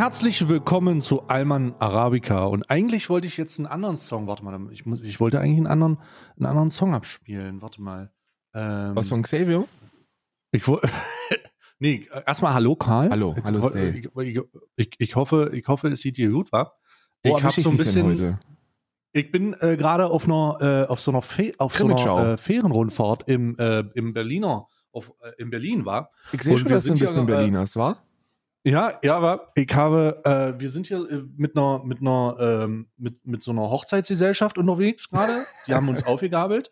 Herzlich 0.00 0.48
willkommen 0.48 1.02
zu 1.02 1.28
Alman 1.28 1.74
Arabica. 1.78 2.44
Und 2.44 2.70
eigentlich 2.70 3.10
wollte 3.10 3.26
ich 3.26 3.36
jetzt 3.36 3.58
einen 3.58 3.66
anderen 3.66 3.98
Song, 3.98 4.26
warte 4.26 4.42
mal, 4.42 4.58
ich, 4.72 4.86
muss, 4.86 5.02
ich 5.02 5.20
wollte 5.20 5.40
eigentlich 5.40 5.58
einen 5.58 5.66
anderen, 5.66 5.98
einen 6.38 6.46
anderen 6.46 6.70
Song 6.70 6.94
abspielen. 6.94 7.60
Warte 7.60 7.82
mal. 7.82 8.10
Ähm, 8.54 8.96
Was 8.96 9.10
von 9.10 9.22
Xavier? 9.22 9.66
Ich 10.52 10.66
wollte. 10.66 10.88
nee, 11.80 12.08
erstmal 12.26 12.54
Hallo 12.54 12.76
Karl. 12.76 13.10
Hallo, 13.10 13.36
hallo 13.44 13.74
ich, 13.74 14.08
ich, 14.16 14.40
ich, 14.76 14.90
ich, 14.96 15.16
hoffe, 15.16 15.50
ich 15.52 15.68
hoffe, 15.68 15.88
es 15.88 16.00
sieht 16.00 16.16
dir 16.16 16.30
gut, 16.30 16.50
wa? 16.50 16.72
Ich 17.22 17.44
habe 17.44 17.60
so 17.60 17.68
ein 17.68 17.76
bisschen. 17.76 18.38
Ich 19.12 19.30
bin 19.30 19.54
äh, 19.60 19.76
gerade 19.76 20.06
auf 20.06 20.24
einer 20.24 20.56
äh, 20.62 20.90
auf 20.90 21.00
so 21.00 21.10
einer, 21.10 21.20
Fe 21.20 21.52
auf 21.58 21.76
so 21.76 21.84
einer 21.84 22.32
äh, 22.32 22.38
Ferienrundfahrt 22.38 23.28
im 23.28 23.54
äh, 23.58 23.80
im 23.92 24.14
Berliner 24.14 24.66
auf 24.92 25.12
äh, 25.20 25.32
in 25.36 25.50
Berlin 25.50 25.84
war. 25.84 26.10
Ich 26.32 26.42
sehe 26.42 26.56
schon, 26.56 26.68
wir 26.68 26.76
dass 26.76 26.84
du 26.84 26.92
ein 26.92 26.96
sind 26.96 27.06
bisschen 27.06 27.28
ja, 27.28 27.34
äh, 27.34 27.36
Berliners, 27.36 27.76
war? 27.76 28.02
Ja, 28.64 28.98
ja, 29.02 29.16
aber 29.16 29.52
ich 29.54 29.74
habe, 29.74 30.20
äh, 30.24 30.60
wir 30.60 30.68
sind 30.68 30.86
hier 30.86 31.10
äh, 31.10 31.22
mit 31.36 31.56
einer, 31.56 31.82
mit 31.84 32.00
einer, 32.00 32.36
ähm, 32.40 32.88
mit, 32.98 33.26
mit 33.26 33.42
so 33.42 33.52
einer 33.52 33.70
Hochzeitsgesellschaft 33.70 34.58
unterwegs 34.58 35.08
gerade. 35.08 35.44
Die 35.66 35.74
haben 35.74 35.88
uns 35.88 36.02
aufgegabelt 36.06 36.70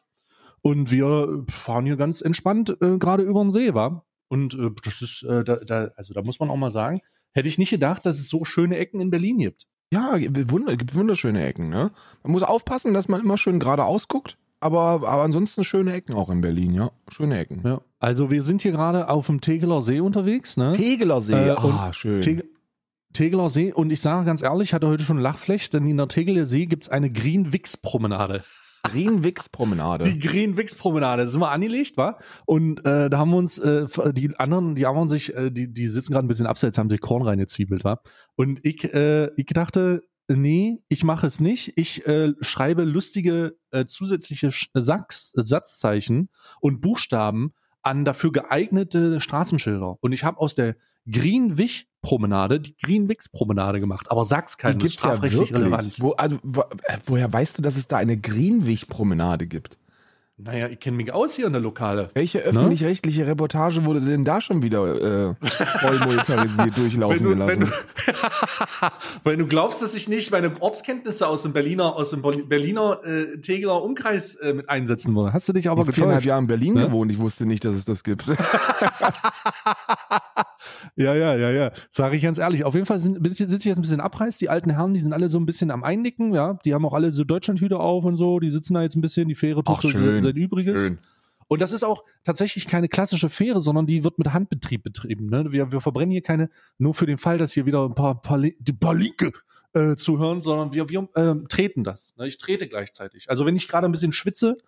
und 0.61 0.91
wir 0.91 1.45
fahren 1.51 1.87
hier 1.87 1.97
ganz 1.97 2.21
entspannt 2.21 2.77
äh, 2.83 2.99
gerade 2.99 3.23
über 3.23 3.41
den 3.43 3.51
See, 3.51 3.73
war. 3.73 4.05
Und 4.29 4.53
äh, 4.55 4.71
das 4.85 5.01
ist, 5.01 5.23
äh, 5.23 5.45
da, 5.45 5.57
da, 5.57 5.89
also 5.97 6.13
da 6.13 6.21
muss 6.23 6.39
man 6.41 6.51
auch 6.51 6.57
mal 6.57 6.71
sagen, 6.71 7.01
hätte 7.33 7.49
ich 7.49 7.57
nicht 7.57 7.71
gedacht, 7.71 8.05
dass 8.05 8.19
es 8.19 8.29
so 8.29 8.45
schöne 8.45 8.77
Ecken 8.77 9.01
in 9.01 9.11
Berlin 9.11 9.39
gibt. 9.39 9.67
Ja, 9.91 10.19
wunder- 10.51 10.77
gibt 10.77 10.95
wunderschöne 10.95 11.43
Ecken, 11.47 11.71
ne? 11.71 11.91
Man 12.23 12.33
muss 12.33 12.43
aufpassen, 12.43 12.93
dass 12.93 13.09
man 13.09 13.23
immer 13.23 13.39
schön 13.39 13.59
geradeaus 13.61 14.09
guckt, 14.09 14.37
aber, 14.61 14.81
aber 15.09 15.23
ansonsten 15.23 15.65
schöne 15.65 15.95
Ecken 15.95 16.15
auch 16.15 16.29
in 16.29 16.43
Berlin, 16.43 16.75
ja. 16.75 16.91
Schöne 17.11 17.39
Ecken. 17.39 17.63
Ja. 17.65 17.81
Also 17.99 18.31
wir 18.31 18.43
sind 18.43 18.63
hier 18.63 18.73
gerade 18.73 19.09
auf 19.09 19.27
dem 19.27 19.41
Tegeler 19.41 19.83
See 19.83 20.01
unterwegs, 20.01 20.57
ne? 20.57 20.75
Tegeler 20.77 21.21
See, 21.21 21.33
Äh, 21.35 21.51
ah, 21.51 21.93
schön. 21.93 22.21
Teg 22.21 22.45
Tegeler 23.13 23.49
See 23.51 23.73
und 23.73 23.91
ich 23.91 24.01
sage 24.01 24.25
ganz 24.27 24.43
ehrlich, 24.43 24.69
ich 24.69 24.75
hatte 24.75 24.87
heute 24.87 25.03
schon 25.03 25.19
Lachflecht, 25.19 25.75
denn 25.75 25.87
in 25.89 25.97
der 25.97 26.07
Tegeler 26.09 26.47
See 26.47 26.67
gibt 26.67 26.85
es 26.85 26.89
eine 26.91 27.11
Green-Wix-Promenade. 27.11 28.45
Greenwix-Promenade. 28.85 30.05
Die 30.05 30.19
Green 30.19 30.57
Wix 30.57 30.75
Promenade, 30.75 31.23
das 31.23 31.33
sind 31.33 31.41
wir 31.41 31.51
angelegt, 31.51 31.97
war. 31.97 32.19
Und 32.47 32.85
äh, 32.87 33.11
da 33.11 33.19
haben 33.19 33.31
wir 33.31 33.37
uns, 33.37 33.59
äh, 33.59 33.87
die 34.13 34.39
anderen, 34.39 34.77
die 34.77 34.87
haben 34.87 35.09
sich, 35.09 35.35
äh, 35.35 35.51
die, 35.51 35.73
die 35.73 35.89
sitzen 35.89 36.13
gerade 36.13 36.27
ein 36.27 36.29
bisschen 36.29 36.47
abseits, 36.47 36.79
haben 36.79 36.89
sich 36.91 37.01
Korn 37.01 37.23
reingezwiebelt, 37.23 37.85
war. 37.85 38.03
Und 38.37 38.65
ich, 38.65 38.85
äh, 38.95 39.31
ich 39.37 39.47
dachte, 39.47 40.03
nee, 40.29 40.79
ich 40.89 41.03
mache 41.05 41.27
es 41.27 41.41
nicht. 41.41 41.73
Ich 41.77 42.07
äh, 42.07 42.33
schreibe 42.41 42.85
lustige 42.85 43.57
äh, 43.73 43.85
zusätzliche 43.87 44.49
Sch- 44.49 44.69
Sachs, 44.75 45.33
Satzzeichen 45.35 46.29
und 46.61 46.81
Buchstaben 46.81 47.53
an 47.89 48.05
dafür 48.05 48.33
geeignete 48.33 49.21
Straßenschilder. 49.21 49.97
Und 50.01 50.13
ich 50.13 50.25
habe 50.25 50.39
aus 50.39 50.55
der 50.55 50.77
Greenwich 51.11 51.89
Promenade 52.03 52.61
die 52.61 52.77
Greenwix 52.77 53.29
Promenade 53.29 53.81
gemacht. 53.81 54.11
Aber 54.11 54.25
sag's 54.25 54.57
keinem, 54.57 54.79
das 54.79 54.91
ist 54.91 54.95
ja 54.97 55.01
strafrechtlich 55.01 55.51
wirklich. 55.51 55.61
relevant. 55.61 56.01
Wo, 56.01 56.13
also, 56.13 56.39
wo, 56.43 56.65
woher 57.07 57.33
weißt 57.33 57.59
du, 57.59 57.63
dass 57.63 57.77
es 57.77 57.89
da 57.89 57.97
eine 57.97 58.17
Greenwich-Promenade 58.17 59.47
gibt? 59.47 59.79
Naja, 60.41 60.69
ich 60.69 60.79
kenne 60.79 60.97
mich 60.97 61.13
aus 61.13 61.35
hier 61.35 61.47
in 61.49 61.53
der 61.53 61.61
Lokale. 61.61 62.11
Welche 62.15 62.39
öffentlich-rechtliche 62.39 63.27
Reportage 63.27 63.85
wurde 63.85 64.01
denn 64.01 64.25
da 64.25 64.41
schon 64.41 64.63
wieder 64.63 65.31
äh, 65.31 65.35
voll 65.81 65.99
monetarisiert 65.99 66.77
durchlaufen 66.77 67.25
wenn 67.25 67.39
du, 67.41 67.47
wenn, 67.47 67.61
gelassen? 67.61 67.73
du, 68.07 68.87
wenn 69.31 69.39
du 69.41 69.47
glaubst, 69.49 69.83
dass 69.83 69.97
ich 69.97 70.09
nicht 70.09 70.31
meine 70.31 70.53
Ortskenntnisse 70.63 71.27
aus 71.27 71.43
dem 71.43 71.53
Berliner, 71.53 71.97
aus 71.97 72.11
dem 72.11 72.23
Berli- 72.23 72.47
Berliner 72.47 73.01
äh, 73.05 73.39
Tegeler 73.41 73.83
Umkreis 73.83 74.37
äh, 74.37 74.53
mit 74.55 74.69
einsetzen 74.69 75.13
würde, 75.17 75.33
hast 75.33 75.49
du 75.49 75.53
dich 75.53 75.69
aber 75.69 75.81
Ich 75.83 75.87
habe 75.89 75.93
viereinhalb 75.93 76.21
getäuscht. 76.23 76.29
Jahre 76.29 76.41
in 76.43 76.47
Berlin 76.47 76.75
Ne? 76.75 76.87
gewohnt, 76.87 77.11
ich 77.11 77.19
wusste 77.19 77.45
nicht, 77.45 77.65
dass 77.65 77.75
es 77.75 77.85
das 77.85 78.05
gibt. 78.05 78.25
Ja, 80.99 81.15
ja, 81.15 81.37
ja, 81.37 81.51
ja. 81.51 81.73
Sage 81.91 82.17
ich 82.17 82.23
ganz 82.23 82.39
ehrlich. 82.39 82.65
Auf 82.65 82.75
jeden 82.75 82.87
Fall 82.87 82.99
sind- 82.99 83.25
sitze 83.37 83.57
ich 83.57 83.65
jetzt 83.65 83.79
ein 83.79 83.83
bisschen 83.83 84.01
abreißt. 84.01 84.41
Die 84.41 84.49
alten 84.49 84.71
Herren, 84.71 84.95
die 84.95 85.01
sind 85.01 85.13
alle 85.13 85.29
so 85.29 85.39
ein 85.39 85.47
bisschen 85.47 85.71
am 85.71 85.85
Einnicken, 85.85 86.35
ja. 86.35 86.59
Die 86.65 86.75
haben 86.75 86.85
auch 86.85 86.93
alle 86.93 87.11
so 87.13 87.23
Deutschlandhüte 87.25 87.79
auf 87.79 88.05
und 88.05 88.17
so. 88.17 88.41
Die 88.41 88.51
sitzen 88.51 88.75
da 88.75 88.83
jetzt 88.83 88.97
ein 88.97 89.01
bisschen, 89.01 89.29
die 89.29 89.35
Fähre 89.37 89.63
tut 89.63 89.77
Ach, 89.79 89.81
so 89.81 89.91
schön. 89.91 90.21
sein 90.23 90.35
Übriges. 90.37 90.81
Schön. 90.87 90.99
Und 91.47 91.63
das 91.63 91.73
ist 91.73 91.83
auch 91.85 92.05
tatsächlich 92.25 92.67
keine 92.67 92.89
klassische 92.89 93.29
Fähre, 93.31 93.61
sondern 93.61 93.87
die 93.87 94.05
wird 94.05 94.19
mit 94.19 94.33
Handbetrieb 94.35 94.83
betrieben. 94.83 95.27
Ne? 95.31 95.51
Wir, 95.51 95.73
wir 95.73 95.81
verbrennen 95.81 96.11
hier 96.11 96.21
keine, 96.23 96.51
nur 96.77 96.93
für 96.95 97.07
den 97.07 97.17
Fall, 97.17 97.39
dass 97.39 97.53
hier 97.53 97.65
wieder 97.65 97.85
ein 97.87 97.95
paar, 97.95 98.21
paar, 98.21 98.39
die 98.39 98.73
paar 98.73 98.95
Linke 98.95 99.33
äh, 99.73 99.95
zuhören, 99.97 100.43
sondern 100.43 100.75
wir, 100.75 100.89
wir 100.91 101.09
ähm, 101.17 101.47
treten 101.49 101.85
das. 101.85 102.15
Ne? 102.19 102.27
Ich 102.27 102.37
trete 102.37 102.69
gleichzeitig. 102.69 103.31
Also 103.31 103.47
wenn 103.47 103.57
ich 103.57 103.67
gerade 103.67 103.87
ein 103.87 103.93
bisschen 103.93 104.13
schwitze, 104.13 104.59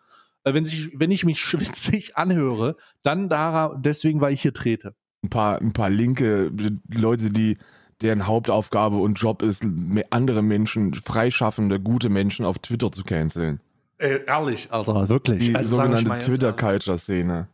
äh, 0.45 0.55
wenn, 0.55 0.65
sich, 0.65 0.91
wenn 0.99 1.11
ich 1.11 1.25
mich 1.27 1.41
schwitzig 1.41 2.17
anhöre, 2.17 2.77
dann 3.03 3.29
da, 3.29 3.75
deswegen, 3.79 4.21
weil 4.23 4.33
ich 4.33 4.41
hier 4.41 4.55
trete. 4.55 4.95
Ein 5.23 5.29
paar, 5.29 5.61
ein 5.61 5.73
paar 5.73 5.91
linke 5.91 6.51
Leute, 6.89 7.31
die 7.31 7.59
deren 8.01 8.27
Hauptaufgabe 8.27 8.97
und 8.97 9.15
Job 9.15 9.43
ist, 9.43 9.65
andere 10.11 10.43
Menschen, 10.43 10.95
freischaffende, 10.95 11.79
gute 11.79 12.09
Menschen 12.09 12.47
auf 12.47 12.59
Twitter 12.59 12.91
zu 12.91 13.05
canceln. 13.05 13.61
Äh, 13.99 14.21
ehrlich, 14.27 14.69
Alter, 14.73 15.11
wirklich. 15.11 15.47
Die 15.47 15.55
Also, 15.55 15.77
sogenannte 15.77 16.19
Twitter-Culture-Szene. 16.25 17.49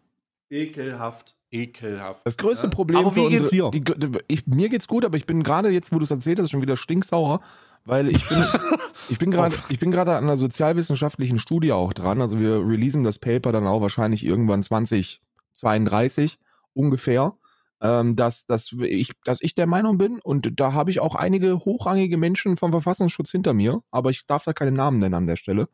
Ekelhaft, 0.49 1.35
ekelhaft. 1.51 2.21
Das 2.25 2.37
größte 2.37 2.67
Ja. 2.67 2.71
Problem 2.71 2.99
Aber 2.99 3.17
wie 3.17 3.25
für 3.25 3.31
geht's 3.31 3.51
unsere, 3.51 3.71
dir? 3.73 3.81
Die, 3.81 4.19
ich, 4.29 4.47
mir 4.47 4.69
geht's 4.69 4.87
gut, 4.87 5.05
aber 5.05 5.17
ich 5.17 5.27
bin 5.27 5.43
gerade 5.43 5.71
jetzt, 5.71 5.93
wo 5.93 5.99
du 5.99 6.05
es 6.05 6.11
erzählt 6.13 6.39
hast, 6.39 6.53
schon 6.53 6.63
wieder 6.63 6.77
stinksauer, 6.77 7.41
weil 7.85 8.09
ich 8.09 8.29
bin, 8.29 8.45
ich 9.09 9.19
bin 9.19 9.33
gerade, 9.33 9.57
ich 9.69 9.81
bin 9.81 9.91
gerade 9.91 10.15
an 10.15 10.23
einer 10.23 10.37
sozialwissenschaftlichen 10.37 11.41
Studie 11.41 11.73
auch 11.73 11.93
dran. 11.93 12.21
Also 12.21 12.39
wir 12.39 12.61
releasen 12.61 13.03
das 13.03 13.19
Paper 13.19 13.51
dann 13.51 13.67
auch 13.67 13.81
wahrscheinlich 13.81 14.25
irgendwann 14.25 14.63
2032 14.63 16.39
ungefähr. 16.75 17.35
Ähm, 17.81 18.17
dass, 18.17 18.47
dass 18.47 18.73
ich, 18.73 19.13
dass 19.25 19.43
ich 19.43 19.55
der 19.55 19.67
Meinung 19.67 19.99
bin 19.99 20.19
und 20.21 20.59
da 20.59 20.73
habe 20.73 20.91
ich 20.91 21.01
auch 21.01 21.15
einige 21.15 21.59
hochrangige 21.67 22.17
Menschen 22.17 22.57
vom 22.57 22.71
Verfassungsschutz 22.71 23.31
hinter 23.31 23.53
mir, 23.53 23.83
aber 23.91 24.11
ich 24.11 24.25
darf 24.27 24.45
da 24.45 24.55
keine 24.55 24.73
Namen 24.73 24.99
nennen 24.99 25.15
an 25.15 25.27
der 25.27 25.37
Stelle. 25.37 25.69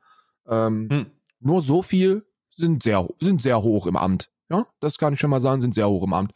Ähm, 0.48 0.88
Hm. 0.90 1.06
Nur 1.38 1.60
so 1.60 1.82
viel 1.82 2.24
sind 2.56 2.82
sehr, 2.82 3.08
sind 3.20 3.42
sehr 3.42 3.62
hoch 3.62 3.86
im 3.86 3.96
Amt. 3.96 4.30
Ja, 4.50 4.66
das 4.80 4.98
kann 4.98 5.14
ich 5.14 5.20
schon 5.20 5.30
mal 5.30 5.40
sagen, 5.40 5.60
sind 5.60 5.74
sehr 5.74 5.88
hoch 5.88 6.02
im 6.02 6.12
Amt. 6.12 6.32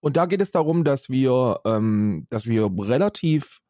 Und 0.00 0.16
da 0.16 0.26
geht 0.26 0.40
es 0.40 0.50
darum, 0.50 0.84
dass 0.84 1.10
wir, 1.10 1.60
ähm, 1.64 2.26
dass 2.30 2.46
wir 2.46 2.70
relativ 2.78 3.60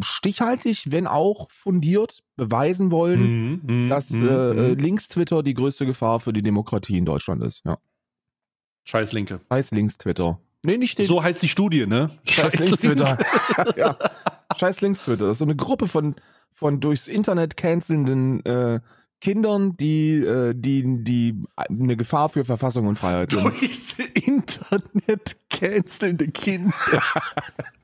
stichhaltig, 0.00 0.90
wenn 0.90 1.06
auch 1.06 1.50
fundiert, 1.50 2.22
beweisen 2.36 2.90
wollen, 2.90 3.20
Mhm, 3.22 3.60
mhm, 3.64 3.88
dass 3.88 4.10
mhm, 4.10 4.28
äh, 4.28 4.50
äh, 4.50 4.74
mhm. 4.74 4.78
Links-Twitter 4.80 5.42
die 5.42 5.54
größte 5.54 5.86
Gefahr 5.86 6.20
für 6.20 6.32
die 6.32 6.42
Demokratie 6.42 6.98
in 6.98 7.04
Deutschland 7.04 7.42
ist. 7.42 7.62
Ja. 7.64 7.78
Scheiß 8.84 9.12
Linke. 9.12 9.40
Scheiß 9.50 9.70
Links-Twitter. 9.72 10.40
Nee, 10.62 10.76
nicht 10.76 10.98
den. 10.98 11.06
So 11.06 11.22
heißt 11.22 11.42
die 11.42 11.48
Studie, 11.48 11.86
ne? 11.86 12.10
Scheiß 12.24 12.54
Links-Twitter. 12.54 13.18
ja. 13.76 13.96
Scheiß 14.58 14.80
Links-Twitter. 14.80 15.26
Das 15.26 15.32
ist 15.32 15.38
so 15.38 15.44
eine 15.44 15.56
Gruppe 15.56 15.86
von, 15.86 16.16
von 16.52 16.80
durchs 16.80 17.08
Internet 17.08 17.56
cancelnden 17.56 18.44
äh, 18.44 18.80
Kindern, 19.20 19.76
die, 19.76 20.16
äh, 20.16 20.54
die, 20.54 21.04
die 21.04 21.42
eine 21.54 21.96
Gefahr 21.96 22.28
für 22.30 22.44
Verfassung 22.44 22.86
und 22.86 22.96
Freiheit 22.96 23.30
sind. 23.30 23.44
Durchs 23.44 23.96
Internet 24.14 25.36
cancelnde 25.50 26.28
Kinder. 26.28 26.72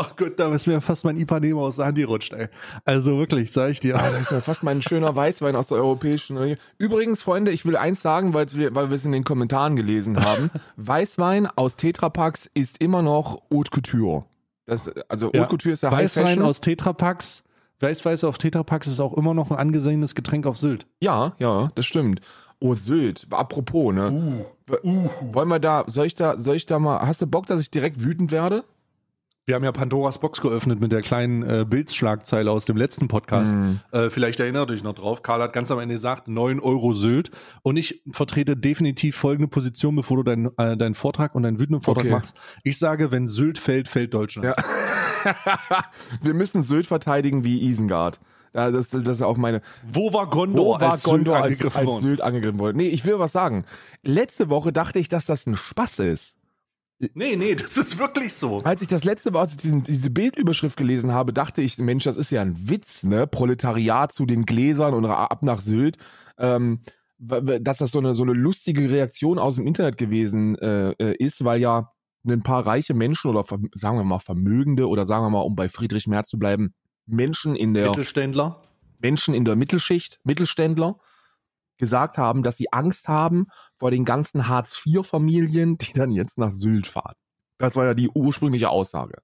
oh 0.00 0.06
Gott, 0.16 0.38
da 0.38 0.52
ist 0.52 0.66
mir 0.66 0.80
fast 0.80 1.04
mein 1.04 1.16
Ipanema 1.16 1.60
aus 1.62 1.76
der 1.76 1.86
Hand 1.86 1.98
gerutscht, 1.98 2.32
ey. 2.32 2.48
Also 2.84 3.18
wirklich, 3.18 3.52
sag 3.52 3.70
ich 3.70 3.80
dir. 3.80 3.96
Ah, 3.96 4.10
das 4.10 4.22
ist 4.22 4.30
mir 4.32 4.40
fast 4.40 4.62
mein 4.62 4.82
schöner 4.82 5.14
Weißwein 5.14 5.56
aus 5.56 5.68
der 5.68 5.78
Europäischen 5.78 6.36
Union. 6.36 6.56
Übrigens, 6.78 7.22
Freunde, 7.22 7.50
ich 7.50 7.64
will 7.64 7.76
eins 7.76 8.02
sagen, 8.02 8.34
weil 8.34 8.46
wir, 8.52 8.74
weil 8.74 8.90
wir 8.90 8.94
es 8.96 9.04
in 9.04 9.12
den 9.12 9.24
Kommentaren 9.24 9.76
gelesen 9.76 10.22
haben. 10.24 10.50
Weißwein 10.76 11.46
aus 11.56 11.76
Tetrapacks 11.76 12.50
ist 12.54 12.80
immer 12.82 13.02
noch 13.02 13.42
Haute 13.52 13.70
Couture. 13.70 14.24
Das, 14.66 14.90
also 15.08 15.28
Haute 15.28 15.38
Ja. 15.38 15.46
Couture 15.46 15.72
ist 15.72 15.82
ja 15.82 15.92
Weißwein 15.92 16.26
Fashion. 16.26 16.42
aus 16.42 16.60
Tetrapacks. 16.60 17.44
Weißweiß 17.80 18.24
auf 18.24 18.38
Tetrapacks 18.38 18.86
ist 18.86 19.00
auch 19.00 19.12
immer 19.14 19.34
noch 19.34 19.50
ein 19.50 19.58
angesehenes 19.58 20.14
Getränk 20.14 20.46
auf 20.46 20.56
Sylt. 20.58 20.86
Ja, 21.00 21.34
ja, 21.38 21.70
das 21.74 21.84
stimmt. 21.86 22.20
Oh, 22.58 22.72
Sylt. 22.72 23.26
Apropos, 23.30 23.92
ne? 23.92 24.44
Uh. 24.82 25.08
Wollen 25.32 25.48
wir 25.48 25.58
da, 25.60 25.84
soll 25.86 26.06
ich 26.06 26.14
da, 26.14 26.38
soll 26.38 26.56
ich 26.56 26.64
da 26.64 26.78
mal, 26.78 27.00
hast 27.06 27.20
du 27.20 27.26
Bock, 27.26 27.46
dass 27.46 27.60
ich 27.60 27.70
direkt 27.70 28.02
wütend 28.02 28.32
werde? 28.32 28.64
Wir 29.48 29.54
haben 29.54 29.62
ja 29.62 29.70
Pandoras 29.70 30.18
Box 30.18 30.40
geöffnet 30.40 30.80
mit 30.80 30.90
der 30.90 31.02
kleinen 31.02 31.44
äh, 31.44 31.64
Bildschlagzeile 31.64 32.50
aus 32.50 32.64
dem 32.64 32.76
letzten 32.76 33.06
Podcast. 33.06 33.54
Mhm. 33.54 33.78
Äh, 33.92 34.10
vielleicht 34.10 34.40
erinnert 34.40 34.72
euch 34.72 34.82
noch 34.82 34.94
drauf. 34.94 35.22
Karl 35.22 35.40
hat 35.40 35.52
ganz 35.52 35.70
am 35.70 35.78
Ende 35.78 35.94
gesagt, 35.94 36.26
9 36.26 36.58
Euro 36.58 36.92
Sylt. 36.92 37.30
Und 37.62 37.76
ich 37.76 38.02
vertrete 38.10 38.56
definitiv 38.56 39.14
folgende 39.14 39.46
Position, 39.46 39.94
bevor 39.94 40.16
du 40.16 40.24
deinen 40.24 40.50
äh, 40.58 40.76
deinen 40.76 40.96
Vortrag 40.96 41.36
und 41.36 41.44
deinen 41.44 41.60
wütenden 41.60 41.80
Vortrag 41.80 42.06
Okay. 42.06 42.12
machst. 42.12 42.36
Ich 42.64 42.76
sage, 42.76 43.12
wenn 43.12 43.28
Sylt 43.28 43.58
fällt, 43.58 43.86
fällt 43.86 44.14
Deutschland. 44.14 44.52
Ja. 45.24 45.34
wir 46.22 46.34
müssen 46.34 46.64
Sylt 46.64 46.88
verteidigen 46.88 47.44
wie 47.44 47.62
Isengard. 47.62 48.18
Ja, 48.52 48.72
das, 48.72 48.90
das 48.90 49.06
ist 49.06 49.22
auch 49.22 49.36
meine. 49.36 49.60
Wo 49.92 50.12
war 50.12 50.28
Gondor, 50.28 50.78
Wo 50.78 50.80
war 50.80 50.90
als 50.90 51.04
Gondor 51.04 51.34
Sylt 51.34 51.36
als, 51.36 51.44
angegriffen 51.44 51.78
als 51.78 51.86
worden? 51.86 52.02
Sylt 52.02 52.20
angegriffen 52.20 52.58
wurde? 52.58 52.76
Nee, 52.76 52.88
ich 52.88 53.04
will 53.04 53.20
was 53.20 53.30
sagen. 53.30 53.64
Letzte 54.02 54.48
Woche 54.50 54.72
dachte 54.72 54.98
ich, 54.98 55.08
dass 55.08 55.24
das 55.24 55.46
ein 55.46 55.54
Spaß 55.56 56.00
ist. 56.00 56.35
Nee, 56.98 57.36
nee, 57.36 57.54
das 57.54 57.76
ist 57.76 57.98
wirklich 57.98 58.32
so. 58.32 58.62
Als 58.64 58.80
ich 58.80 58.88
das 58.88 59.04
letzte 59.04 59.30
Mal, 59.30 59.40
als 59.40 59.52
ich 59.52 59.58
diesen, 59.58 59.82
diese 59.82 60.10
Bildüberschrift 60.10 60.78
gelesen 60.78 61.12
habe, 61.12 61.32
dachte 61.32 61.60
ich, 61.60 61.76
Mensch, 61.78 62.04
das 62.04 62.16
ist 62.16 62.30
ja 62.30 62.40
ein 62.40 62.70
Witz, 62.70 63.02
ne? 63.02 63.26
Proletariat 63.26 64.12
zu 64.12 64.24
den 64.24 64.46
Gläsern 64.46 64.94
und 64.94 65.04
ab 65.04 65.42
nach 65.42 65.60
Sylt. 65.60 65.98
Ähm, 66.38 66.80
dass 67.18 67.78
das 67.78 67.90
so 67.92 67.98
eine, 67.98 68.14
so 68.14 68.22
eine 68.22 68.32
lustige 68.32 68.90
Reaktion 68.90 69.38
aus 69.38 69.56
dem 69.56 69.66
Internet 69.66 69.96
gewesen 69.96 70.56
äh, 70.58 70.90
äh, 70.92 71.16
ist, 71.16 71.44
weil 71.44 71.60
ja 71.60 71.92
ein 72.26 72.42
paar 72.42 72.66
reiche 72.66 72.92
Menschen 72.92 73.30
oder 73.30 73.44
sagen 73.74 73.96
wir 73.96 74.04
mal 74.04 74.18
Vermögende 74.18 74.88
oder 74.88 75.06
sagen 75.06 75.24
wir 75.24 75.30
mal, 75.30 75.40
um 75.40 75.56
bei 75.56 75.68
Friedrich 75.68 76.06
Merz 76.06 76.28
zu 76.28 76.38
bleiben, 76.38 76.74
Menschen 77.06 77.56
in 77.56 77.72
der 77.72 77.88
Mittelständler. 77.88 78.60
Menschen 78.98 79.34
in 79.34 79.44
der 79.44 79.56
Mittelschicht, 79.56 80.18
Mittelständler, 80.24 80.98
gesagt 81.78 82.18
haben, 82.18 82.42
dass 82.42 82.56
sie 82.56 82.72
Angst 82.72 83.08
haben 83.08 83.46
vor 83.78 83.90
den 83.90 84.04
ganzen 84.04 84.48
Hartz-IV-Familien, 84.48 85.78
die 85.78 85.92
dann 85.92 86.12
jetzt 86.12 86.38
nach 86.38 86.52
Sylt 86.52 86.86
fahren. 86.86 87.14
Das 87.58 87.76
war 87.76 87.84
ja 87.84 87.94
die 87.94 88.08
ursprüngliche 88.08 88.70
Aussage. 88.70 89.18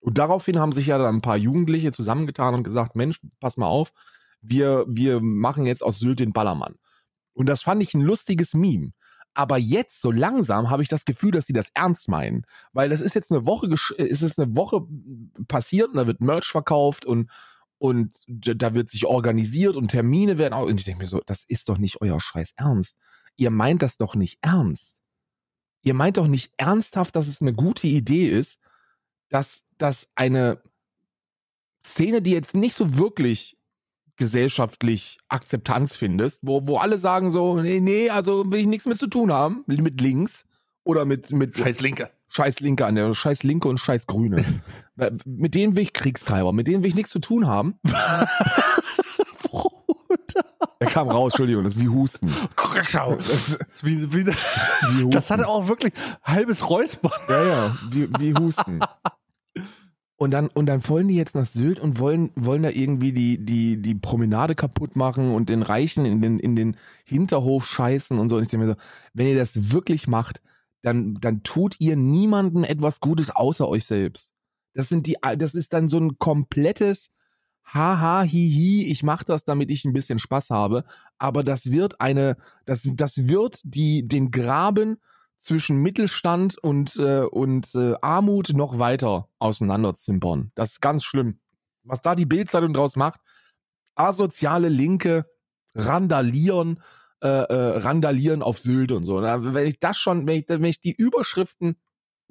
Und 0.00 0.18
daraufhin 0.18 0.58
haben 0.58 0.72
sich 0.72 0.86
ja 0.86 0.98
dann 0.98 1.16
ein 1.16 1.22
paar 1.22 1.36
Jugendliche 1.36 1.92
zusammengetan 1.92 2.54
und 2.54 2.64
gesagt, 2.64 2.96
Mensch, 2.96 3.20
pass 3.40 3.56
mal 3.56 3.68
auf, 3.68 3.92
wir, 4.40 4.84
wir 4.88 5.20
machen 5.20 5.64
jetzt 5.64 5.82
aus 5.82 6.00
Sylt 6.00 6.18
den 6.18 6.32
Ballermann. 6.32 6.74
Und 7.34 7.48
das 7.48 7.62
fand 7.62 7.82
ich 7.82 7.94
ein 7.94 8.00
lustiges 8.00 8.52
Meme. 8.52 8.90
Aber 9.34 9.56
jetzt, 9.56 10.02
so 10.02 10.10
langsam, 10.10 10.68
habe 10.68 10.82
ich 10.82 10.88
das 10.88 11.04
Gefühl, 11.04 11.30
dass 11.30 11.46
sie 11.46 11.54
das 11.54 11.68
ernst 11.72 12.08
meinen. 12.08 12.44
Weil 12.72 12.90
das 12.90 13.00
ist 13.00 13.14
jetzt 13.14 13.30
eine 13.30 13.46
Woche, 13.46 13.68
ist 13.96 14.22
es 14.22 14.38
eine 14.38 14.54
Woche 14.56 14.82
passiert 15.48 15.88
und 15.88 15.96
da 15.96 16.06
wird 16.06 16.20
Merch 16.20 16.48
verkauft 16.48 17.06
und, 17.06 17.30
und 17.78 18.18
da 18.26 18.74
wird 18.74 18.90
sich 18.90 19.06
organisiert 19.06 19.76
und 19.76 19.88
Termine 19.88 20.36
werden 20.36 20.52
auch. 20.52 20.66
Und 20.66 20.80
ich 20.80 20.84
denke 20.84 21.04
mir 21.04 21.08
so, 21.08 21.22
das 21.24 21.44
ist 21.46 21.68
doch 21.68 21.78
nicht 21.78 22.02
euer 22.02 22.20
Scheiß 22.20 22.52
Ernst. 22.56 22.98
Ihr 23.36 23.50
meint 23.50 23.82
das 23.82 23.96
doch 23.96 24.14
nicht 24.14 24.38
ernst. 24.42 25.00
Ihr 25.82 25.94
meint 25.94 26.16
doch 26.16 26.28
nicht 26.28 26.52
ernsthaft, 26.56 27.16
dass 27.16 27.26
es 27.26 27.40
eine 27.40 27.54
gute 27.54 27.86
Idee 27.86 28.28
ist, 28.28 28.60
dass, 29.28 29.64
dass 29.78 30.08
eine 30.14 30.62
Szene, 31.84 32.22
die 32.22 32.32
jetzt 32.32 32.54
nicht 32.54 32.76
so 32.76 32.96
wirklich 32.96 33.58
gesellschaftlich 34.16 35.18
Akzeptanz 35.28 35.96
findest, 35.96 36.40
wo, 36.42 36.66
wo 36.66 36.76
alle 36.78 36.98
sagen 36.98 37.30
so, 37.30 37.60
nee, 37.60 37.80
nee, 37.80 38.10
also 38.10 38.48
will 38.50 38.60
ich 38.60 38.66
nichts 38.66 38.86
mit 38.86 38.98
zu 38.98 39.08
tun 39.08 39.32
haben, 39.32 39.64
mit 39.66 40.00
links 40.00 40.44
oder 40.84 41.04
mit, 41.04 41.30
mit 41.32 41.56
Scheiß 41.56 41.80
Linke. 41.80 42.10
Scheiß 42.28 42.60
Linke 42.60 42.86
an 42.86 42.94
der 42.94 43.14
Scheiß 43.14 43.42
Linke 43.42 43.68
und 43.68 43.78
Scheiß 43.78 44.06
Grüne. 44.06 44.44
mit 45.24 45.54
denen 45.54 45.76
will 45.76 45.82
ich 45.82 45.92
Kriegstreiber, 45.92 46.52
mit 46.52 46.66
denen 46.66 46.82
will 46.82 46.88
ich 46.88 46.94
nichts 46.94 47.10
zu 47.10 47.18
tun 47.18 47.46
haben. 47.46 47.78
Er 50.78 50.86
kam 50.88 51.08
raus, 51.08 51.32
Entschuldigung, 51.32 51.64
das 51.64 51.74
ist 51.74 51.80
wie 51.80 51.88
Husten. 51.88 52.32
Korrekschau. 52.56 53.16
Das, 53.16 53.84
wie, 53.84 54.12
wie, 54.12 54.26
wie 54.26 55.10
das 55.10 55.30
hatte 55.30 55.46
auch 55.46 55.68
wirklich 55.68 55.92
halbes 56.22 56.68
Räuspern. 56.68 57.12
Ja, 57.28 57.44
ja, 57.44 57.76
wie, 57.90 58.08
wie 58.18 58.34
Husten. 58.34 58.80
Und 60.22 60.30
dann, 60.30 60.48
und 60.54 60.66
dann 60.66 60.88
wollen 60.88 61.08
die 61.08 61.16
jetzt 61.16 61.34
nach 61.34 61.46
Sylt 61.46 61.80
und 61.80 61.98
wollen, 61.98 62.30
wollen 62.36 62.62
da 62.62 62.70
irgendwie 62.70 63.12
die, 63.12 63.44
die, 63.44 63.82
die 63.82 63.96
Promenade 63.96 64.54
kaputt 64.54 64.94
machen 64.94 65.34
und 65.34 65.48
den 65.48 65.62
Reichen 65.62 66.04
in 66.04 66.22
den, 66.22 66.38
in 66.38 66.54
den 66.54 66.76
Hinterhof 67.04 67.66
scheißen 67.66 68.18
und 68.20 68.28
so. 68.28 68.36
Und 68.36 68.42
ich 68.42 68.48
denke 68.48 68.66
mir 68.66 68.72
so, 68.74 68.80
wenn 69.14 69.26
ihr 69.26 69.34
das 69.36 69.72
wirklich 69.72 70.06
macht, 70.06 70.40
dann, 70.82 71.14
dann 71.14 71.42
tut 71.42 71.74
ihr 71.80 71.96
niemandem 71.96 72.62
etwas 72.62 73.00
Gutes 73.00 73.30
außer 73.30 73.68
euch 73.68 73.84
selbst. 73.84 74.32
Das 74.74 74.88
sind 74.88 75.08
die, 75.08 75.16
das 75.38 75.54
ist 75.54 75.72
dann 75.72 75.88
so 75.88 75.98
ein 75.98 76.18
komplettes 76.18 77.10
Haha, 77.72 78.22
hihi, 78.22 78.84
ich 78.84 79.02
mache 79.02 79.24
das, 79.24 79.44
damit 79.44 79.70
ich 79.70 79.84
ein 79.84 79.92
bisschen 79.92 80.18
Spaß 80.18 80.50
habe. 80.50 80.84
Aber 81.18 81.42
das 81.42 81.70
wird 81.70 82.00
eine, 82.00 82.36
das, 82.66 82.82
das 82.84 83.28
wird 83.28 83.60
die, 83.64 84.06
den 84.06 84.30
Graben 84.30 84.98
zwischen 85.38 85.82
Mittelstand 85.82 86.58
und, 86.58 86.96
äh, 86.96 87.22
und 87.22 87.74
äh, 87.74 87.94
Armut 88.00 88.52
noch 88.54 88.78
weiter 88.78 89.28
auseinanderzimpern. 89.38 90.52
Das 90.54 90.72
ist 90.72 90.80
ganz 90.80 91.02
schlimm. 91.02 91.40
Was 91.82 92.00
da 92.00 92.14
die 92.14 92.26
Bildzeitung 92.26 92.74
draus 92.74 92.94
macht, 92.94 93.20
asoziale 93.94 94.68
Linke 94.68 95.26
randalieren, 95.74 96.80
äh, 97.22 97.28
äh, 97.28 97.78
randalieren 97.78 98.42
auf 98.42 98.58
Sylt 98.60 98.92
und 98.92 99.04
so. 99.04 99.22
Wenn 99.22 99.66
ich 99.66 99.80
das 99.80 99.96
schon, 99.96 100.26
wenn 100.26 100.40
ich, 100.40 100.48
wenn 100.48 100.64
ich 100.64 100.80
die 100.80 100.94
Überschriften 100.94 101.76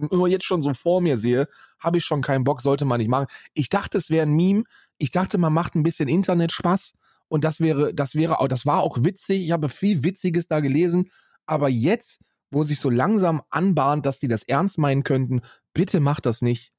nur 0.09 0.27
jetzt 0.27 0.45
schon 0.45 0.63
so 0.63 0.74
vor 0.74 1.01
mir 1.01 1.19
sehe, 1.19 1.48
habe 1.80 1.98
ich 1.98 2.06
schon 2.06 2.21
keinen 2.21 2.44
Bock, 2.44 2.62
sollte 2.62 2.86
man 2.86 3.00
nicht 3.00 3.09
machen. 3.09 3.27
Ich 3.53 3.69
dachte, 3.69 3.98
es 3.98 4.09
wäre 4.09 4.25
ein 4.25 4.33
Meme. 4.33 4.63
Ich 4.98 5.12
dachte, 5.12 5.38
man 5.38 5.53
macht 5.53 5.75
ein 5.75 5.83
bisschen 5.83 6.07
Internet-Spaß. 6.07 6.94
Und 7.27 7.44
das 7.44 7.62
wäre, 7.62 7.94
das 7.94 8.15
wäre 8.15 8.39
auch, 8.39 8.48
das 8.48 8.65
war 8.65 8.81
auch 8.81 9.03
witzig. 9.03 9.44
Ich 9.44 9.51
habe 9.51 9.69
viel 9.69 10.03
Witziges 10.03 10.48
da 10.48 10.59
gelesen. 10.59 11.09
Aber 11.45 11.69
jetzt 11.69 12.21
wo 12.51 12.63
sich 12.63 12.80
so 12.80 12.89
langsam 12.89 13.42
anbahnt, 13.50 14.06
dass 14.06 14.19
die 14.19 14.27
das 14.27 14.44
ernst 14.44 14.77
meinen 14.77 15.03
könnten. 15.03 15.42
Bitte 15.74 16.00
macht 16.00 16.25
das 16.25 16.42
nicht. 16.42 16.74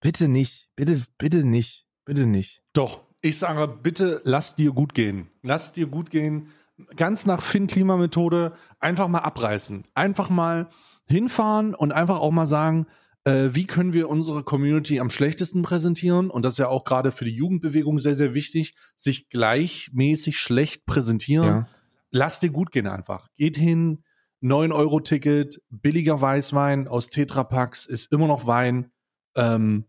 Bitte 0.00 0.28
nicht. 0.28 0.68
Bitte, 0.76 1.00
bitte 1.16 1.44
nicht. 1.44 1.86
Bitte 2.04 2.26
nicht. 2.26 2.62
Doch. 2.72 3.00
Ich 3.24 3.38
sage, 3.38 3.68
bitte 3.68 4.20
lass 4.24 4.56
dir 4.56 4.72
gut 4.72 4.94
gehen. 4.94 5.30
Lass 5.42 5.70
dir 5.70 5.86
gut 5.86 6.10
gehen. 6.10 6.48
Ganz 6.96 7.24
nach 7.24 7.40
Finn-Klimamethode 7.40 8.52
einfach 8.80 9.06
mal 9.06 9.20
abreißen. 9.20 9.84
Einfach 9.94 10.28
mal 10.28 10.68
hinfahren 11.06 11.74
und 11.74 11.92
einfach 11.92 12.18
auch 12.18 12.30
mal 12.30 12.46
sagen, 12.46 12.86
äh, 13.24 13.50
wie 13.52 13.66
können 13.66 13.92
wir 13.92 14.08
unsere 14.08 14.42
Community 14.42 14.98
am 15.00 15.10
schlechtesten 15.10 15.62
präsentieren? 15.62 16.30
Und 16.30 16.44
das 16.44 16.54
ist 16.54 16.58
ja 16.58 16.68
auch 16.68 16.84
gerade 16.84 17.12
für 17.12 17.24
die 17.24 17.34
Jugendbewegung 17.34 17.98
sehr, 17.98 18.14
sehr 18.14 18.34
wichtig, 18.34 18.74
sich 18.96 19.28
gleichmäßig 19.28 20.38
schlecht 20.38 20.86
präsentieren. 20.86 21.46
Ja. 21.46 21.68
Lass 22.10 22.40
dir 22.40 22.50
gut 22.50 22.72
gehen 22.72 22.86
einfach. 22.86 23.28
Geht 23.36 23.56
hin, 23.56 24.02
9-Euro-Ticket, 24.42 25.62
billiger 25.70 26.20
Weißwein 26.20 26.88
aus 26.88 27.08
Tetrapacks 27.08 27.86
ist 27.86 28.12
immer 28.12 28.26
noch 28.26 28.46
Wein, 28.46 28.90
ähm, 29.36 29.86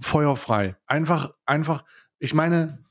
feuerfrei. 0.00 0.76
Einfach, 0.86 1.32
einfach, 1.44 1.84
ich 2.18 2.34
meine, 2.34 2.84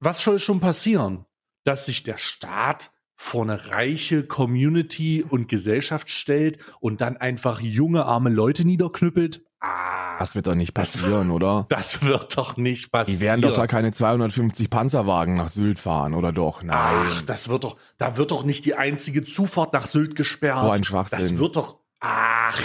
was 0.00 0.22
soll 0.22 0.38
schon 0.38 0.60
passieren? 0.60 1.24
Dass 1.64 1.86
sich 1.86 2.02
der 2.02 2.16
Staat 2.16 2.90
vor 3.22 3.42
eine 3.42 3.68
reiche 3.68 4.24
Community 4.24 5.22
und 5.28 5.46
Gesellschaft 5.46 6.08
stellt 6.08 6.56
und 6.80 7.02
dann 7.02 7.18
einfach 7.18 7.60
junge, 7.60 8.06
arme 8.06 8.30
Leute 8.30 8.64
niederknüppelt? 8.64 9.42
Ah, 9.60 10.18
das 10.18 10.34
wird 10.34 10.46
doch 10.46 10.54
nicht 10.54 10.72
passieren, 10.72 11.28
das, 11.28 11.34
oder? 11.34 11.66
Das 11.68 12.02
wird 12.02 12.38
doch 12.38 12.56
nicht 12.56 12.90
passieren. 12.90 13.20
Die 13.20 13.24
werden 13.24 13.42
doch 13.42 13.52
da 13.52 13.66
keine 13.66 13.92
250 13.92 14.70
Panzerwagen 14.70 15.34
nach 15.34 15.50
Sylt 15.50 15.78
fahren, 15.78 16.14
oder 16.14 16.32
doch? 16.32 16.62
Nein. 16.62 16.76
Ach, 16.78 17.22
das 17.22 17.50
wird 17.50 17.64
doch, 17.64 17.76
da 17.98 18.16
wird 18.16 18.30
doch 18.30 18.42
nicht 18.42 18.64
die 18.64 18.74
einzige 18.74 19.22
Zufahrt 19.22 19.74
nach 19.74 19.84
Sylt 19.84 20.16
gesperrt. 20.16 20.64
Oh, 20.64 20.70
ein 20.70 20.82
Schwachsinn. 20.82 21.18
Das 21.18 21.38
wird 21.38 21.56
doch, 21.56 21.76
ach, 22.00 22.58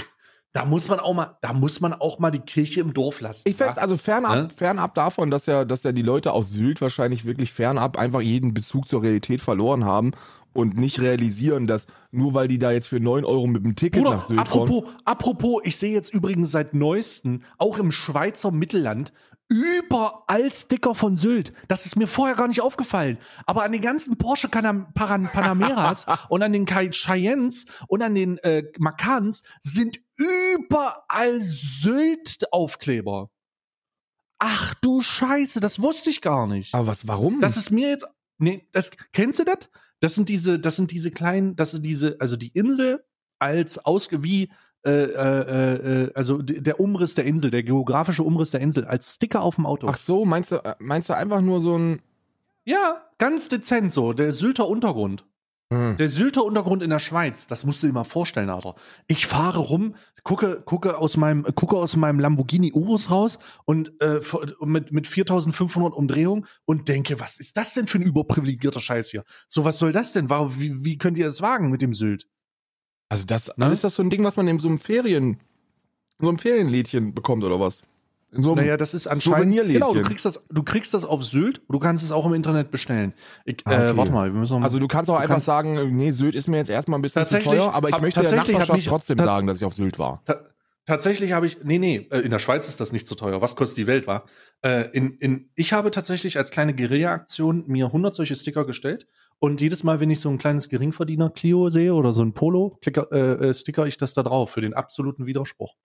da 0.53 0.63
muss 0.63 0.87
man 0.87 1.01
auch 1.01 1.13
mal, 1.13 1.37
da 1.41 1.51
muss 1.51 1.81
man 1.81 1.91
auch 1.93 2.17
mal 2.17 2.31
die 2.31 2.39
Kirche 2.39 2.79
im 2.79 2.93
Dorf 2.93 3.19
lassen. 3.19 3.49
Ich 3.49 3.57
fände 3.57 3.77
also 3.77 3.97
fernab, 3.97 4.35
ne? 4.35 4.47
fernab 4.55 4.95
davon, 4.95 5.29
dass 5.29 5.47
ja, 5.47 5.65
dass 5.65 5.83
ja 5.83 5.91
die 5.91 6.01
Leute 6.01 6.31
aus 6.31 6.49
Sylt 6.49 6.79
wahrscheinlich 6.79 7.25
wirklich 7.25 7.51
fernab 7.51 7.97
einfach 7.97 8.21
jeden 8.21 8.53
Bezug 8.53 8.87
zur 8.87 9.03
Realität 9.03 9.41
verloren 9.41 9.83
haben 9.83 10.13
und 10.55 10.77
nicht 10.77 10.99
realisieren, 10.99 11.67
dass 11.67 11.85
nur 12.11 12.33
weil 12.33 12.47
die 12.47 12.59
da 12.59 12.71
jetzt 12.71 12.87
für 12.87 12.99
9 12.99 13.25
Euro 13.25 13.45
mit 13.45 13.63
dem 13.63 13.75
Ticket 13.75 14.01
Bruder, 14.03 14.15
nach 14.15 14.27
Sylt 14.27 14.39
apropos, 14.39 14.83
kommen. 14.85 14.97
Apropos, 15.03 15.61
ich 15.65 15.77
sehe 15.77 15.93
jetzt 15.93 16.13
übrigens 16.13 16.51
seit 16.51 16.73
neuesten, 16.73 17.43
auch 17.57 17.77
im 17.77 17.91
Schweizer 17.91 18.51
Mittelland, 18.51 19.11
überall 19.49 20.51
Sticker 20.53 20.95
von 20.95 21.17
Sylt. 21.17 21.53
Das 21.67 21.85
ist 21.85 21.97
mir 21.97 22.07
vorher 22.07 22.35
gar 22.35 22.47
nicht 22.47 22.61
aufgefallen. 22.61 23.17
Aber 23.45 23.63
an 23.63 23.73
den 23.73 23.81
ganzen 23.81 24.17
Porsche 24.17 24.47
Panam 24.47 24.93
Panameras 24.93 26.05
und 26.29 26.41
an 26.41 26.53
den 26.53 26.65
Cheyennes 26.65 27.65
und 27.87 28.01
an 28.01 28.15
den 28.15 28.37
äh, 28.39 28.63
Macans 28.79 29.43
sind 29.61 29.99
überall 30.17 31.39
Sylt-Aufkleber. 31.39 33.29
Ach 34.39 34.73
du 34.75 35.01
Scheiße, 35.01 35.59
das 35.59 35.81
wusste 35.81 36.09
ich 36.09 36.21
gar 36.21 36.47
nicht. 36.47 36.73
Aber 36.73 36.87
was, 36.87 37.07
warum? 37.07 37.41
Das 37.41 37.57
ist 37.57 37.71
mir 37.71 37.89
jetzt, 37.89 38.07
nee, 38.37 38.67
das, 38.71 38.91
kennst 39.13 39.39
du 39.39 39.43
das? 39.43 39.69
Das 39.99 40.15
sind 40.15 40.29
diese, 40.29 40.59
das 40.59 40.75
sind 40.75 40.91
diese 40.91 41.11
kleinen, 41.11 41.55
das 41.55 41.71
sind 41.71 41.85
diese, 41.85 42.17
also 42.19 42.35
die 42.35 42.49
Insel 42.49 43.03
als 43.39 43.83
ausge, 43.85 44.23
wie, 44.23 44.49
äh, 44.85 44.91
äh, 44.91 46.03
äh, 46.03 46.11
also 46.13 46.41
der 46.41 46.79
Umriss 46.79 47.15
der 47.15 47.25
Insel, 47.25 47.49
der 47.49 47.63
geografische 47.63 48.23
Umriss 48.23 48.51
der 48.51 48.61
Insel 48.61 48.85
als 48.85 49.15
Sticker 49.15 49.41
auf 49.41 49.55
dem 49.55 49.65
Auto. 49.65 49.87
Ach 49.87 49.97
so, 49.97 50.25
meinst 50.25 50.51
du, 50.51 50.57
äh, 50.57 50.75
meinst 50.79 51.09
du 51.09 51.15
einfach 51.15 51.41
nur 51.41 51.59
so 51.59 51.77
ein. 51.77 52.01
Ja, 52.65 53.01
ganz 53.17 53.49
dezent 53.49 53.93
so, 53.93 54.13
der 54.13 54.31
Sylter 54.31 54.67
Untergrund. 54.67 55.25
Hm. 55.73 55.97
Der 55.97 56.07
Sylter 56.07 56.43
Untergrund 56.43 56.83
in 56.83 56.91
der 56.91 56.99
Schweiz, 56.99 57.47
das 57.47 57.65
musst 57.65 57.81
du 57.81 57.87
dir 57.87 57.93
mal 57.93 58.03
vorstellen, 58.03 58.49
Alter. 58.49 58.75
Ich 59.07 59.25
fahre 59.25 59.59
rum, 59.59 59.95
gucke, 60.23 60.61
gucke 60.63 60.97
aus 60.97 61.17
meinem, 61.17 61.43
gucke 61.55 61.75
aus 61.77 61.95
meinem 61.95 62.19
Lamborghini 62.19 62.71
Urus 62.71 63.09
raus 63.09 63.39
und 63.65 63.99
äh, 63.99 64.19
mit, 64.61 64.91
mit 64.91 65.07
4500 65.07 65.93
Umdrehungen 65.93 66.45
und 66.65 66.87
denke, 66.87 67.19
was 67.19 67.39
ist 67.39 67.57
das 67.57 67.73
denn 67.73 67.87
für 67.87 67.97
ein 67.97 68.03
überprivilegierter 68.03 68.79
Scheiß 68.79 69.09
hier? 69.09 69.23
So, 69.47 69.65
was 69.65 69.79
soll 69.79 69.91
das 69.91 70.13
denn? 70.13 70.29
Warum, 70.29 70.59
wie, 70.59 70.83
wie 70.83 70.97
könnt 70.97 71.17
ihr 71.17 71.25
das 71.25 71.41
wagen 71.41 71.71
mit 71.71 71.81
dem 71.81 71.93
Sylt? 71.93 72.27
Also 73.09 73.25
das, 73.25 73.51
ne? 73.57 73.71
ist 73.71 73.83
das 73.83 73.95
so 73.95 74.03
ein 74.03 74.09
Ding, 74.09 74.23
was 74.23 74.37
man 74.37 74.47
in 74.47 74.59
so 74.59 74.67
einem 74.67 74.79
Ferien, 74.79 75.39
so 76.19 76.29
einem 76.29 76.37
Ferienlädchen 76.37 77.15
bekommt 77.15 77.43
oder 77.43 77.59
was? 77.59 77.81
In 78.35 78.43
so 78.43 78.51
einem 78.51 78.61
naja, 78.61 78.77
das 78.77 78.93
ist 78.93 79.07
anscheinend. 79.07 79.55
Genau, 79.55 79.93
du 79.93 80.01
kriegst 80.01 80.25
das, 80.25 80.43
du 80.49 80.63
kriegst 80.63 80.93
das 80.93 81.05
auf 81.05 81.23
Sylt, 81.23 81.61
du 81.69 81.79
kannst 81.79 82.03
es 82.03 82.11
auch 82.11 82.25
im 82.25 82.33
Internet 82.33 82.69
bestellen. 82.69 83.13
Ich, 83.45 83.59
äh, 83.59 83.61
okay. 83.65 83.89
äh, 83.89 83.97
warte 83.97 84.11
mal, 84.11 84.33
wir 84.33 84.39
müssen 84.39 84.63
Also 84.63 84.79
du 84.79 84.87
kannst 84.87 85.09
auch 85.09 85.15
du 85.15 85.21
einfach 85.21 85.35
kannst 85.35 85.45
sagen, 85.45 85.95
nee, 85.95 86.11
Sylt 86.11 86.35
ist 86.35 86.47
mir 86.47 86.57
jetzt 86.57 86.69
erstmal 86.69 86.99
ein 86.99 87.01
bisschen 87.01 87.25
zu 87.25 87.39
teuer, 87.39 87.73
aber 87.73 87.89
ich 87.89 87.95
hab, 87.95 88.01
möchte 88.01 88.21
der 88.21 88.35
Nachbarschaft 88.35 88.73
mich, 88.73 88.87
trotzdem 88.87 89.17
sagen, 89.17 89.47
dass 89.47 89.57
ich 89.57 89.65
auf 89.65 89.73
Sylt 89.73 89.97
war. 89.97 90.21
Ta 90.25 90.35
tatsächlich 90.85 91.31
habe 91.31 91.47
ich, 91.47 91.63
nee, 91.63 91.79
nee, 91.79 92.07
äh, 92.11 92.19
in 92.19 92.31
der 92.31 92.39
Schweiz 92.39 92.67
ist 92.67 92.79
das 92.79 92.91
nicht 92.91 93.07
so 93.07 93.15
teuer. 93.15 93.41
Was 93.41 93.55
kostet 93.55 93.77
die 93.77 93.87
Welt, 93.87 94.05
war? 94.05 94.25
Äh, 94.61 94.89
in, 94.91 95.17
in, 95.17 95.49
ich 95.55 95.73
habe 95.73 95.89
tatsächlich 95.91 96.37
als 96.37 96.51
kleine 96.51 96.75
Guerilla-Aktion 96.75 97.63
mir 97.67 97.87
100 97.87 98.15
solche 98.15 98.35
Sticker 98.35 98.65
gestellt 98.65 99.07
und 99.39 99.61
jedes 99.61 99.83
Mal, 99.83 99.99
wenn 99.99 100.09
ich 100.09 100.19
so 100.19 100.29
ein 100.29 100.37
kleines 100.37 100.69
Geringverdiener 100.69 101.29
Clio 101.29 101.69
sehe 101.69 101.93
oder 101.93 102.13
so 102.13 102.21
ein 102.21 102.33
Polo, 102.33 102.77
klicker, 102.81 103.11
äh, 103.11 103.49
äh, 103.49 103.53
sticker 103.53 103.85
ich 103.85 103.97
das 103.97 104.13
da 104.13 104.23
drauf 104.23 104.51
für 104.51 104.61
den 104.61 104.73
absoluten 104.73 105.25
Widerspruch. 105.25 105.75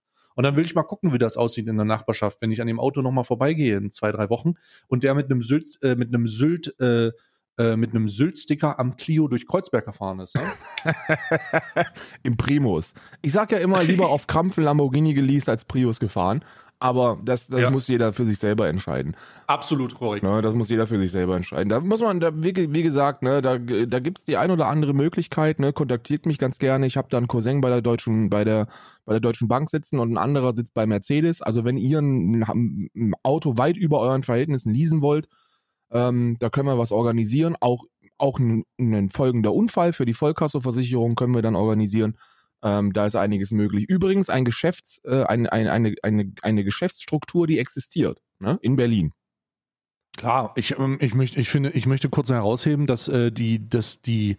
Und 0.40 0.44
dann 0.44 0.56
will 0.56 0.64
ich 0.64 0.75
mal 0.75 0.85
gucken, 0.85 1.12
wie 1.12 1.18
das 1.18 1.37
aussieht 1.37 1.68
in 1.68 1.76
der 1.76 1.85
Nachbarschaft, 1.85 2.40
wenn 2.40 2.50
ich 2.50 2.62
an 2.62 2.66
dem 2.66 2.80
Auto 2.80 3.02
nochmal 3.02 3.25
vorbeigehe 3.25 3.76
in 3.76 3.90
zwei, 3.90 4.11
drei 4.11 4.30
Wochen 4.30 4.54
und 4.88 5.02
der 5.02 5.14
mit 5.14 5.30
einem 5.30 5.42
Sylt, 5.42 5.76
äh, 5.82 5.97
mit 5.97 6.09
einem 6.09 6.26
Sylt, 6.26 6.80
äh, 6.80 7.11
äh, 7.59 7.76
mit 7.76 7.90
einem 7.90 8.09
Sylt-Sticker 8.09 8.78
am 8.78 8.97
Clio 8.97 9.28
durch 9.28 9.47
Kreuzberg 9.47 9.85
gefahren 9.85 10.18
ist. 10.20 10.37
Ne? 10.37 10.42
Im 12.23 12.38
Primus. 12.38 12.94
Ich 13.20 13.32
sag 13.32 13.52
ja 13.52 13.59
immer, 13.59 13.85
lieber 13.85 14.09
auf 14.09 14.28
Krampf 14.28 14.56
Lamborghini 14.56 15.12
geleast 15.12 15.50
als 15.50 15.66
Prius 15.66 16.00
gefahren. 16.00 16.42
Aber 16.83 17.19
das, 17.23 17.47
das 17.49 17.61
Ja. 17.61 17.71
muss 17.71 17.87
jeder 17.89 18.15
für 18.15 18.25
sich 18.25 18.39
selber 18.39 18.67
entscheiden. 18.67 19.15
Absolut 19.47 19.95
korrekt. 19.95 20.25
Ne, 20.25 20.41
das 20.41 20.55
muss 20.55 20.71
jeder 20.71 20.87
für 20.87 20.99
sich 20.99 21.11
selber 21.11 21.37
entscheiden. 21.37 21.69
Da 21.69 21.79
muss 21.81 22.01
man, 22.01 22.21
da, 22.21 22.31
wie, 22.35 22.73
wie 22.73 22.83
gesagt, 22.83 23.23
ne, 23.23 23.43
da, 23.43 23.59
da 23.59 23.99
gibt's 24.01 24.25
die 24.25 24.39
ein 24.39 24.51
oder 24.51 24.67
andere 24.67 24.95
Möglichkeit. 24.95 25.59
Ne, 25.59 25.75
kontaktiert 25.75 26.25
mich 26.25 26.39
ganz 26.39 26.59
gerne. 26.59 26.87
Ich 26.87 26.97
habe 26.97 27.09
da 27.11 27.19
einen 27.19 27.29
Cousin 27.29 27.61
bei 27.61 27.69
der 27.69 27.83
deutschen, 27.83 28.31
bei 28.31 28.45
der, 28.45 28.67
bei 29.05 29.13
der 29.13 29.21
Deutschen 29.21 29.47
Bank 29.47 29.69
sitzen 29.69 29.99
und 29.99 30.11
ein 30.11 30.17
anderer 30.17 30.55
sitzt 30.55 30.73
bei 30.73 30.87
Mercedes. 30.87 31.43
Also 31.43 31.67
wenn 31.67 31.77
ihr 31.77 31.99
ein, 31.99 32.45
ein 32.97 33.13
Auto 33.23 33.59
weit 33.59 33.77
über 33.77 34.01
euren 34.01 34.23
Verhältnissen 34.23 34.73
leasen 34.73 35.03
wollt, 35.03 35.29
ähm, 35.93 36.39
da 36.41 36.49
können 36.49 36.67
wir 36.69 36.79
was 36.79 36.93
organisieren. 36.93 37.57
Auch 37.61 37.85
auch 38.17 38.39
ein, 38.39 38.65
ein 38.79 39.09
folgender 39.11 39.53
Unfall 39.55 39.93
für 39.93 40.05
die 40.05 40.13
Vollkassoversicherung 40.15 41.15
können 41.15 41.35
wir 41.35 41.43
dann 41.43 41.57
organisieren. 41.57 42.17
Ähm, 42.62 42.93
da 42.93 43.07
ist 43.07 43.17
einiges 43.17 43.50
möglich. 43.52 43.88
Übrigens 43.88 44.29
ein 44.29 44.45
Geschäfts, 44.45 45.00
äh, 45.05 45.25
ein, 45.25 45.47
ein, 45.47 45.69
eine, 45.69 45.95
eine, 46.02 46.33
eine 46.43 46.64
Geschäftsstruktur, 46.64 47.47
die 47.47 47.59
existiert 47.59 48.21
ne? 48.38 48.59
in 48.61 48.76
Berlin. 48.76 49.12
Klar, 50.17 50.52
ich, 50.57 50.79
ähm, 50.79 50.99
ich, 51.00 51.14
möchte, 51.14 51.40
ich 51.40 51.49
finde, 51.49 51.71
ich 51.71 51.87
möchte 51.87 52.11
kurz 52.11 52.29
herausheben, 52.29 52.87
dass 52.87 53.09
äh, 53.09 53.33
die, 53.33 53.67
dass 53.69 54.02
die, 54.02 54.37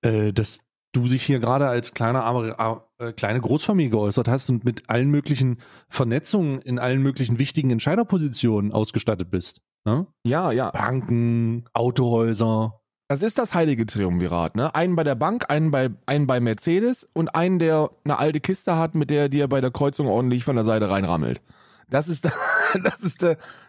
äh, 0.00 0.32
dass 0.32 0.58
du 0.90 1.06
sich 1.06 1.22
hier 1.22 1.38
gerade 1.38 1.68
als 1.68 1.94
kleine, 1.94 2.24
arme- 2.24 2.82
äh, 2.98 3.12
kleine 3.12 3.40
Großfamilie 3.40 3.90
geäußert 3.90 4.26
hast 4.26 4.50
und 4.50 4.64
mit 4.64 4.90
allen 4.90 5.10
möglichen 5.10 5.58
Vernetzungen 5.88 6.60
in 6.60 6.80
allen 6.80 7.02
möglichen 7.02 7.38
wichtigen 7.38 7.70
Entscheiderpositionen 7.70 8.72
ausgestattet 8.72 9.30
bist. 9.30 9.62
Ne? 9.84 10.06
Ja, 10.26 10.50
ja. 10.50 10.70
Banken, 10.70 11.64
Autohäuser. 11.72 12.81
Das 13.12 13.20
ist 13.20 13.36
das 13.36 13.52
heilige 13.52 13.84
Triumvirat, 13.84 14.56
ne? 14.56 14.74
Einen 14.74 14.96
bei 14.96 15.04
der 15.04 15.14
Bank, 15.16 15.50
einen 15.50 15.70
bei, 15.70 15.90
einen 16.06 16.26
bei 16.26 16.40
Mercedes 16.40 17.06
und 17.12 17.34
einen, 17.34 17.58
der 17.58 17.90
eine 18.04 18.18
alte 18.18 18.40
Kiste 18.40 18.76
hat, 18.76 18.94
mit 18.94 19.10
der 19.10 19.28
dir 19.28 19.48
bei 19.48 19.60
der 19.60 19.70
Kreuzung 19.70 20.06
ordentlich 20.06 20.44
von 20.44 20.56
der 20.56 20.64
Seite 20.64 20.88
reinrammelt. 20.88 21.42
Das 21.90 22.08
ist, 22.08 22.24
das 22.82 23.00
ist, 23.00 23.22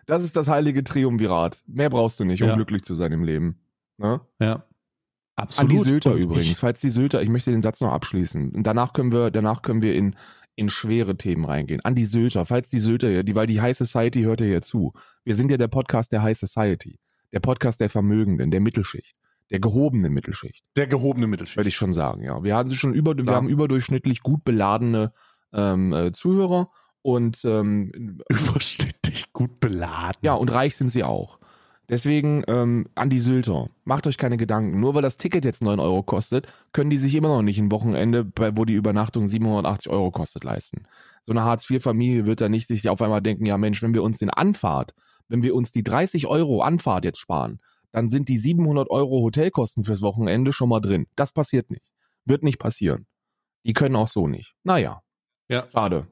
das 0.05 0.23
ist 0.23 0.37
das 0.37 0.47
heilige 0.47 0.85
Triumvirat. 0.85 1.61
Mehr 1.67 1.89
brauchst 1.89 2.21
du 2.21 2.23
nicht, 2.23 2.41
um 2.41 2.47
Ja. 2.47 2.55
glücklich 2.55 2.83
zu 2.83 2.95
sein 2.95 3.11
im 3.11 3.25
Leben. 3.25 3.59
Ne? 3.97 4.21
Ja. 4.39 4.53
An 4.53 4.63
Absolut. 5.35 5.71
die 5.73 5.77
Sylter 5.79 6.11
Und 6.13 6.19
übrigens. 6.19 6.45
Ich, 6.45 6.55
Falls 6.55 6.79
die 6.79 6.89
Sylter, 6.89 7.21
ich 7.21 7.27
möchte 7.27 7.51
den 7.51 7.61
Satz 7.61 7.81
noch 7.81 7.91
abschließen. 7.91 8.55
Und 8.55 8.63
danach 8.65 8.93
können 8.93 9.11
wir, 9.11 9.29
danach 9.29 9.61
können 9.61 9.81
wir 9.81 9.93
in, 9.93 10.15
in 10.55 10.69
schwere 10.69 11.17
Themen 11.17 11.43
reingehen. 11.43 11.81
An 11.83 11.95
die 11.95 12.05
Sylter, 12.05 12.45
falls 12.45 12.69
die 12.69 12.79
Sylter, 12.79 13.23
die, 13.23 13.35
weil 13.35 13.47
die 13.47 13.59
High 13.59 13.75
Society 13.75 14.21
hört 14.21 14.39
ja 14.39 14.47
hier 14.47 14.61
zu. 14.61 14.93
Wir 15.25 15.35
sind 15.35 15.51
ja 15.51 15.57
der 15.57 15.67
Podcast 15.67 16.13
der 16.13 16.23
High 16.23 16.37
Society. 16.37 16.97
Der 17.33 17.41
Podcast 17.41 17.81
der 17.81 17.89
Vermögenden, 17.89 18.49
der 18.49 18.61
Mittelschicht. 18.61 19.17
Der 19.49 19.59
gehobenen 19.59 20.13
Mittelschicht. 20.13 20.63
der 20.75 20.87
gehobene 20.87 21.27
Mittelschicht. 21.27 21.57
Würde 21.57 21.69
ich 21.69 21.75
schon 21.75 21.93
sagen, 21.93 22.23
ja. 22.23 22.43
Wir 22.43 22.55
haben 22.55 22.69
sie 22.69 22.75
schon 22.75 22.93
über, 22.93 23.15
wir 23.15 23.35
haben 23.35 23.49
überdurchschnittlich 23.49 24.21
gut 24.21 24.43
beladene 24.43 25.11
ähm, 25.53 25.93
äh, 25.93 26.11
Zuhörer 26.11 26.69
und 27.01 27.43
ähm, 27.45 28.19
Überschnittlich 28.29 29.31
gut 29.33 29.59
beladen. 29.59 30.19
ja, 30.21 30.33
und 30.33 30.51
reich 30.51 30.75
sind 30.75 30.89
sie 30.89 31.03
auch. 31.03 31.39
Deswegen 31.89 32.43
ähm, 32.47 32.87
an 32.95 33.09
die 33.09 33.19
Sylter, 33.19 33.67
macht 33.83 34.07
euch 34.07 34.17
keine 34.17 34.37
Gedanken. 34.37 34.79
Nur 34.79 34.95
weil 34.95 35.01
das 35.01 35.17
Ticket 35.17 35.43
jetzt 35.43 35.61
9 35.61 35.79
Euro 35.79 36.01
kostet, 36.01 36.47
können 36.71 36.89
die 36.89 36.97
sich 36.97 37.13
immer 37.13 37.27
noch 37.27 37.41
nicht 37.41 37.59
ein 37.59 37.71
Wochenende, 37.71 38.23
bei, 38.23 38.55
wo 38.55 38.63
die 38.63 38.73
Übernachtung 38.73 39.27
780 39.27 39.91
Euro 39.91 40.09
kostet, 40.09 40.45
leisten. 40.45 40.83
So 41.23 41.33
eine 41.33 41.43
Hartz-IV-Familie 41.43 42.25
wird 42.25 42.39
da 42.39 42.47
nicht 42.47 42.67
sich 42.67 42.87
auf 42.87 43.01
einmal 43.01 43.21
denken, 43.21 43.45
ja 43.45 43.57
Mensch, 43.57 43.81
wenn 43.81 43.93
wir 43.93 44.01
uns 44.03 44.17
den 44.17 44.29
Anfahrt, 44.29 44.93
wenn 45.27 45.43
wir 45.43 45.55
uns 45.55 45.71
die 45.71 45.83
30 45.83 46.25
Euro 46.27 46.61
Anfahrt 46.61 47.03
jetzt 47.03 47.19
sparen, 47.19 47.59
dann 47.93 48.09
sind 48.09 48.27
die 48.27 48.37
700 48.37 48.89
Euro 48.89 49.21
Hotelkosten 49.21 49.85
fürs 49.85 50.01
Wochenende 50.01 50.51
schon 50.51 50.67
mal 50.67 50.81
drin. 50.81 51.07
Das 51.15 51.31
passiert 51.31 51.69
nicht. 51.71 51.93
Wird 52.25 52.43
nicht 52.43 52.59
passieren. 52.59 53.07
Die 53.65 53.73
können 53.73 53.95
auch 53.95 54.09
so 54.09 54.27
nicht. 54.27 54.53
Naja. 54.63 55.01
Ja. 55.47 55.67
Schade. 55.71 56.07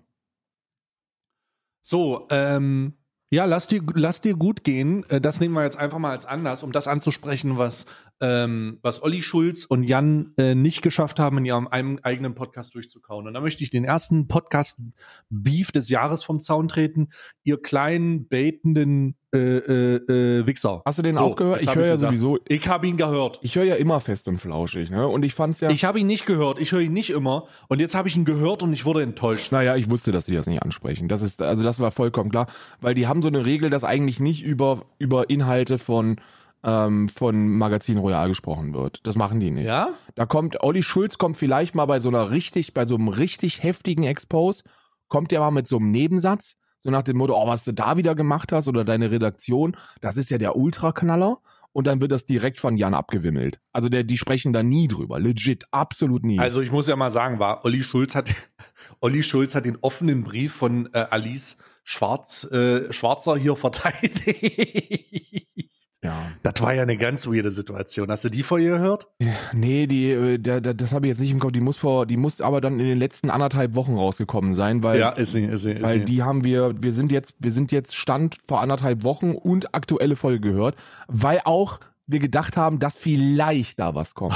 So, 1.81 2.27
ähm, 2.29 2.93
ja, 3.33 3.45
lass 3.45 3.67
dir, 3.67 3.81
lass 3.95 4.21
dir 4.21 4.35
gut 4.35 4.63
gehen. 4.63 5.09
Äh, 5.09 5.19
Das 5.21 5.39
nehmen 5.39 5.55
wir 5.55 5.63
jetzt 5.63 5.77
einfach 5.77 5.97
mal 5.97 6.11
als 6.11 6.25
Anlass, 6.25 6.63
um 6.63 6.71
das 6.71 6.88
anzusprechen, 6.88 7.57
was, 7.57 7.85
ähm, 8.19 8.79
was 8.81 9.01
Olli 9.01 9.21
Schulz 9.21 9.65
und 9.65 9.83
Jan 9.83 10.33
äh, 10.38 10.53
nicht 10.53 10.81
geschafft 10.81 11.19
haben, 11.19 11.38
in 11.39 11.45
ihrem 11.45 11.67
einem 11.67 11.97
eigenen 12.03 12.35
Podcast 12.35 12.75
durchzukauen. 12.75 13.27
Und 13.27 13.33
da 13.33 13.41
möchte 13.41 13.63
ich 13.63 13.69
den 13.69 13.85
ersten 13.85 14.27
Podcast-Beef 14.27 15.71
des 15.71 15.89
Jahres 15.89 16.23
vom 16.23 16.39
Zaun 16.39 16.67
treten. 16.67 17.09
Ihr 17.43 17.61
kleinen, 17.61 18.27
baitenden 18.27 19.15
äh, 19.33 19.38
äh, 19.38 19.95
äh, 20.39 20.47
Wichser. 20.47 20.81
Hast 20.85 20.97
du 20.97 21.01
den 21.03 21.13
So, 21.15 21.21
auch 21.23 21.35
gehört? 21.35 21.61
Ich 21.61 21.67
höre 21.73 21.85
ja 21.85 21.91
gesagt. 21.91 22.13
sowieso, 22.13 22.39
Ich 22.47 22.67
habe 22.67 22.88
ihn 22.88 22.97
gehört. 22.97 23.39
ich 23.41 23.55
höre 23.55 23.63
ja 23.63 23.75
immer 23.75 24.00
fest 24.00 24.27
und 24.27 24.38
flauschig, 24.39 24.89
ne? 24.89 25.07
Und 25.07 25.23
ich 25.23 25.33
fand's 25.33 25.61
ja. 25.61 25.69
Ich 25.69 25.85
habe 25.85 26.00
ihn 26.00 26.07
nicht 26.07 26.25
gehört. 26.25 26.59
Ich 26.59 26.71
höre 26.71 26.81
ihn 26.81 26.93
nicht 26.93 27.09
immer. 27.11 27.45
Und 27.67 27.79
jetzt 27.79 27.95
habe 27.95 28.07
ich 28.07 28.15
ihn 28.15 28.25
gehört 28.25 28.63
und 28.63 28.73
ich 28.73 28.85
wurde 28.85 29.01
enttäuscht. 29.03 29.51
Naja, 29.51 29.75
ich 29.75 29.89
wusste, 29.89 30.11
dass 30.11 30.25
die 30.25 30.35
das 30.35 30.47
nicht 30.47 30.61
ansprechen. 30.63 31.07
Das 31.07 31.21
ist, 31.21 31.41
also 31.41 31.63
das 31.63 31.79
war 31.79 31.91
vollkommen 31.91 32.29
klar, 32.29 32.47
weil 32.81 32.93
die 32.93 33.07
haben 33.07 33.21
so 33.21 33.27
eine 33.29 33.45
Regel, 33.45 33.69
dass 33.69 33.83
eigentlich 33.83 34.19
nicht 34.19 34.43
über, 34.43 34.83
über 35.00 35.29
Inhalte 35.29 35.77
von, 35.79 36.17
ähm, 36.63 37.07
von 37.09 37.47
Magazin 37.57 37.97
Royal 37.97 38.27
gesprochen 38.27 38.73
wird. 38.73 39.00
Das 39.03 39.15
machen 39.15 39.39
die 39.39 39.51
nicht. 39.51 39.65
Ja? 39.65 39.89
Da 40.15 40.25
kommt, 40.25 40.61
Olli 40.61 40.83
Schulz 40.83 41.17
kommt 41.17 41.38
vielleicht 41.38 41.73
mal 41.73 41.85
bei 41.85 42.00
so 42.00 42.09
einer 42.09 42.31
richtig, 42.31 42.73
bei 42.73 42.85
so 42.85 42.95
einem 42.95 43.07
richtig 43.07 43.63
heftigen 43.63 44.03
Expose, 44.03 44.63
kommt 45.07 45.31
der 45.31 45.39
mal 45.39 45.51
mit 45.51 45.67
so 45.67 45.77
einem 45.77 45.91
Nebensatz, 45.91 46.55
so 46.81 46.89
nach 46.89 47.03
dem 47.03 47.17
Motto, 47.17 47.35
oh, 47.35 47.47
was 47.47 47.63
du 47.63 47.73
da 47.73 47.97
wieder 47.97 48.15
gemacht 48.15 48.51
hast 48.51 48.67
oder 48.67 48.83
deine 48.83 49.11
Redaktion, 49.11 49.77
das 50.01 50.17
ist 50.17 50.29
ja 50.29 50.38
der 50.38 50.55
Ultraknaller. 50.55 51.39
Und 51.73 51.88
dann 51.88 52.01
wird 52.01 52.11
das 52.11 52.25
direkt 52.25 52.59
von 52.59 52.75
Jan 52.75 52.93
abgewimmelt. 52.93 53.61
Also 53.71 53.88
der, 53.88 54.03
die 54.03 54.17
sprechen 54.17 54.51
da 54.51 54.61
nie 54.61 54.89
drüber. 54.89 55.21
Legit, 55.21 55.63
absolut 55.71 56.25
nie. 56.25 56.38
Also 56.38 56.59
ich 56.59 56.69
muss 56.69 56.88
ja 56.88 56.97
mal 56.97 57.11
sagen, 57.11 57.39
war 57.39 57.63
Olli 57.63 57.81
Schulz 57.81 58.13
hat 58.13 58.35
Olli 59.00 59.23
Schulz 59.23 59.55
hat 59.55 59.63
den 59.63 59.77
offenen 59.79 60.25
Brief 60.25 60.53
von 60.53 60.89
äh, 60.93 61.05
Alice 61.09 61.57
Schwarz 61.85 62.43
äh, 62.51 62.91
Schwarzer 62.91 63.38
hier 63.38 63.55
verteidigt. 63.55 64.21
ja. 66.03 66.13
Das 66.43 66.53
war 66.62 66.74
ja 66.74 66.81
eine 66.81 66.98
ganz 66.98 67.27
weirde 67.27 67.51
Situation. 67.51 68.10
Hast 68.10 68.24
du 68.25 68.29
die 68.29 68.43
vor 68.43 68.58
ihr 68.60 68.72
gehört? 68.72 69.08
Nee, 69.53 69.88
die, 69.88 70.12
äh, 70.12 70.39
da, 70.39 70.60
da, 70.60 70.74
das 70.74 70.91
habe 70.91 71.05
ich 71.05 71.12
jetzt 71.12 71.20
nicht 71.20 71.31
im 71.31 71.39
Kopf. 71.39 71.51
Die 71.51 71.62
muss 71.62 71.77
vor, 71.77 72.05
die 72.05 72.17
muss 72.17 72.41
aber 72.41 72.60
dann 72.62 72.79
in 72.79 72.88
den 72.88 72.98
letzten 72.98 73.29
anderthalb 73.29 73.75
Wochen 73.75 73.96
rausgekommen 73.96 74.53
sein, 74.53 74.81
weil, 74.84 75.00
ist 75.17 75.34
sie, 75.34 75.43
ist 75.46 75.62
sie, 75.62 75.72
ist 75.74 75.84
weil 75.84 76.00
sie. 76.00 76.05
die 76.05 76.24
haben 76.24 76.43
wir, 76.43 76.74
wir 76.81 76.91
sind 76.93 77.12
jetzt, 77.12 77.36
wir 77.39 77.51
sind 77.51 77.72
jetzt 77.72 77.96
Stand 77.96 78.38
vor 78.48 78.62
anderthalb 78.62 79.03
Wochen 79.03 79.34
und 79.34 79.75
aktuelle 79.75 80.15
Folge 80.15 80.39
gehört, 80.39 80.75
weil 81.08 81.41
auch 81.46 81.79
wir 82.08 82.20
gedacht 82.20 82.58
haben, 82.58 82.79
dass 82.79 82.96
vielleicht 82.98 83.79
da 83.79 83.93
was 83.96 84.15
kommt. 84.15 84.34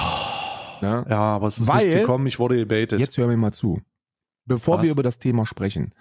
Ne? 0.82 1.06
ja, 1.10 1.18
aber 1.20 1.48
es 1.48 1.58
ist 1.58 1.68
Weil- 1.68 1.86
nicht 1.86 1.98
gekommen. 1.98 2.28
Ich 2.28 2.38
wurde 2.38 2.58
gebaitet. 2.58 3.00
Jetzt 3.00 3.18
hör 3.18 3.28
mir 3.28 3.38
mal 3.38 3.54
zu. 3.54 3.82
Bevor 4.46 4.78
Was? 4.78 4.84
wir 4.84 4.92
über 4.92 5.04
das 5.04 5.18
Thema 5.20 5.46
sprechen. 5.46 5.94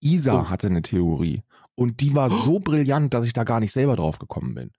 Isa 0.00 0.40
Oh. 0.42 0.48
hatte 0.48 0.68
eine 0.68 0.80
Theorie 0.82 1.42
und 1.74 2.00
die 2.00 2.14
war 2.14 2.30
so 2.30 2.58
brillant, 2.58 3.12
dass 3.12 3.26
ich 3.26 3.32
da 3.34 3.44
gar 3.44 3.60
nicht 3.60 3.72
selber 3.72 3.96
drauf 3.96 4.18
gekommen 4.18 4.54
bin. 4.54 4.70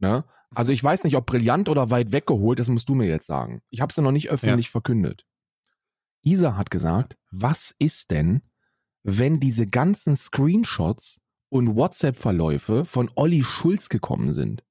Ne? 0.00 0.24
Also 0.52 0.72
ich 0.72 0.82
weiß 0.82 1.04
nicht, 1.04 1.16
ob 1.16 1.26
brillant 1.26 1.68
oder 1.68 1.90
weit 1.90 2.12
weggeholt, 2.12 2.58
das 2.58 2.68
musst 2.68 2.88
du 2.88 2.94
mir 2.94 3.06
jetzt 3.06 3.26
sagen. 3.26 3.62
Ich 3.70 3.80
habe 3.80 3.90
es 3.90 3.96
ja 3.96 4.02
noch 4.02 4.12
nicht 4.12 4.30
öffentlich 4.30 4.70
verkündet. 4.70 5.24
Isa 6.22 6.56
hat 6.56 6.70
gesagt, 6.70 7.16
was 7.30 7.74
ist 7.78 8.10
denn, 8.10 8.42
wenn 9.02 9.40
diese 9.40 9.66
ganzen 9.66 10.16
Screenshots 10.16 11.20
und 11.48 11.76
WhatsApp-Verläufe 11.76 12.84
von 12.84 13.10
Olli 13.14 13.44
Schulz 13.44 13.88
gekommen 13.88 14.34
sind? 14.34 14.64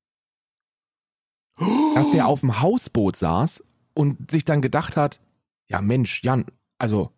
Dass 1.95 2.09
der 2.11 2.27
auf 2.27 2.41
dem 2.41 2.61
Hausboot 2.61 3.15
saß 3.15 3.63
und 3.93 4.31
sich 4.31 4.45
dann 4.45 4.61
gedacht 4.61 4.95
hat, 4.95 5.19
ja 5.67 5.81
Mensch, 5.81 6.23
Jan, 6.23 6.45
also 6.77 7.11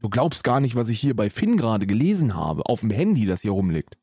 du 0.00 0.08
glaubst 0.08 0.44
gar 0.44 0.60
nicht, 0.60 0.74
was 0.74 0.88
ich 0.88 1.00
hier 1.00 1.14
bei 1.14 1.30
Finn 1.30 1.56
gerade 1.56 1.86
gelesen 1.86 2.34
habe, 2.34 2.66
auf 2.66 2.80
dem 2.80 2.90
Handy, 2.90 3.26
das 3.26 3.42
hier 3.42 3.52
rumliegt. 3.52 3.98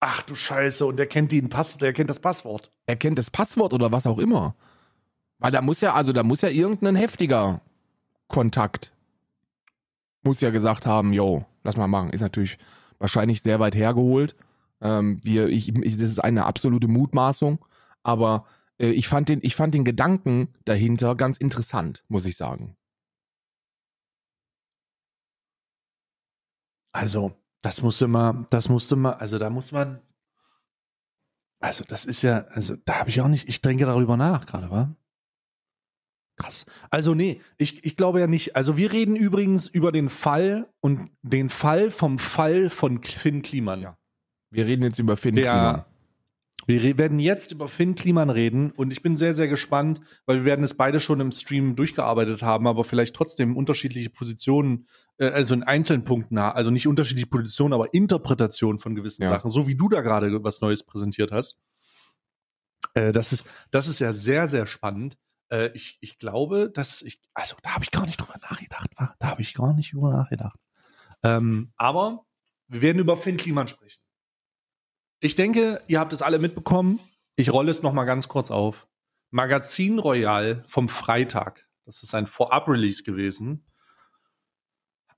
Ach 0.00 0.22
du 0.22 0.34
Scheiße, 0.34 0.84
und 0.84 0.96
der 0.96 1.06
kennt 1.06 1.32
den 1.32 1.48
Pass, 1.48 1.78
der 1.78 1.92
kennt 1.92 2.10
das 2.10 2.20
Passwort. 2.20 2.72
Er 2.86 2.96
kennt 2.96 3.18
das 3.18 3.30
Passwort 3.30 3.72
oder 3.72 3.90
was 3.90 4.06
auch 4.06 4.18
immer. 4.18 4.54
Weil 5.38 5.52
da 5.52 5.62
muss 5.62 5.80
ja, 5.80 5.94
also 5.94 6.12
da 6.12 6.22
muss 6.22 6.42
ja 6.42 6.48
irgendein 6.48 6.96
heftiger 6.96 7.60
Kontakt 8.28 8.94
muss 10.24 10.40
ja 10.40 10.50
gesagt 10.50 10.86
haben, 10.86 11.12
yo, 11.12 11.44
lass 11.62 11.76
mal 11.76 11.86
machen. 11.86 12.10
Ist 12.10 12.22
natürlich 12.22 12.58
wahrscheinlich 12.98 13.42
sehr 13.42 13.60
weit 13.60 13.74
hergeholt. 13.76 14.34
Ähm, 14.80 15.20
wir, 15.22 15.48
ich, 15.48 15.68
ich, 15.76 15.96
das 15.96 16.10
ist 16.10 16.18
eine 16.18 16.46
absolute 16.46 16.88
Mutmaßung, 16.88 17.64
aber 18.02 18.46
äh, 18.78 18.88
ich 18.90 19.06
fand 19.08 19.28
den, 19.28 19.40
ich 19.42 19.54
fand 19.54 19.74
den 19.74 19.84
Gedanken 19.84 20.48
dahinter 20.64 21.14
ganz 21.14 21.38
interessant, 21.38 22.04
muss 22.08 22.26
ich 22.26 22.36
sagen. 22.36 22.76
Also, 26.92 27.34
das 27.64 27.80
musste 27.82 28.06
mal, 28.06 28.46
das 28.50 28.68
musste 28.68 28.94
mal, 28.94 29.14
also 29.14 29.38
da 29.38 29.48
muss 29.50 29.72
man, 29.72 30.00
also 31.60 31.82
das 31.86 32.04
ist 32.04 32.22
ja, 32.22 32.44
also 32.48 32.76
da 32.84 32.96
habe 33.00 33.08
ich 33.10 33.20
auch 33.20 33.28
nicht, 33.28 33.48
ich 33.48 33.62
denke 33.62 33.86
darüber 33.86 34.16
nach 34.16 34.44
gerade, 34.46 34.70
wa? 34.70 34.94
Krass. 36.36 36.66
Also 36.90 37.14
nee, 37.14 37.40
ich, 37.58 37.84
ich 37.84 37.96
glaube 37.96 38.18
ja 38.20 38.26
nicht. 38.26 38.56
Also 38.56 38.76
wir 38.76 38.90
reden 38.92 39.14
übrigens 39.14 39.68
über 39.68 39.92
den 39.92 40.08
Fall 40.08 40.68
und 40.80 41.10
den 41.22 41.48
Fall 41.48 41.90
vom 41.92 42.18
Fall 42.18 42.70
von 42.70 43.02
Finn 43.04 43.40
Kliman. 43.40 43.80
Ja. 43.80 43.96
Wir 44.50 44.66
reden 44.66 44.82
jetzt 44.82 44.98
über 44.98 45.16
Finn 45.16 45.36
Der- 45.36 45.44
Kliman. 45.44 45.84
Wir 46.66 46.96
werden 46.96 47.18
jetzt 47.18 47.52
über 47.52 47.68
Finn 47.68 47.94
Kliman 47.94 48.30
reden 48.30 48.70
und 48.70 48.92
ich 48.92 49.02
bin 49.02 49.16
sehr, 49.16 49.34
sehr 49.34 49.48
gespannt, 49.48 50.00
weil 50.24 50.38
wir 50.38 50.44
werden 50.46 50.64
es 50.64 50.74
beide 50.74 50.98
schon 50.98 51.20
im 51.20 51.30
Stream 51.30 51.76
durchgearbeitet 51.76 52.42
haben, 52.42 52.66
aber 52.66 52.84
vielleicht 52.84 53.14
trotzdem 53.14 53.56
unterschiedliche 53.56 54.08
Positionen, 54.08 54.86
äh, 55.18 55.28
also 55.28 55.52
in 55.54 55.62
einzelnen 55.62 56.04
Punkten, 56.04 56.38
also 56.38 56.70
nicht 56.70 56.86
unterschiedliche 56.86 57.26
Positionen, 57.26 57.74
aber 57.74 57.92
Interpretation 57.92 58.78
von 58.78 58.94
gewissen 58.94 59.22
Ja. 59.22 59.28
Sachen, 59.28 59.50
so 59.50 59.66
wie 59.66 59.76
du 59.76 59.88
da 59.88 60.00
gerade 60.00 60.42
was 60.42 60.60
Neues 60.62 60.84
präsentiert 60.84 61.32
hast. 61.32 61.58
Äh, 62.94 63.12
das, 63.12 63.32
ist, 63.32 63.44
das 63.70 63.86
ist 63.86 63.98
ja 63.98 64.12
sehr, 64.12 64.46
sehr 64.46 64.66
spannend. 64.66 65.18
Äh, 65.50 65.70
ich, 65.74 65.98
ich 66.00 66.18
glaube, 66.18 66.70
dass 66.72 67.02
ich, 67.02 67.20
also 67.34 67.56
da 67.62 67.74
habe 67.74 67.84
ich 67.84 67.90
gar 67.90 68.06
nicht 68.06 68.20
drüber 68.20 68.38
nachgedacht, 68.40 68.90
da 68.96 69.26
habe 69.26 69.42
ich 69.42 69.52
gar 69.52 69.74
nicht 69.74 69.92
drüber 69.92 70.10
nachgedacht. 70.10 70.58
Ähm, 71.22 71.72
aber 71.76 72.24
wir 72.68 72.80
werden 72.80 72.98
über 72.98 73.16
Finn 73.16 73.36
Kliman 73.36 73.68
sprechen. 73.68 74.03
Ich 75.20 75.34
denke, 75.34 75.80
ihr 75.86 76.00
habt 76.00 76.12
es 76.12 76.22
alle 76.22 76.38
mitbekommen. 76.38 77.00
Ich 77.36 77.52
rolle 77.52 77.70
es 77.70 77.82
noch 77.82 77.92
mal 77.92 78.04
ganz 78.04 78.28
kurz 78.28 78.50
auf. 78.50 78.86
Magazin 79.30 79.98
Royal 79.98 80.64
vom 80.68 80.88
Freitag, 80.88 81.66
das 81.86 82.02
ist 82.02 82.14
ein 82.14 82.26
Vorab-Release 82.26 83.02
gewesen, 83.02 83.66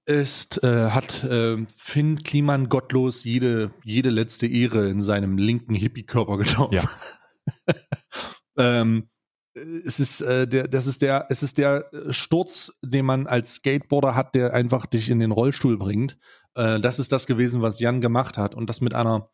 ist, 0.07 0.62
äh, 0.62 0.91
hat 0.91 1.25
äh, 1.25 1.67
Finn 1.76 2.19
Kliman 2.19 2.69
gottlos 2.69 3.25
jede, 3.25 3.73
jede 3.85 4.11
letzte 4.11 4.47
Ehre 4.47 4.88
in 4.88 5.00
seinem 5.00 5.37
linken 5.37 5.75
Hippie-Körper 5.75 6.38
getan. 6.38 6.69
Ja. 6.71 6.85
ähm, 8.57 9.11
es 9.85 10.00
ist, 10.00 10.21
äh, 10.21 10.47
der, 10.47 10.69
das 10.69 10.87
ist 10.87 11.03
der, 11.03 11.26
es 11.29 11.43
ist 11.43 11.59
der 11.59 11.93
äh, 11.93 12.12
Sturz, 12.12 12.73
den 12.83 13.07
man 13.07 13.26
als 13.26 13.55
Skateboarder 13.55 14.15
hat, 14.15 14.35
der 14.35 14.53
einfach 14.53 14.87
dich 14.87 15.11
in 15.11 15.19
den 15.19 15.33
Rollstuhl 15.33 15.76
bringt. 15.76 16.19
Äh, 16.55 16.81
das 16.81 16.99
ist 16.99 17.11
das 17.12 17.26
gewesen, 17.26 17.62
was 17.62 17.81
Jan 17.81 18.00
gemacht 18.00 18.38
hat. 18.38 18.55
Und 18.55 18.69
das 18.69 18.81
mit 18.81 18.95
einer, 18.95 19.31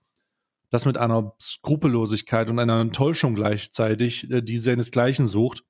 das 0.72 0.86
mit 0.86 0.96
einer 0.96 1.34
Skrupellosigkeit 1.40 2.48
und 2.48 2.58
einer 2.58 2.80
Enttäuschung 2.80 3.34
gleichzeitig, 3.34 4.30
äh, 4.30 4.42
die 4.42 4.56
seinesgleichen 4.56 5.26
sucht. 5.26 5.64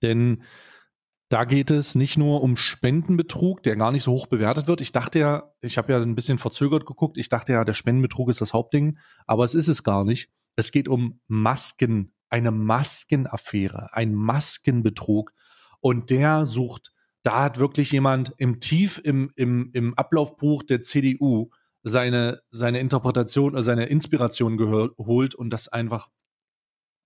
Denn 0.00 0.44
da 1.28 1.44
geht 1.44 1.70
es 1.70 1.96
nicht 1.96 2.16
nur 2.16 2.40
um 2.40 2.56
Spendenbetrug, 2.56 3.62
der 3.64 3.74
gar 3.74 3.90
nicht 3.90 4.04
so 4.04 4.12
hoch 4.12 4.28
bewertet 4.28 4.68
wird. 4.68 4.80
Ich 4.80 4.92
dachte 4.92 5.18
ja, 5.18 5.52
ich 5.60 5.76
habe 5.76 5.92
ja 5.92 6.00
ein 6.00 6.14
bisschen 6.14 6.38
verzögert 6.38 6.86
geguckt, 6.86 7.18
ich 7.18 7.30
dachte 7.30 7.52
ja, 7.52 7.64
der 7.64 7.74
Spendenbetrug 7.74 8.28
ist 8.30 8.40
das 8.40 8.52
Hauptding, 8.52 8.98
aber 9.26 9.42
es 9.42 9.56
ist 9.56 9.68
es 9.68 9.82
gar 9.82 10.04
nicht. 10.04 10.30
Es 10.54 10.70
geht 10.70 10.88
um 10.88 11.20
Masken, 11.26 12.14
eine 12.28 12.52
Maskenaffäre, 12.52 13.92
ein 13.92 14.14
Maskenbetrug. 14.14 15.32
Und 15.80 16.10
der 16.10 16.46
sucht, 16.46 16.92
da 17.24 17.42
hat 17.42 17.58
wirklich 17.58 17.90
jemand 17.90 18.34
im 18.36 18.60
Tief 18.60 19.00
im, 19.02 19.32
im, 19.34 19.70
im 19.72 19.94
Ablaufbuch 19.94 20.62
der 20.62 20.82
CDU 20.82 21.50
seine, 21.82 22.40
seine 22.50 22.80
Interpretation, 22.80 23.56
äh, 23.56 23.62
seine 23.62 23.86
Inspiration 23.86 24.56
geholt 24.56 25.34
und 25.34 25.50
das 25.50 25.68
einfach 25.68 26.08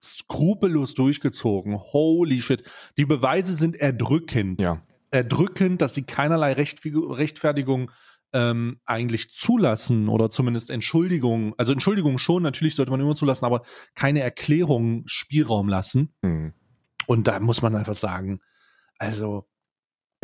skrupellos 0.02 0.94
durchgezogen. 0.94 1.78
Holy 1.78 2.40
shit. 2.40 2.62
Die 2.98 3.06
Beweise 3.06 3.54
sind 3.54 3.76
erdrückend. 3.76 4.60
Ja. 4.60 4.82
Erdrückend, 5.10 5.80
dass 5.80 5.94
sie 5.94 6.02
keinerlei 6.02 6.52
Rechtfigu- 6.52 7.16
Rechtfertigung 7.16 7.90
ähm, 8.32 8.80
eigentlich 8.84 9.30
zulassen 9.30 10.08
oder 10.08 10.30
zumindest 10.30 10.70
Entschuldigung. 10.70 11.54
Also 11.56 11.72
Entschuldigung 11.72 12.18
schon, 12.18 12.42
natürlich 12.42 12.74
sollte 12.74 12.90
man 12.90 13.00
immer 13.00 13.14
zulassen, 13.14 13.46
aber 13.46 13.62
keine 13.94 14.20
Erklärung 14.20 15.04
Spielraum 15.06 15.68
lassen. 15.68 16.14
Mhm. 16.22 16.52
Und 17.06 17.28
da 17.28 17.40
muss 17.40 17.62
man 17.62 17.74
einfach 17.74 17.94
sagen, 17.94 18.40
also 18.98 19.48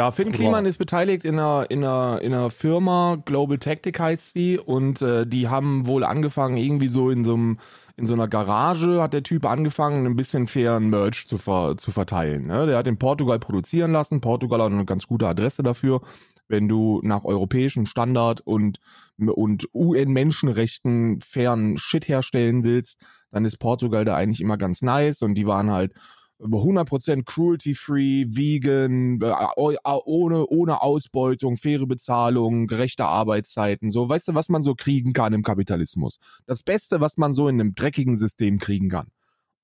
Ja, 0.03 0.11
Finn. 0.11 0.33
Kliman 0.33 0.67
ist 0.67 0.79
beteiligt 0.79 1.25
in 1.25 1.39
einer, 1.39 1.71
in, 1.71 1.85
einer, 1.85 2.21
in 2.23 2.35
einer 2.35 2.51
Firma, 2.51 3.23
Global 3.25 3.59
Tactic 3.59 4.01
heißt 4.01 4.33
sie, 4.35 4.59
und 4.59 5.01
äh, 5.01 5.25
die 5.29 5.47
haben 5.49 5.87
wohl 5.87 6.03
angefangen, 6.03 6.57
irgendwie 6.57 6.89
so 6.89 7.09
in 7.09 7.25
so 7.25 7.35
einem 7.35 7.59
in 7.97 8.09
so 8.09 8.15
einer 8.15 8.27
Garage 8.27 9.01
hat 9.01 9.13
der 9.13 9.23
Typ 9.23 9.45
angefangen, 9.45 10.07
ein 10.07 10.17
bisschen 10.17 10.49
fairen 10.49 10.91
Merch 10.91 11.29
zu, 11.29 11.39
ver, 11.39 11.77
zu 11.77 11.93
verteilen. 11.93 12.47
Ne? 12.49 12.67
Der 12.67 12.79
hat 12.79 12.89
in 12.89 12.99
Portugal 12.99 13.39
produzieren 13.39 13.93
lassen. 13.93 14.21
Portugal 14.21 14.61
hat 14.61 14.73
eine 14.73 14.87
ganz 14.87 15.07
gute 15.07 15.29
Adresse 15.29 15.63
dafür. 15.63 16.01
Wenn 16.49 16.69
du 16.69 17.01
nach 17.05 17.25
europäischem 17.25 17.87
Standard 17.87 18.41
und, 18.41 18.81
und 19.19 19.69
UN-Menschenrechten 19.73 21.21
fairen 21.21 21.77
Shit 21.77 22.09
herstellen 22.09 22.65
willst, 22.65 22.99
dann 23.31 23.45
ist 23.45 23.59
Portugal 23.59 24.05
da 24.05 24.17
eigentlich 24.17 24.41
immer 24.41 24.57
ganz 24.57 24.83
nice. 24.83 25.23
Und 25.23 25.35
die 25.35 25.47
waren 25.47 25.71
halt 25.71 25.93
100% 26.43 27.25
cruelty-free, 27.25 28.27
vegan, 28.29 29.21
äh, 29.21 29.35
ohne, 29.57 30.47
ohne 30.47 30.83
Ausbeutung, 30.83 31.57
faire 31.57 31.87
Bezahlung, 31.87 32.67
gerechte 32.67 33.05
Arbeitszeiten. 33.05 33.91
So, 33.91 34.09
weißt 34.09 34.29
du, 34.29 34.35
was 34.35 34.49
man 34.49 34.63
so 34.63 34.75
kriegen 34.75 35.13
kann 35.13 35.33
im 35.33 35.43
Kapitalismus? 35.43 36.19
Das 36.47 36.63
Beste, 36.63 37.01
was 37.01 37.17
man 37.17 37.35
so 37.35 37.49
in 37.49 37.61
einem 37.61 37.75
dreckigen 37.75 38.17
System 38.17 38.59
kriegen 38.59 38.89
kann. 38.89 39.09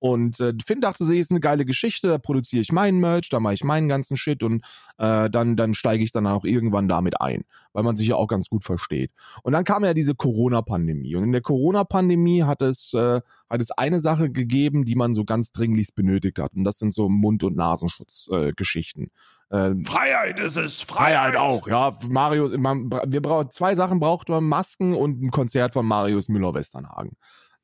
Und 0.01 0.39
äh, 0.41 0.55
Finn 0.65 0.81
dachte 0.81 1.05
sich, 1.05 1.19
ist 1.19 1.31
eine 1.31 1.41
geile 1.41 1.65
Geschichte, 1.65 2.09
da 2.09 2.19
produziere 2.19 2.63
ich 2.63 2.73
meinen 2.73 3.01
Merch, 3.01 3.29
da 3.29 3.41
mache 3.41 3.55
ich 3.55 3.65
meinen 3.65 3.89
ganzen 3.89 4.17
Shit 4.17 4.43
und 4.43 4.65
äh, 4.99 5.29
dann, 5.29 5.57
dann 5.57 5.75
steige 5.75 6.05
ich 6.05 6.13
dann 6.13 6.27
auch 6.27 6.45
irgendwann 6.45 6.89
damit 6.89 7.21
ein, 7.21 7.45
weil 7.73 7.83
man 7.83 7.97
sich 7.97 8.09
ja 8.09 8.17
auch 8.17 8.29
ganz 8.29 8.49
gut 8.49 8.65
versteht. 8.65 9.11
Und 9.43 9.53
dann 9.53 9.65
kam 9.65 9.85
ja 9.85 9.95
diese 9.95 10.15
Corona-Pandemie. 10.15 11.17
Und 11.17 11.25
in 11.25 11.33
der 11.33 11.41
Corona-Pandemie 11.41 12.45
hat 12.45 12.63
es, 12.63 12.95
äh, 12.95 13.21
hat 13.51 13.61
es 13.61 13.71
eine 13.73 13.99
Sache 14.01 14.31
gegeben, 14.31 14.85
die 14.85 14.95
man 14.95 15.15
so 15.15 15.25
ganz 15.25 15.51
dringlichst 15.53 15.95
benötigt 15.95 16.39
hat. 16.39 16.55
Und 16.55 16.65
das 16.65 16.79
sind 16.79 16.95
so 16.95 17.09
Mund- 17.09 17.43
und 17.43 17.57
Nasenschutz-Geschichten. 17.57 19.11
Äh, 19.51 19.75
Freiheit 19.85 20.39
ist 20.41 20.59
es, 20.59 20.83
Freiheit 20.83 21.37
auch, 21.37 21.67
ja. 21.67 21.97
Marius, 22.07 22.57
man, 22.59 22.91
wir 22.91 23.23
brauchen 23.23 23.51
zwei 23.51 23.75
Sachen 23.75 23.99
braucht 23.99 24.29
man: 24.29 24.45
Masken 24.45 24.95
und 24.95 25.23
ein 25.23 25.31
Konzert 25.31 25.73
von 25.73 25.87
Marius 25.87 26.29
Müller-Westernhagen. 26.29 27.17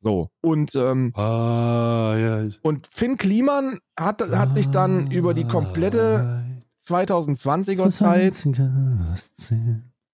So. 0.04 0.28
Und, 0.42 0.74
ähm, 0.74 1.12
Ah, 1.16 2.14
ja. 2.18 2.48
und 2.60 2.86
Finn 2.92 3.16
Kliman 3.16 3.78
hat, 3.98 4.20
hat 4.20 4.52
sich 4.54 4.68
dann 4.68 5.10
über 5.10 5.32
die 5.32 5.44
komplette 5.44 6.44
2020er 6.86 7.88
Zeit. 7.88 8.34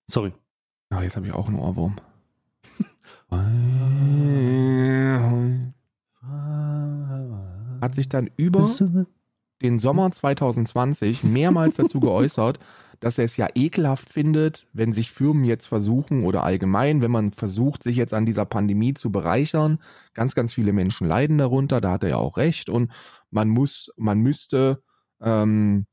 Sorry. 0.07 0.33
Ah, 0.91 1.03
jetzt 1.03 1.17
habe 1.17 1.27
ich 1.27 1.33
auch 1.35 1.49
einen 1.49 1.59
Ohrwurm. 1.59 1.97
Hat 7.81 7.95
sich 7.95 8.09
dann 8.09 8.31
über 8.37 8.69
den 9.63 9.79
Sommer 9.79 10.11
2020 10.11 11.25
mehrmals 11.25 11.77
dazu 11.77 12.01
geäußert, 12.01 12.59
dass 13.01 13.17
er 13.19 13.25
es 13.25 13.37
ja 13.39 13.49
ekelhaft 13.55 14.11
findet, 14.11 14.67
wenn 14.75 14.93
sich 14.93 15.11
Firmen 15.11 15.45
jetzt 15.45 15.67
versuchen 15.67 16.25
oder 16.25 16.45
allgemein, 16.45 17.03
wenn 17.03 17.11
man 17.11 17.33
versucht, 17.33 17.83
sich 17.83 17.97
jetzt 17.97 18.13
an 18.13 18.27
dieser 18.27 18.45
Pandemie 18.45 18.93
zu 18.93 19.11
bereichern. 19.11 19.79
Ganz, 20.13 20.35
ganz 20.35 20.53
viele 20.53 20.75
Menschen 20.75 21.07
leiden 21.07 21.39
darunter, 21.39 21.81
da 21.81 21.93
hat 21.93 22.03
er 22.03 22.11
ja 22.11 22.17
auch 22.17 22.37
recht. 22.37 22.69
Und 22.69 22.93
man 23.31 23.49
muss, 23.49 23.91
man 23.97 24.21
müsste, 24.21 24.83
ähm, 25.21 25.87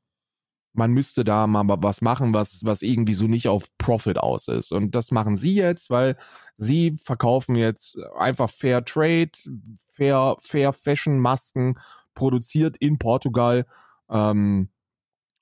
man 0.74 0.92
müsste 0.92 1.24
da 1.24 1.48
mal 1.48 1.66
was 1.82 2.02
machen, 2.02 2.34
was, 2.34 2.66
was 2.66 2.82
irgendwie 2.82 3.14
so 3.14 3.26
nicht 3.26 3.48
auf 3.48 3.66
Profit 3.78 4.18
aus 4.18 4.50
ist. 4.50 4.74
Und 4.74 4.94
das 4.94 5.12
machen 5.12 5.38
sie 5.38 5.56
jetzt, 5.56 5.90
weil 5.90 6.18
sie 6.56 6.98
verkaufen 7.02 7.56
jetzt 7.56 7.98
einfach 8.18 8.50
Fair 8.50 8.84
Trade, 8.84 9.32
Fair, 9.94 10.36
Fair 10.42 10.74
Fashion 10.74 11.20
Masken, 11.20 11.80
produziert 12.14 12.76
in 12.78 12.98
Portugal 12.98 13.66
ähm, 14.10 14.70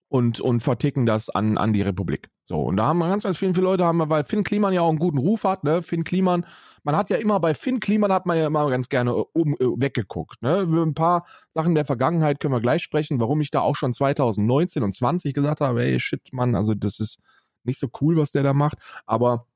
und, 0.07 0.39
und 0.39 0.61
verticken 0.61 1.05
das 1.05 1.29
an, 1.29 1.57
an 1.57 1.73
die 1.73 1.81
Republik. 1.81 2.29
So, 2.45 2.61
und 2.61 2.77
da 2.77 2.87
haben 2.87 2.99
wir 2.99 3.09
ganz, 3.09 3.23
ganz 3.23 3.37
viele, 3.37 3.53
viele 3.53 3.65
Leute, 3.65 3.85
haben 3.85 4.07
weil 4.09 4.23
Finn 4.23 4.43
Kliman 4.43 4.73
ja 4.73 4.81
auch 4.81 4.89
einen 4.89 4.99
guten 4.99 5.17
Ruf 5.17 5.43
hat, 5.43 5.63
ne? 5.63 5.81
Finn 5.81 6.03
Kliman, 6.03 6.45
man 6.83 6.95
hat 6.95 7.09
ja 7.09 7.17
immer 7.17 7.39
bei 7.39 7.55
Finn 7.55 7.79
Kliman 7.79 8.11
hat 8.11 8.27
man 8.27 8.37
ja 8.37 8.45
immer 8.45 8.69
ganz 8.69 8.87
gerne 8.89 9.15
um, 9.15 9.55
äh, 9.55 9.65
weggeguckt. 9.65 10.41
Ne? 10.43 10.61
Über 10.61 10.83
ein 10.83 10.93
paar 10.93 11.25
Sachen 11.55 11.73
der 11.73 11.83
Vergangenheit 11.83 12.39
können 12.39 12.53
wir 12.53 12.61
gleich 12.61 12.83
sprechen, 12.83 13.19
warum 13.19 13.41
ich 13.41 13.49
da 13.49 13.61
auch 13.61 13.75
schon 13.75 13.93
2019 13.93 14.83
und 14.83 14.93
20 14.93 15.33
gesagt 15.33 15.61
habe, 15.61 15.83
ey, 15.83 15.99
shit, 15.99 16.31
Mann, 16.31 16.55
also 16.55 16.75
das 16.75 16.99
ist 16.99 17.17
nicht 17.63 17.79
so 17.79 17.87
cool, 17.99 18.17
was 18.17 18.31
der 18.31 18.43
da 18.43 18.53
macht. 18.53 18.77
Aber 19.07 19.47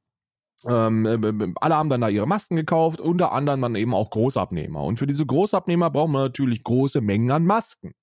ähm, 0.65 1.05
äh, 1.05 1.53
alle 1.61 1.75
haben 1.75 1.89
dann 1.89 2.01
da 2.01 2.09
ihre 2.09 2.27
Masken 2.27 2.55
gekauft, 2.55 2.99
unter 2.99 3.31
anderem 3.31 3.61
dann 3.61 3.75
eben 3.75 3.93
auch 3.93 4.09
Großabnehmer. 4.09 4.83
Und 4.83 4.97
für 4.97 5.07
diese 5.07 5.25
Großabnehmer 5.25 5.91
brauchen 5.91 6.13
wir 6.13 6.23
natürlich 6.23 6.63
große 6.63 6.99
Mengen 6.99 7.29
an 7.29 7.45
Masken. 7.45 7.93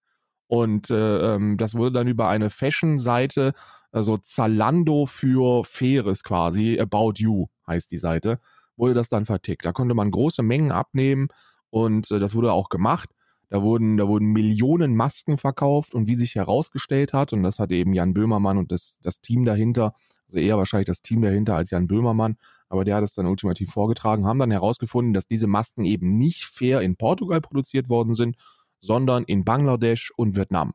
Und 0.49 0.91
äh, 0.91 1.35
ähm, 1.35 1.57
das 1.57 1.75
wurde 1.75 1.93
dann 1.93 2.09
über 2.09 2.29
eine 2.29 2.51
Fashion-Seite, 2.51 3.53
also 3.91 4.17
Zalando 4.17 5.07
für 5.07 5.65
Faires 5.65 6.23
quasi, 6.23 6.79
About 6.79 7.15
You 7.17 7.47
heißt 7.67 7.91
die 7.91 7.99
Seite, 7.99 8.39
wurde 8.77 8.95
das 8.95 9.09
dann 9.09 9.25
vertickt. 9.25 9.65
Da 9.65 9.73
konnte 9.73 9.95
man 9.95 10.11
große 10.11 10.43
Mengen 10.43 10.71
abnehmen 10.71 11.29
und 11.71 12.11
äh, 12.11 12.19
das 12.19 12.35
wurde 12.35 12.53
auch 12.53 12.69
gemacht. 12.69 13.11
Da 13.49 13.63
wurden, 13.63 13.97
da 13.97 14.09
wurden 14.09 14.33
Millionen 14.33 14.97
Masken 14.97 15.39
verkauft 15.39 15.95
und 15.95 16.09
wie 16.09 16.17
sich 16.17 16.35
herausgestellt 16.35 17.13
hat, 17.13 17.33
und 17.33 17.45
das 17.45 17.61
hat 17.61 17.71
eben 17.71 17.95
Jan 17.95 18.13
Böhmermann 18.13 18.59
und 18.59 18.73
das, 18.73 18.99
das 19.03 19.21
Team 19.21 19.45
dahinter, 19.45 19.95
also 20.27 20.39
eher 20.39 20.59
wahrscheinlich 20.59 20.89
das 20.89 21.01
Team 21.01 21.23
dahinter 21.23 21.55
als 21.55 21.71
Jan 21.71 21.87
Böhmermann, 21.87 22.37
aber 22.69 22.85
der 22.85 22.97
hat 22.97 23.05
es 23.05 23.15
dann 23.15 23.27
ultimativ 23.27 23.71
vorgetragen, 23.71 24.27
haben 24.27 24.41
dann 24.41 24.51
herausgefunden, 24.51 25.15
dass 25.15 25.29
diese 25.29 25.47
Masken 25.47 25.85
eben 25.85 26.19
nicht 26.19 26.45
fair 26.45 26.81
in 26.81 26.97
Portugal 26.97 27.41
produziert 27.41 27.89
worden 27.89 28.15
sind, 28.15 28.37
sondern 28.87 29.25
in 29.25 29.45
Bangladesch 29.45 30.13
und 30.17 30.37
Vietnam. 30.37 30.75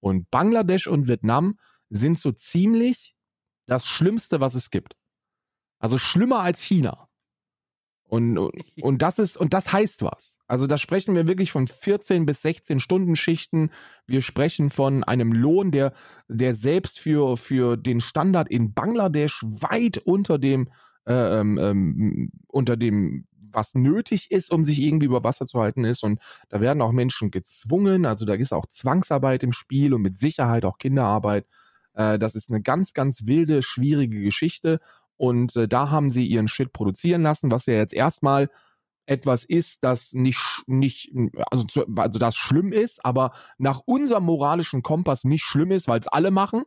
Und 0.00 0.30
Bangladesch 0.30 0.86
und 0.86 1.08
Vietnam 1.08 1.58
sind 1.90 2.18
so 2.18 2.32
ziemlich 2.32 3.14
das 3.66 3.86
Schlimmste, 3.86 4.40
was 4.40 4.54
es 4.54 4.70
gibt. 4.70 4.96
Also 5.78 5.98
schlimmer 5.98 6.40
als 6.40 6.62
China. 6.62 7.08
Und, 8.04 8.38
und, 8.82 9.02
das 9.02 9.18
ist, 9.18 9.36
und 9.36 9.54
das 9.54 9.72
heißt 9.72 10.02
was. 10.02 10.38
Also 10.46 10.66
da 10.66 10.78
sprechen 10.78 11.14
wir 11.14 11.28
wirklich 11.28 11.52
von 11.52 11.68
14 11.68 12.26
bis 12.26 12.42
16 12.42 12.80
Stunden 12.80 13.14
Schichten. 13.14 13.70
Wir 14.06 14.20
sprechen 14.20 14.70
von 14.70 15.04
einem 15.04 15.32
Lohn, 15.32 15.70
der, 15.70 15.92
der 16.28 16.56
selbst 16.56 16.98
für, 16.98 17.36
für 17.36 17.76
den 17.76 18.00
Standard 18.00 18.48
in 18.48 18.74
Bangladesch 18.74 19.44
weit 19.44 19.98
unter 19.98 20.38
dem, 20.38 20.68
äh, 21.06 21.40
ähm, 21.40 21.56
ähm, 21.58 22.32
unter 22.48 22.76
dem, 22.76 23.28
was 23.52 23.74
nötig 23.74 24.30
ist, 24.30 24.50
um 24.50 24.64
sich 24.64 24.80
irgendwie 24.80 25.06
über 25.06 25.24
Wasser 25.24 25.46
zu 25.46 25.60
halten 25.60 25.84
ist. 25.84 26.02
Und 26.02 26.20
da 26.48 26.60
werden 26.60 26.82
auch 26.82 26.92
Menschen 26.92 27.30
gezwungen. 27.30 28.06
Also 28.06 28.24
da 28.24 28.34
ist 28.34 28.52
auch 28.52 28.66
Zwangsarbeit 28.66 29.42
im 29.42 29.52
Spiel 29.52 29.94
und 29.94 30.02
mit 30.02 30.18
Sicherheit 30.18 30.64
auch 30.64 30.78
Kinderarbeit. 30.78 31.46
Äh, 31.94 32.18
das 32.18 32.34
ist 32.34 32.50
eine 32.50 32.62
ganz, 32.62 32.94
ganz 32.94 33.26
wilde, 33.26 33.62
schwierige 33.62 34.20
Geschichte. 34.20 34.80
Und 35.16 35.56
äh, 35.56 35.68
da 35.68 35.90
haben 35.90 36.10
sie 36.10 36.26
ihren 36.26 36.48
Shit 36.48 36.72
produzieren 36.72 37.22
lassen, 37.22 37.50
was 37.50 37.66
ja 37.66 37.74
jetzt 37.74 37.92
erstmal 37.92 38.48
etwas 39.10 39.44
ist, 39.44 39.82
das 39.82 40.12
nicht, 40.12 40.62
nicht 40.66 41.12
also, 41.50 41.64
zu, 41.64 41.84
also 41.96 42.18
das 42.18 42.36
schlimm 42.36 42.72
ist, 42.72 43.04
aber 43.04 43.32
nach 43.58 43.80
unserem 43.84 44.24
moralischen 44.24 44.82
Kompass 44.82 45.24
nicht 45.24 45.42
schlimm 45.42 45.72
ist, 45.72 45.88
weil 45.88 46.00
es 46.00 46.06
alle 46.06 46.30
machen. 46.30 46.62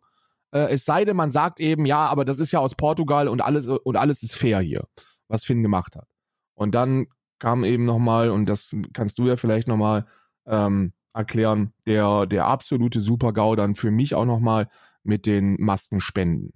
Äh, 0.51 0.73
es 0.73 0.85
sei 0.85 1.05
denn, 1.05 1.15
man 1.15 1.31
sagt 1.31 1.59
eben, 1.59 1.85
ja, 1.85 2.05
aber 2.07 2.25
das 2.25 2.39
ist 2.39 2.51
ja 2.51 2.59
aus 2.59 2.75
Portugal 2.75 3.27
und 3.27 3.41
alles, 3.41 3.67
und 3.67 3.95
alles 3.95 4.23
ist 4.23 4.35
fair 4.35 4.59
hier, 4.59 4.87
was 5.29 5.45
Finn 5.45 5.63
gemacht 5.63 5.95
hat. 5.95 6.07
Und 6.55 6.75
dann 6.75 7.07
kam 7.39 7.63
eben 7.63 7.85
nochmal, 7.85 8.29
und 8.29 8.45
das 8.45 8.75
kannst 8.93 9.19
du 9.19 9.27
ja 9.27 9.35
vielleicht 9.35 9.67
nochmal 9.67 10.05
ähm, 10.45 10.93
erklären, 11.13 11.73
der, 11.85 12.25
der 12.25 12.45
absolute 12.45 13.01
Super-GAU 13.01 13.55
dann 13.55 13.75
für 13.75 13.91
mich 13.91 14.15
auch 14.15 14.25
nochmal 14.25 14.69
mit 15.03 15.25
den 15.25 15.55
Maskenspenden. 15.59 16.53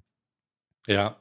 Ja, 0.87 1.17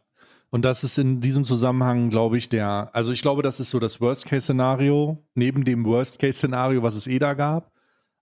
und 0.51 0.65
das 0.65 0.85
ist 0.85 0.97
in 0.99 1.21
diesem 1.21 1.45
Zusammenhang, 1.45 2.09
glaube 2.11 2.39
ich, 2.39 2.49
der, 2.49 2.91
also 2.95 3.13
ich 3.13 3.23
glaube, 3.23 3.43
das 3.43 3.61
ist 3.61 3.71
so 3.71 3.81
das 3.81 4.01
Worst-Case-Szenario, 4.01 5.23
neben 5.35 5.65
dem 5.65 5.85
Worst-Case-Szenario, 5.85 6.83
was 6.83 6.95
es 6.95 7.07
eh 7.07 7.19
da 7.19 7.35
gab. 7.35 7.73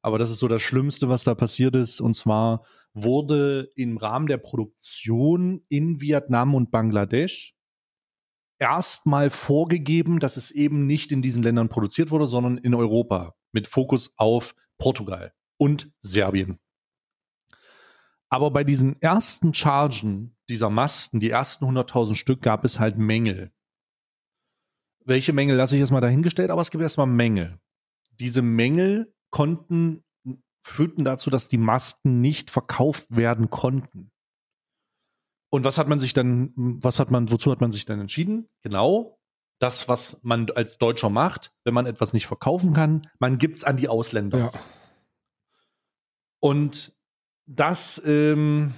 Aber 0.03 0.19
das 0.19 0.31
ist 0.31 0.39
so 0.39 0.49
das 0.49 0.63
Schlimmste, 0.63 1.09
was 1.09 1.25
da 1.25 1.35
passiert 1.35 1.77
ist. 1.77 2.01
Und 2.01 2.15
zwar 2.15 2.65
wurde 2.93 3.71
im 3.77 3.97
Rahmen 3.97 4.27
der 4.27 4.39
Produktion 4.39 5.63
in 5.69 6.01
Vietnam 6.01 6.55
und 6.55 6.71
Bangladesch 6.71 7.55
erstmal 8.59 9.31
vorgegeben, 9.31 10.21
dass 10.21 10.37
es 10.37 10.51
eben 10.51 10.87
nicht 10.87 11.13
in 11.13 11.23
diesen 11.23 11.43
Ländern 11.43 11.69
produziert 11.69 12.11
wurde, 12.11 12.27
sondern 12.27 12.59
in 12.59 12.75
Europa 12.75 13.35
mit 13.53 13.69
Fokus 13.69 14.13
auf 14.17 14.55
Portugal 14.79 15.33
und 15.59 15.93
Serbien. 16.01 16.59
Aber 18.29 18.51
bei 18.51 18.65
diesen 18.65 19.01
ersten 19.01 19.55
Chargen 19.55 20.37
dieser 20.49 20.71
Masten, 20.71 21.21
die 21.21 21.31
ersten 21.31 21.65
100.000 21.65 22.17
Stück, 22.17 22.43
gab 22.43 22.65
es 22.65 22.81
halt 22.81 22.99
Mängel. 22.99 23.53
Welche 25.05 25.33
Mängel 25.33 25.57
lasse 25.57 25.77
ich 25.77 25.81
jetzt 25.81 25.93
mal 25.93 26.01
dahingestellt, 26.01 26.51
aber 26.51 26.63
es 26.63 26.71
gibt 26.71 26.83
erstmal 26.83 27.07
Mängel. 27.07 27.61
Diese 28.19 28.43
Mängel 28.43 29.15
konnten, 29.31 30.05
führten 30.63 31.05
dazu, 31.05 31.31
dass 31.31 31.49
die 31.49 31.59
Masken 31.59 32.21
nicht 32.21 32.51
verkauft 32.51 33.07
werden 33.11 33.51
konnten. 33.51 34.11
Und 35.55 35.63
was 35.63 35.79
hat 35.79 35.87
man 35.87 36.01
sich 36.01 36.13
dann, 36.15 36.53
was 36.57 36.99
hat 36.99 37.13
man, 37.13 37.31
wozu 37.31 37.53
hat 37.53 37.61
man 37.61 37.71
sich 37.71 37.85
dann 37.85 38.01
entschieden? 38.01 38.49
Genau, 38.63 39.21
das, 39.61 39.89
was 39.89 40.19
man 40.23 40.51
als 40.51 40.79
Deutscher 40.79 41.11
macht, 41.11 41.55
wenn 41.63 41.73
man 41.73 41.87
etwas 41.87 42.13
nicht 42.13 42.27
verkaufen 42.27 42.73
kann, 42.73 43.07
man 43.21 43.39
gibt 43.39 43.59
es 43.59 43.63
an 43.63 43.77
die 43.77 43.87
Ausländer. 43.87 44.39
Ja. 44.39 44.51
Und 46.41 46.97
das 47.47 48.03
ähm, 48.05 48.75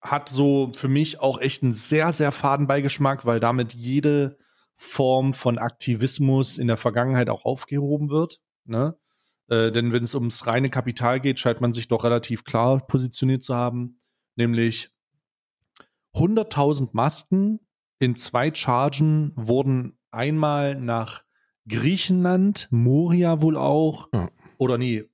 hat 0.00 0.28
so 0.28 0.72
für 0.74 0.88
mich 0.88 1.20
auch 1.20 1.40
echt 1.40 1.62
einen 1.62 1.72
sehr, 1.72 2.12
sehr 2.12 2.32
faden 2.32 2.66
Beigeschmack, 2.66 3.24
weil 3.24 3.38
damit 3.38 3.72
jede 3.72 4.38
Form 4.74 5.32
von 5.32 5.56
Aktivismus 5.56 6.58
in 6.58 6.66
der 6.66 6.78
Vergangenheit 6.78 7.30
auch 7.30 7.44
aufgehoben 7.44 8.10
wird. 8.10 8.40
Ne? 8.64 8.98
Äh, 9.46 9.70
denn 9.70 9.92
wenn 9.92 10.02
es 10.02 10.16
ums 10.16 10.48
reine 10.48 10.68
Kapital 10.68 11.20
geht, 11.20 11.38
scheint 11.38 11.60
man 11.60 11.72
sich 11.72 11.86
doch 11.86 12.02
relativ 12.02 12.42
klar 12.42 12.84
positioniert 12.88 13.44
zu 13.44 13.54
haben, 13.54 14.00
nämlich 14.34 14.92
100.000 16.14 16.90
Masken 16.92 17.60
in 17.98 18.16
zwei 18.16 18.52
Chargen 18.52 19.32
wurden 19.36 19.98
einmal 20.10 20.74
nach 20.74 21.24
Griechenland, 21.68 22.68
Moria 22.70 23.40
wohl 23.40 23.56
auch, 23.56 24.08
ja. 24.12 24.28
oder 24.58 24.78
nee, 24.78 25.04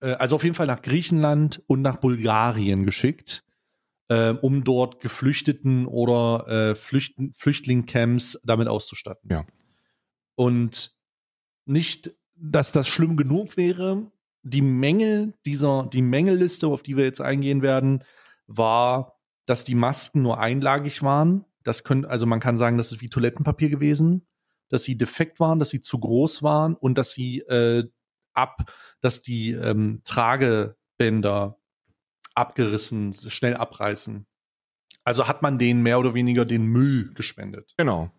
äh, 0.00 0.12
also 0.14 0.36
auf 0.36 0.44
jeden 0.44 0.54
Fall 0.54 0.66
nach 0.66 0.82
Griechenland 0.82 1.62
und 1.66 1.80
nach 1.82 2.00
Bulgarien 2.00 2.84
geschickt, 2.84 3.44
äh, 4.08 4.30
um 4.30 4.64
dort 4.64 5.00
Geflüchteten 5.00 5.86
oder 5.86 6.48
äh, 6.48 6.74
Flücht 6.74 7.14
Flüchtlingcamps 7.34 8.40
damit 8.44 8.68
auszustatten. 8.68 9.30
Ja. 9.30 9.46
Und 10.34 10.96
nicht, 11.64 12.12
dass 12.34 12.72
das 12.72 12.88
schlimm 12.88 13.16
genug 13.16 13.56
wäre. 13.56 14.10
Die 14.42 14.62
Mängel 14.62 15.34
dieser, 15.46 15.88
die 15.92 16.02
Mängelliste, 16.02 16.66
auf 16.66 16.82
die 16.82 16.96
wir 16.96 17.04
jetzt 17.04 17.20
eingehen 17.20 17.62
werden, 17.62 18.02
war, 18.48 19.21
dass 19.46 19.64
die 19.64 19.74
Masken 19.74 20.22
nur 20.22 20.38
einlagig 20.38 21.02
waren. 21.02 21.44
Das 21.62 21.84
können, 21.84 22.04
also 22.04 22.26
man 22.26 22.40
kann 22.40 22.56
sagen, 22.56 22.78
das 22.78 22.92
ist 22.92 23.00
wie 23.00 23.08
Toilettenpapier 23.08 23.70
gewesen, 23.70 24.26
dass 24.68 24.84
sie 24.84 24.96
defekt 24.96 25.40
waren, 25.40 25.58
dass 25.58 25.70
sie 25.70 25.80
zu 25.80 25.98
groß 25.98 26.42
waren 26.42 26.74
und 26.74 26.98
dass 26.98 27.12
sie 27.12 27.40
äh, 27.40 27.88
ab, 28.34 28.72
dass 29.00 29.22
die 29.22 29.52
ähm, 29.52 30.00
Tragebänder 30.04 31.58
abgerissen, 32.34 33.12
schnell 33.12 33.56
abreißen. 33.56 34.26
Also 35.04 35.28
hat 35.28 35.42
man 35.42 35.58
denen 35.58 35.82
mehr 35.82 35.98
oder 35.98 36.14
weniger 36.14 36.44
den 36.44 36.64
Müll 36.66 37.12
gespendet. 37.14 37.74
Genau. 37.76 38.10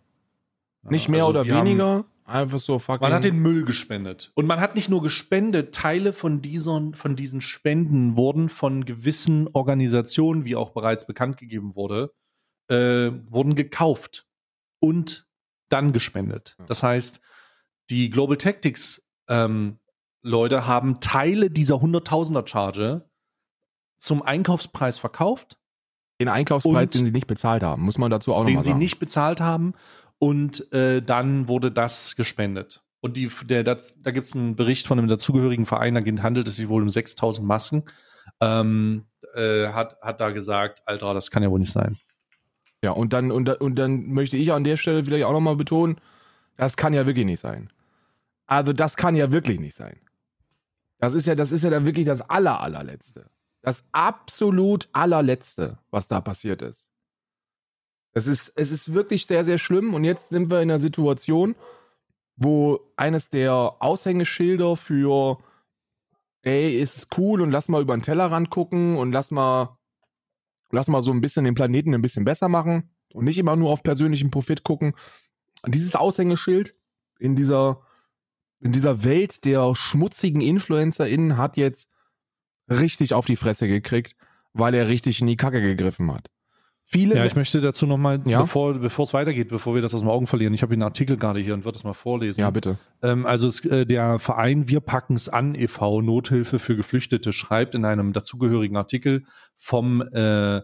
Nicht 0.83 1.07
mehr 1.07 1.25
also 1.25 1.39
oder 1.39 1.45
weniger, 1.45 2.05
einfach 2.25 2.59
so 2.59 2.79
fucking. 2.79 3.01
Man 3.01 3.13
hat 3.13 3.23
den 3.23 3.39
Müll 3.39 3.65
gespendet. 3.65 4.31
Und 4.35 4.45
man 4.45 4.59
hat 4.59 4.75
nicht 4.75 4.89
nur 4.89 5.01
gespendet, 5.01 5.73
Teile 5.73 6.13
von 6.13 6.41
diesen, 6.41 6.95
von 6.95 7.15
diesen 7.15 7.41
Spenden 7.41 8.17
wurden 8.17 8.49
von 8.49 8.85
gewissen 8.85 9.47
Organisationen, 9.53 10.45
wie 10.45 10.55
auch 10.55 10.71
bereits 10.71 11.05
bekannt 11.07 11.37
gegeben 11.37 11.75
wurde, 11.75 12.13
äh, 12.69 13.11
wurden 13.29 13.55
gekauft 13.55 14.27
und 14.79 15.27
dann 15.69 15.93
gespendet. 15.93 16.55
Das 16.67 16.83
heißt, 16.83 17.19
die 17.89 18.09
Global 18.09 18.37
Tactics 18.37 19.03
ähm, 19.27 19.79
Leute 20.21 20.65
haben 20.65 20.99
Teile 20.99 21.49
dieser 21.49 21.75
100.000er 21.75 22.47
Charge 22.47 23.09
zum 23.97 24.21
Einkaufspreis 24.21 24.97
verkauft. 24.97 25.57
Den 26.19 26.29
Einkaufspreis, 26.29 26.89
den 26.89 27.05
sie 27.05 27.11
nicht 27.11 27.27
bezahlt 27.27 27.63
haben, 27.63 27.81
muss 27.81 27.97
man 27.97 28.11
dazu 28.11 28.33
auch 28.33 28.43
noch 28.43 28.49
Den 28.49 28.63
sie 28.63 28.73
nicht 28.73 28.99
bezahlt 28.99 29.41
haben. 29.41 29.73
Und 30.23 30.71
äh, 30.71 31.01
dann 31.01 31.49
wurde 31.49 31.69
das 31.69 32.15
gespendet. 32.15 32.81
Und 33.01 33.17
die, 33.17 33.29
der, 33.43 33.65
das, 33.65 34.01
da 34.01 34.11
gibt 34.11 34.25
es 34.25 34.33
einen 34.33 34.55
Bericht 34.55 34.87
von 34.87 34.97
einem 34.97 35.09
dazugehörigen 35.09 35.65
Verein, 35.65 35.95
da 35.95 36.23
handelt 36.23 36.47
es 36.47 36.55
sich 36.55 36.69
wohl 36.69 36.81
um 36.81 36.89
6000 36.89 37.45
Masken. 37.45 37.83
Ähm, 38.39 39.03
äh, 39.35 39.67
hat, 39.67 39.99
hat 40.01 40.21
da 40.21 40.29
gesagt, 40.29 40.81
Alter, 40.85 41.13
das 41.13 41.29
kann 41.29 41.43
ja 41.43 41.51
wohl 41.51 41.59
nicht 41.59 41.73
sein. 41.73 41.97
Ja, 42.81 42.91
und 42.91 43.11
dann, 43.11 43.33
und, 43.33 43.49
und 43.49 43.75
dann 43.75 44.13
möchte 44.13 44.37
ich 44.37 44.53
an 44.53 44.63
der 44.63 44.77
Stelle 44.77 45.03
vielleicht 45.03 45.25
auch 45.25 45.33
nochmal 45.33 45.57
betonen, 45.57 45.99
das 46.55 46.77
kann 46.77 46.93
ja 46.93 47.05
wirklich 47.05 47.25
nicht 47.25 47.41
sein. 47.41 47.69
Also 48.45 48.71
das 48.71 48.95
kann 48.95 49.17
ja 49.17 49.29
wirklich 49.29 49.59
nicht 49.59 49.75
sein. 49.75 49.99
Das 50.99 51.15
ist 51.15 51.27
ja, 51.27 51.35
das 51.35 51.51
ist 51.51 51.65
ja 51.65 51.69
dann 51.69 51.85
wirklich 51.85 52.05
das 52.05 52.21
aller, 52.29 52.61
allerletzte. 52.61 53.25
Das 53.61 53.83
absolut 53.91 54.87
allerletzte, 54.93 55.79
was 55.91 56.07
da 56.07 56.21
passiert 56.21 56.61
ist. 56.61 56.92
Es 58.13 58.27
ist, 58.27 58.53
es 58.55 58.71
ist 58.71 58.93
wirklich 58.93 59.25
sehr, 59.25 59.43
sehr 59.43 59.57
schlimm. 59.57 59.93
Und 59.93 60.03
jetzt 60.03 60.29
sind 60.29 60.49
wir 60.49 60.61
in 60.61 60.69
einer 60.69 60.79
Situation, 60.79 61.55
wo 62.35 62.79
eines 62.95 63.29
der 63.29 63.53
Aushängeschilder 63.79 64.75
für, 64.75 65.39
ey, 66.41 66.79
ist 66.79 67.07
cool 67.17 67.41
und 67.41 67.51
lass 67.51 67.69
mal 67.69 67.81
über 67.81 67.95
den 67.95 68.01
Tellerrand 68.01 68.49
gucken 68.49 68.97
und 68.97 69.11
lass 69.11 69.31
mal, 69.31 69.77
lass 70.71 70.87
mal 70.87 71.01
so 71.01 71.11
ein 71.11 71.21
bisschen 71.21 71.45
den 71.45 71.55
Planeten 71.55 71.93
ein 71.93 72.01
bisschen 72.01 72.25
besser 72.25 72.49
machen 72.49 72.91
und 73.13 73.25
nicht 73.25 73.37
immer 73.37 73.55
nur 73.55 73.71
auf 73.71 73.83
persönlichen 73.83 74.31
Profit 74.31 74.63
gucken. 74.63 74.93
Dieses 75.67 75.95
Aushängeschild 75.95 76.75
in 77.19 77.35
dieser 77.35 77.81
in 78.63 78.71
dieser 78.71 79.03
Welt 79.03 79.43
der 79.45 79.75
schmutzigen 79.75 80.39
InfluencerInnen 80.39 81.37
hat 81.37 81.57
jetzt 81.57 81.89
richtig 82.69 83.13
auf 83.13 83.25
die 83.25 83.35
Fresse 83.35 83.67
gekriegt, 83.67 84.15
weil 84.53 84.73
er 84.73 84.87
richtig 84.87 85.19
in 85.19 85.27
die 85.27 85.35
Kacke 85.35 85.61
gegriffen 85.61 86.11
hat. 86.13 86.29
Viele 86.85 87.15
ja, 87.15 87.25
ich 87.25 87.35
möchte 87.35 87.59
dazu 87.61 87.87
nochmal, 87.87 88.21
ja? 88.25 88.41
bevor, 88.41 88.73
bevor 88.75 89.03
es 89.03 89.13
weitergeht, 89.13 89.49
bevor 89.49 89.73
wir 89.73 89.81
das 89.81 89.95
aus 89.95 90.01
den 90.01 90.09
Augen 90.09 90.27
verlieren, 90.27 90.53
ich 90.53 90.61
habe 90.61 90.75
den 90.75 90.83
Artikel 90.83 91.17
gerade 91.17 91.39
hier 91.39 91.53
und 91.53 91.65
würde 91.65 91.77
es 91.77 91.83
mal 91.83 91.93
vorlesen. 91.93 92.41
Ja, 92.41 92.51
bitte. 92.51 92.77
Ähm, 93.01 93.25
also 93.25 93.47
es, 93.47 93.65
äh, 93.65 93.85
der 93.85 94.19
Verein 94.19 94.67
Wir 94.67 94.79
packen 94.79 95.15
es 95.15 95.29
an 95.29 95.55
e.V. 95.55 96.01
Nothilfe 96.01 96.59
für 96.59 96.75
Geflüchtete 96.75 97.33
schreibt 97.33 97.73
in 97.73 97.85
einem 97.85 98.13
dazugehörigen 98.13 98.77
Artikel 98.77 99.23
vom 99.57 100.01
äh, 100.01 100.61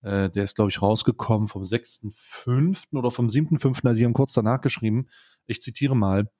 Äh, 0.00 0.30
der 0.30 0.44
ist, 0.44 0.54
glaube 0.54 0.70
ich, 0.70 0.80
rausgekommen 0.80 1.48
vom 1.48 1.62
6.5. 1.62 2.96
oder 2.96 3.10
vom 3.10 3.26
7.5. 3.26 3.84
Also, 3.84 3.96
sie 3.96 4.04
haben 4.04 4.12
kurz 4.12 4.32
danach 4.32 4.60
geschrieben. 4.60 5.08
Ich 5.46 5.60
zitiere 5.60 5.96
mal. 5.96 6.30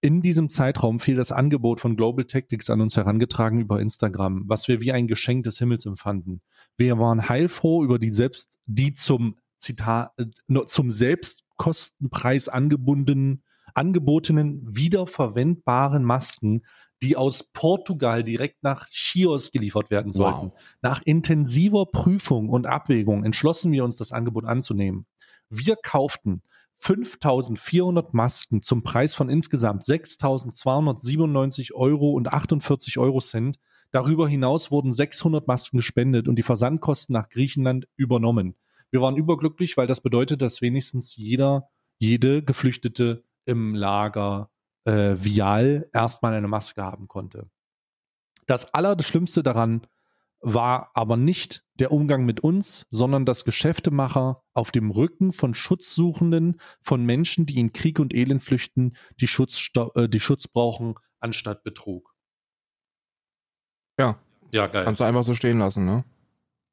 In 0.00 0.20
diesem 0.20 0.50
Zeitraum 0.50 1.00
fiel 1.00 1.16
das 1.16 1.32
Angebot 1.32 1.80
von 1.80 1.96
Global 1.96 2.26
Tactics 2.26 2.70
an 2.70 2.80
uns 2.80 2.96
herangetragen 2.96 3.60
über 3.60 3.80
Instagram, 3.80 4.44
was 4.46 4.68
wir 4.68 4.80
wie 4.80 4.92
ein 4.92 5.08
Geschenk 5.08 5.44
des 5.44 5.58
Himmels 5.58 5.86
empfanden. 5.86 6.42
Wir 6.76 6.98
waren 6.98 7.28
heilfroh 7.28 7.82
über 7.82 7.98
die 7.98 8.12
selbst, 8.12 8.58
die 8.66 8.92
zum 8.92 9.36
Zitat, 9.56 10.12
äh, 10.18 10.26
zum 10.66 10.90
Selbstkostenpreis 10.90 12.48
angebundenen, 12.48 13.42
angebotenen, 13.74 14.62
wiederverwendbaren 14.66 16.04
Masken, 16.04 16.62
die 17.02 17.16
aus 17.16 17.44
Portugal 17.52 18.24
direkt 18.24 18.62
nach 18.62 18.86
Chios 18.88 19.50
geliefert 19.50 19.90
werden 19.90 20.12
sollten. 20.12 20.52
Wow. 20.52 20.60
Nach 20.82 21.02
intensiver 21.04 21.86
Prüfung 21.86 22.48
und 22.48 22.66
Abwägung 22.66 23.24
entschlossen 23.24 23.72
wir 23.72 23.84
uns, 23.84 23.96
das 23.96 24.12
Angebot 24.12 24.44
anzunehmen. 24.44 25.06
Wir 25.50 25.76
kauften 25.76 26.42
5400 26.78 28.14
Masken 28.14 28.62
zum 28.62 28.82
Preis 28.82 29.14
von 29.14 29.28
insgesamt 29.28 29.84
6297 29.84 31.74
Euro 31.74 32.12
und 32.12 32.32
48 32.32 32.98
Euro 32.98 33.20
Cent. 33.20 33.58
Darüber 33.90 34.28
hinaus 34.28 34.70
wurden 34.70 34.92
600 34.92 35.46
Masken 35.46 35.78
gespendet 35.78 36.28
und 36.28 36.36
die 36.36 36.42
Versandkosten 36.42 37.14
nach 37.14 37.28
Griechenland 37.28 37.88
übernommen. 37.96 38.56
Wir 38.90 39.00
waren 39.00 39.16
überglücklich, 39.16 39.76
weil 39.76 39.86
das 39.86 40.00
bedeutet, 40.00 40.42
dass 40.42 40.62
wenigstens 40.62 41.16
jeder, 41.16 41.68
jede 41.98 42.42
Geflüchtete 42.42 43.24
im 43.44 43.74
Lager 43.74 44.50
äh, 44.84 45.16
Vial 45.18 45.88
erstmal 45.92 46.34
eine 46.34 46.48
Maske 46.48 46.82
haben 46.82 47.08
konnte. 47.08 47.50
Das 48.46 48.72
Allerschlimmste 48.74 49.42
daran 49.42 49.86
war 50.40 50.90
aber 50.94 51.16
nicht 51.16 51.65
der 51.78 51.92
Umgang 51.92 52.24
mit 52.24 52.40
uns, 52.40 52.86
sondern 52.90 53.26
das 53.26 53.44
Geschäftemacher 53.44 54.42
auf 54.54 54.70
dem 54.70 54.90
Rücken 54.90 55.32
von 55.32 55.54
Schutzsuchenden, 55.54 56.60
von 56.80 57.04
Menschen, 57.04 57.46
die 57.46 57.58
in 57.58 57.72
Krieg 57.72 57.98
und 57.98 58.14
Elend 58.14 58.42
flüchten, 58.42 58.96
die 59.20 59.28
Schutz, 59.28 59.70
äh, 59.94 60.08
die 60.08 60.20
Schutz 60.20 60.48
brauchen, 60.48 60.94
anstatt 61.20 61.62
Betrug. 61.62 62.14
Ja. 63.98 64.20
Ja, 64.52 64.68
geil. 64.68 64.84
Kannst 64.84 65.00
du 65.00 65.04
einfach 65.04 65.24
so 65.24 65.34
stehen 65.34 65.58
lassen, 65.58 65.84
ne? 65.84 66.04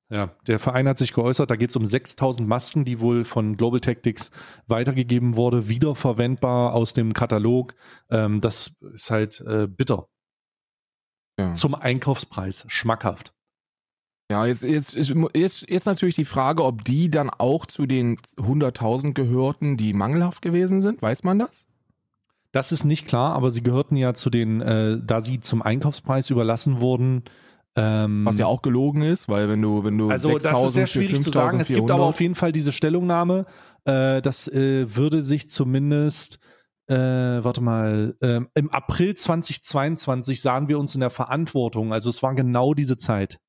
Ja, 0.09 0.35
der 0.45 0.59
Verein 0.59 0.87
hat 0.87 0.99
sich 0.99 1.11
geäußert, 1.11 1.49
da 1.49 1.55
geht 1.55 1.71
es 1.71 1.75
um 1.75 1.87
6000 1.87 2.47
Masken, 2.47 2.85
die 2.85 2.99
wohl 2.99 3.25
von 3.25 3.57
Global 3.57 3.79
Tactics 3.79 4.29
weitergegeben 4.67 5.35
wurde, 5.35 5.69
wiederverwendbar 5.69 6.75
aus 6.75 6.93
dem 6.93 7.13
Katalog. 7.13 7.73
Ähm, 8.11 8.39
das 8.39 8.75
ist 8.93 9.09
halt 9.09 9.41
äh, 9.41 9.67
bitter. 9.67 10.07
Ja. 11.39 11.53
Zum 11.55 11.73
Einkaufspreis, 11.73 12.65
schmackhaft. 12.67 13.33
Ja, 14.33 14.47
jetzt, 14.47 14.63
jetzt, 14.63 14.95
jetzt, 15.35 15.69
jetzt 15.69 15.85
natürlich 15.85 16.15
die 16.15 16.25
Frage, 16.25 16.63
ob 16.63 16.83
die 16.83 17.11
dann 17.11 17.29
auch 17.29 17.67
zu 17.67 17.85
den 17.85 18.17
100.000 18.37 19.13
gehörten, 19.13 19.77
die 19.77 19.93
mangelhaft 19.93 20.41
gewesen 20.41 20.81
sind. 20.81 21.03
Weiß 21.03 21.23
man 21.23 21.37
das? 21.37 21.67
Das 22.51 22.71
ist 22.71 22.83
nicht 22.83 23.05
klar, 23.05 23.35
aber 23.35 23.51
sie 23.51 23.61
gehörten 23.61 23.95
ja 23.95 24.15
zu 24.15 24.31
den, 24.31 24.59
äh, 24.61 24.97
da 25.05 25.21
sie 25.21 25.39
zum 25.39 25.61
Einkaufspreis 25.61 26.31
überlassen 26.31 26.81
wurden, 26.81 27.25
ähm, 27.75 28.25
Was 28.25 28.39
ja 28.39 28.47
auch 28.47 28.63
gelogen 28.63 29.03
ist, 29.03 29.29
weil 29.29 29.49
wenn 29.49 29.61
du, 29.61 29.83
wenn 29.83 29.99
du 29.99 30.09
also 30.09 30.39
das 30.39 30.63
ist 30.63 30.73
sehr 30.73 30.87
schwierig 30.87 31.21
zu 31.21 31.29
sagen. 31.29 31.59
Es 31.59 31.67
gibt 31.67 31.91
aber 31.91 32.05
auf 32.05 32.19
jeden 32.19 32.35
Fall 32.35 32.51
diese 32.51 32.71
Stellungnahme. 32.71 33.45
Äh, 33.85 34.23
das 34.23 34.47
äh, 34.47 34.95
würde 34.95 35.21
sich 35.21 35.51
zumindest, 35.51 36.39
äh, 36.87 36.95
warte 36.95 37.61
mal, 37.61 38.15
äh, 38.21 38.41
im 38.55 38.71
April 38.71 39.13
2022 39.13 40.41
sahen 40.41 40.67
wir 40.67 40.79
uns 40.79 40.95
in 40.95 41.01
der 41.01 41.11
Verantwortung. 41.11 41.93
Also 41.93 42.09
es 42.09 42.23
war 42.23 42.33
genau 42.33 42.73
diese 42.73 42.97
Zeit. 42.97 43.39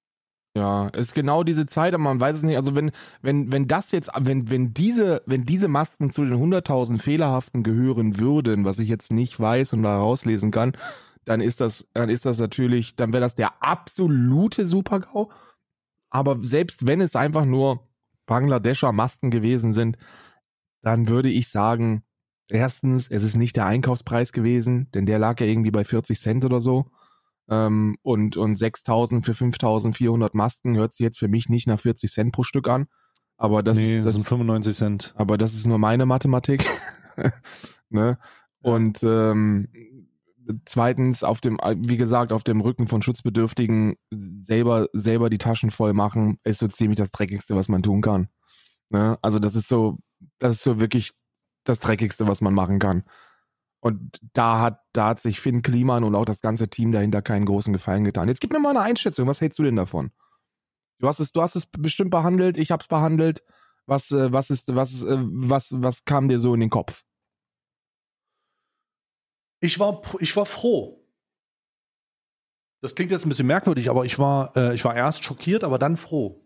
Ja, 0.57 0.89
es 0.93 1.09
ist 1.09 1.15
genau 1.15 1.43
diese 1.43 1.67
Zeit, 1.67 1.95
aber 1.95 2.05
man 2.05 2.21
weiß 2.21 2.37
es 2.37 2.43
nicht. 2.45 2.57
Also 2.57 2.77
wenn, 2.77 2.93
wenn, 3.23 3.51
wenn 3.51 3.67
das 3.67 3.91
jetzt, 3.91 4.09
wenn, 4.17 4.51
wenn 4.51 4.73
diese, 4.73 5.21
wenn 5.27 5.45
diese 5.45 5.67
Masken 5.67 6.13
zu 6.13 6.25
den 6.25 6.35
100.000 6.35 7.01
Fehlerhaften 7.01 7.65
gehören 7.65 8.19
würden, 8.21 8.65
was 8.65 8.79
ich 8.79 8.89
jetzt 8.89 9.13
nicht 9.13 9.39
weiß 9.41 9.73
und 9.73 9.83
da 9.83 9.99
rauslesen 9.99 10.53
kann, 10.53 10.77
dann 11.25 11.41
ist 11.41 11.61
das, 11.61 11.89
dann 11.93 12.09
ist 12.09 12.25
das 12.25 12.39
natürlich, 12.39 12.95
dann 12.95 13.13
wäre 13.13 13.23
das 13.23 13.35
der 13.35 13.63
absolute 13.63 14.65
Super-GAU. 14.67 15.31
Aber 16.11 16.39
selbst 16.43 16.87
wenn 16.87 17.01
es 17.01 17.17
einfach 17.17 17.45
nur 17.45 17.89
Bangladescher 18.27 18.93
Masken 18.93 19.31
gewesen 19.31 19.73
sind, 19.73 19.99
dann 20.83 21.09
würde 21.09 21.31
ich 21.31 21.49
sagen, 21.49 22.05
erstens, 22.49 23.09
es 23.11 23.25
ist 23.25 23.37
nicht 23.37 23.57
der 23.57 23.67
Einkaufspreis 23.67 24.33
gewesen, 24.33 24.89
denn 24.93 25.07
der 25.07 25.19
lag 25.19 25.41
ja 25.41 25.47
irgendwie 25.47 25.73
bei 25.73 25.83
40 25.83 26.21
Cent 26.21 26.45
oder 26.45 26.61
so. 26.61 26.87
Ähm, 27.49 27.97
und, 28.03 28.37
und 28.37 28.57
6000 28.57 29.25
für 29.25 29.35
5400 29.35 30.35
Masken 30.35 30.77
hört 30.77 30.93
sich 30.93 31.05
jetzt 31.05 31.19
für 31.19 31.29
mich 31.29 31.49
nicht 31.49 31.67
nach 31.67 31.81
40 31.81 32.11
Cent 32.11 32.33
pro 32.33 32.43
Stück 32.43 32.69
an. 32.69 32.87
Aber 33.37 33.63
das, 33.63 33.77
nee, 33.77 34.01
das 34.01 34.15
sind 34.15 34.27
95 34.27 34.77
Cent. 34.77 35.15
Aber 35.17 35.37
das 35.37 35.55
ist 35.55 35.67
nur 35.67 35.79
meine 35.79 36.07
Mathematik. 36.07 36.67
ne? 37.91 38.19
Und 38.61 39.03
ähm, 39.03 39.69
zweitens 40.65 41.25
auf 41.25 41.41
dem, 41.41 41.59
wie 41.59 41.97
gesagt, 41.97 42.33
auf 42.33 42.43
dem 42.43 42.61
Rücken 42.61 42.87
von 42.87 43.03
Schutzbedürftigen 43.03 43.97
selber, 44.11 44.89
selber 44.93 45.31
die 45.31 45.39
Taschen 45.39 45.71
voll 45.71 45.93
machen, 45.93 46.39
ist 46.45 46.61
so 46.61 46.69
ziemlich 46.69 46.97
das 46.97 47.11
Dreckigste, 47.11 47.57
was 47.57 47.69
man 47.69 47.83
tun 47.83 48.01
kann. 48.01 48.29
Ne? 48.91 49.19
Also 49.23 49.39
das 49.39 49.55
ist 49.55 49.69
so, 49.69 49.99
das 50.39 50.55
ist 50.55 50.63
so 50.63 50.81
wirklich 50.81 51.13
das 51.65 51.81
Dreckigste, 51.81 52.27
was 52.27 52.41
man 52.41 52.55
machen 52.55 52.79
kann. 52.79 53.05
Und 53.85 54.19
da 54.33 54.61
hat, 54.61 54.81
da 54.95 55.09
hat 55.09 55.21
sich 55.21 55.41
Finn 55.41 55.61
Kliman 55.61 56.05
und 56.05 56.15
auch 56.15 56.25
das 56.25 56.41
ganze 56.41 56.69
Team 56.69 56.91
dahinter 56.91 57.21
keinen 57.21 57.45
großen 57.45 57.71
Gefallen 57.71 58.05
getan. 58.05 58.29
Jetzt 58.29 58.41
gib 58.41 58.51
mir 58.51 58.59
mal 58.59 58.71
eine 58.71 58.81
Einschätzung. 58.81 59.27
Was 59.27 59.43
hältst 59.43 59.59
du 59.59 59.63
denn 59.63 59.77
davon? 59.77 60.11
Du 61.01 61.07
hast 61.07 61.21
es, 61.21 61.33
du 61.33 61.43
hast 61.43 61.55
es 61.55 61.67
bestimmt 61.67 62.11
behandelt. 62.11 62.57
Ich 62.57 62.71
habe 62.71 62.81
es 62.81 62.89
behandelt. 62.89 63.45
Was, 63.85 64.11
äh, 64.11 64.33
was 64.33 64.49
ist, 64.49 64.75
was, 64.75 65.03
äh, 65.03 65.19
was, 65.19 65.71
was 65.75 66.07
kam 66.07 66.31
dir 66.31 66.41
so 66.41 66.55
in 66.55 66.61
den 66.61 66.71
Kopf? 66.71 67.05
Ich 69.61 69.79
war, 69.79 70.01
ich 70.19 70.35
war 70.35 70.47
froh. 70.47 71.07
Das 72.81 72.95
klingt 72.95 73.11
jetzt 73.11 73.27
ein 73.27 73.29
bisschen 73.29 73.47
merkwürdig, 73.47 73.91
aber 73.91 74.07
ich 74.07 74.19
war, 74.19 74.57
äh, 74.57 74.75
ich 74.75 74.83
war 74.87 74.97
erst 74.97 75.25
schockiert, 75.25 75.63
aber 75.63 75.79
dann 75.79 75.99
froh. 75.99 76.43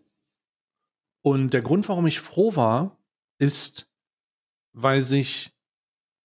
Und 1.21 1.53
der 1.53 1.61
Grund, 1.61 1.87
warum 1.87 2.05
ich 2.05 2.19
froh 2.19 2.57
war, 2.57 3.01
ist, 3.37 3.89
weil 4.73 5.03
sich 5.03 5.57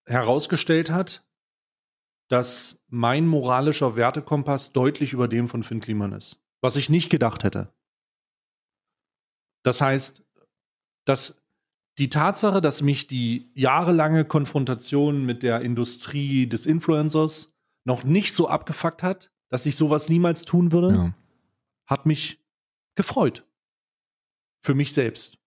herausgestellt 0.07 0.91
hat, 0.91 1.27
dass 2.29 2.83
mein 2.89 3.27
moralischer 3.27 3.97
Wertekompass 3.97 4.73
deutlich 4.73 5.13
über 5.13 5.29
dem 5.29 5.49
von 5.49 5.63
Finn 5.63 5.81
Kliman 5.81 6.13
ist. 6.13 6.43
Was 6.61 6.77
ich 6.77 6.89
nicht 6.89 7.11
gedacht 7.11 7.45
hätte. 7.45 7.73
Das 9.63 9.81
heißt, 9.81 10.25
dass 11.05 11.43
die 11.99 12.09
Tatsache, 12.09 12.61
dass 12.61 12.83
mich 12.83 13.07
die 13.07 13.51
jahrelange 13.55 14.25
Konfrontation 14.25 15.25
mit 15.25 15.43
der 15.43 15.61
Industrie 15.61 16.47
des 16.47 16.67
Influencers 16.67 17.55
noch 17.85 18.05
nicht 18.05 18.35
so 18.35 18.49
abgefuckt 18.49 19.03
hat, 19.03 19.31
dass 19.49 19.67
ich 19.67 19.77
sowas 19.77 20.09
niemals 20.09 20.43
tun 20.43 20.73
würde, 20.73 20.95
ja. 20.95 21.15
hat 21.87 22.07
mich 22.07 22.45
gefreut. 22.95 23.47
Für 24.61 24.75
mich 24.75 24.93
selbst. 24.93 25.39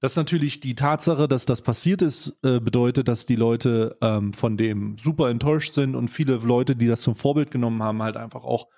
Dass 0.00 0.16
natürlich 0.16 0.60
die 0.60 0.74
Tatsache, 0.74 1.28
dass 1.28 1.44
das 1.44 1.60
passiert 1.60 2.00
ist, 2.00 2.38
äh, 2.42 2.58
bedeutet, 2.58 3.06
dass 3.08 3.26
die 3.26 3.36
Leute 3.36 3.98
ähm, 4.00 4.32
von 4.32 4.56
dem 4.56 4.96
super 4.98 5.28
enttäuscht 5.28 5.74
sind 5.74 5.94
und 5.94 6.08
viele 6.08 6.36
Leute, 6.36 6.74
die 6.74 6.86
das 6.86 7.02
zum 7.02 7.14
Vorbild 7.14 7.50
genommen 7.50 7.82
haben, 7.82 8.02
halt 8.02 8.16
einfach 8.16 8.44
auch 8.44 8.68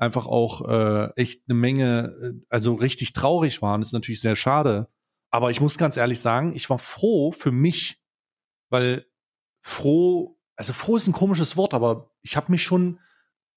einfach 0.00 0.26
auch 0.26 0.66
äh, 0.66 1.12
echt 1.16 1.42
eine 1.46 1.58
Menge, 1.58 2.12
äh, 2.22 2.32
also 2.48 2.74
richtig 2.74 3.12
traurig 3.12 3.60
waren, 3.60 3.82
das 3.82 3.88
ist 3.88 3.92
natürlich 3.92 4.20
sehr 4.20 4.36
schade. 4.36 4.88
Aber 5.30 5.50
ich 5.50 5.60
muss 5.60 5.78
ganz 5.78 5.96
ehrlich 5.96 6.20
sagen, 6.20 6.54
ich 6.54 6.70
war 6.70 6.78
froh 6.78 7.32
für 7.32 7.52
mich, 7.52 8.02
weil 8.70 9.06
froh, 9.60 10.38
also 10.56 10.72
froh 10.72 10.96
ist 10.96 11.06
ein 11.06 11.12
komisches 11.12 11.56
Wort, 11.56 11.74
aber 11.74 12.10
ich 12.22 12.36
habe 12.36 12.50
mich 12.50 12.62
schon, 12.62 12.98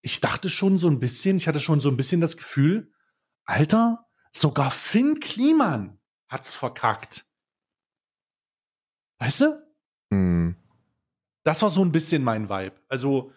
ich 0.02 0.20
dachte 0.20 0.50
schon 0.50 0.78
so 0.78 0.90
ein 0.90 1.00
bisschen, 1.00 1.38
ich 1.38 1.48
hatte 1.48 1.62
schon 1.62 1.80
so 1.80 1.90
ein 1.90 1.98
bisschen 1.98 2.22
das 2.22 2.36
Gefühl, 2.36 2.92
Alter, 3.46 4.06
sogar 4.32 4.70
Finn 4.70 5.20
Kliman 5.22 6.00
hat's 6.34 6.56
verkackt. 6.56 7.26
Weißt 9.20 9.42
du? 9.42 9.68
Hm. 10.12 10.56
Das 11.44 11.62
war 11.62 11.70
so 11.70 11.84
ein 11.84 11.92
bisschen 11.92 12.24
mein 12.24 12.50
Vibe. 12.50 12.76
Also 12.90 13.32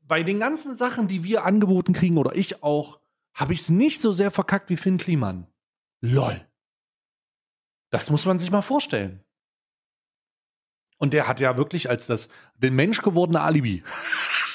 bei 0.00 0.22
den 0.22 0.40
ganzen 0.40 0.74
Sachen, 0.74 1.08
die 1.08 1.24
wir 1.24 1.44
angeboten 1.44 1.92
kriegen 1.92 2.16
oder 2.16 2.34
ich 2.34 2.62
auch, 2.62 3.00
habe 3.34 3.52
ich 3.52 3.60
es 3.60 3.68
nicht 3.68 4.00
so 4.00 4.12
sehr 4.12 4.30
verkackt 4.30 4.70
wie 4.70 4.76
Finn 4.76 4.96
Kliman. 4.96 5.46
Lol. 6.00 6.40
Das 7.90 8.10
muss 8.10 8.24
man 8.24 8.38
sich 8.38 8.50
mal 8.50 8.62
vorstellen. 8.62 9.22
Und 10.98 11.12
der 11.12 11.28
hat 11.28 11.40
ja 11.40 11.58
wirklich 11.58 11.90
als 11.90 12.06
das 12.06 12.28
den 12.56 12.74
Mensch 12.74 13.02
gewordene 13.02 13.42
Alibi. 13.42 13.82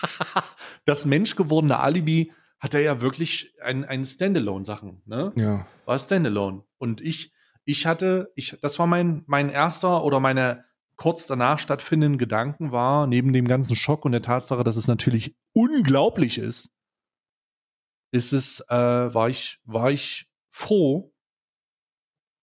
das 0.86 1.06
Mensch 1.06 1.36
gewordene 1.36 1.80
Alibi 1.80 2.34
hat 2.60 2.74
er 2.74 2.82
ja 2.82 3.02
wirklich 3.02 3.54
ein, 3.62 3.86
ein 3.86 4.06
Standalone-Sachen, 4.06 5.02
ne? 5.06 5.34
Ja. 5.36 5.68
War 5.86 6.00
Standalone. 6.00 6.64
Und 6.78 7.02
ich, 7.02 7.34
ich 7.66 7.86
hatte, 7.86 8.32
ich, 8.36 8.58
das 8.62 8.80
war 8.80 8.88
mein, 8.88 9.24
mein 9.28 9.50
erster 9.50 10.04
oder 10.04 10.20
meine 10.20 10.66
kurz 10.96 11.26
danach 11.26 11.58
stattfindenden 11.58 12.18
Gedanken 12.18 12.72
war, 12.72 13.08
neben 13.08 13.34
dem 13.34 13.48
ganzen 13.48 13.76
Schock 13.76 14.06
und 14.06 14.12
der 14.12 14.22
Tatsache, 14.22 14.64
dass 14.64 14.78
es 14.78 14.88
natürlich 14.88 15.36
unglaublich 15.54 16.38
ist, 16.38 16.72
ist 18.12 18.34
es, 18.34 18.60
äh, 18.70 18.76
war 19.14 19.30
ich, 19.30 19.60
war 19.64 19.90
ich 19.90 20.30
froh, 20.52 21.14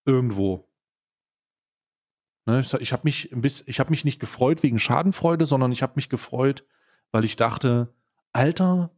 irgendwo. 0.04 0.68
Ne, 2.46 2.61
ich 2.61 2.72
ich 2.72 2.92
habe 2.92 3.02
mich, 3.04 3.31
ich 3.31 3.78
hab 3.78 3.90
mich 3.90 4.04
nicht 4.04 4.18
gefreut 4.18 4.62
wegen 4.62 4.78
Schadenfreude, 4.78 5.44
sondern 5.44 5.70
ich 5.70 5.83
habe 5.83 5.92
mich 5.96 6.09
gefreut, 6.09 6.64
weil 7.12 7.24
ich 7.24 7.37
dachte, 7.37 7.94
Alter, 8.33 8.98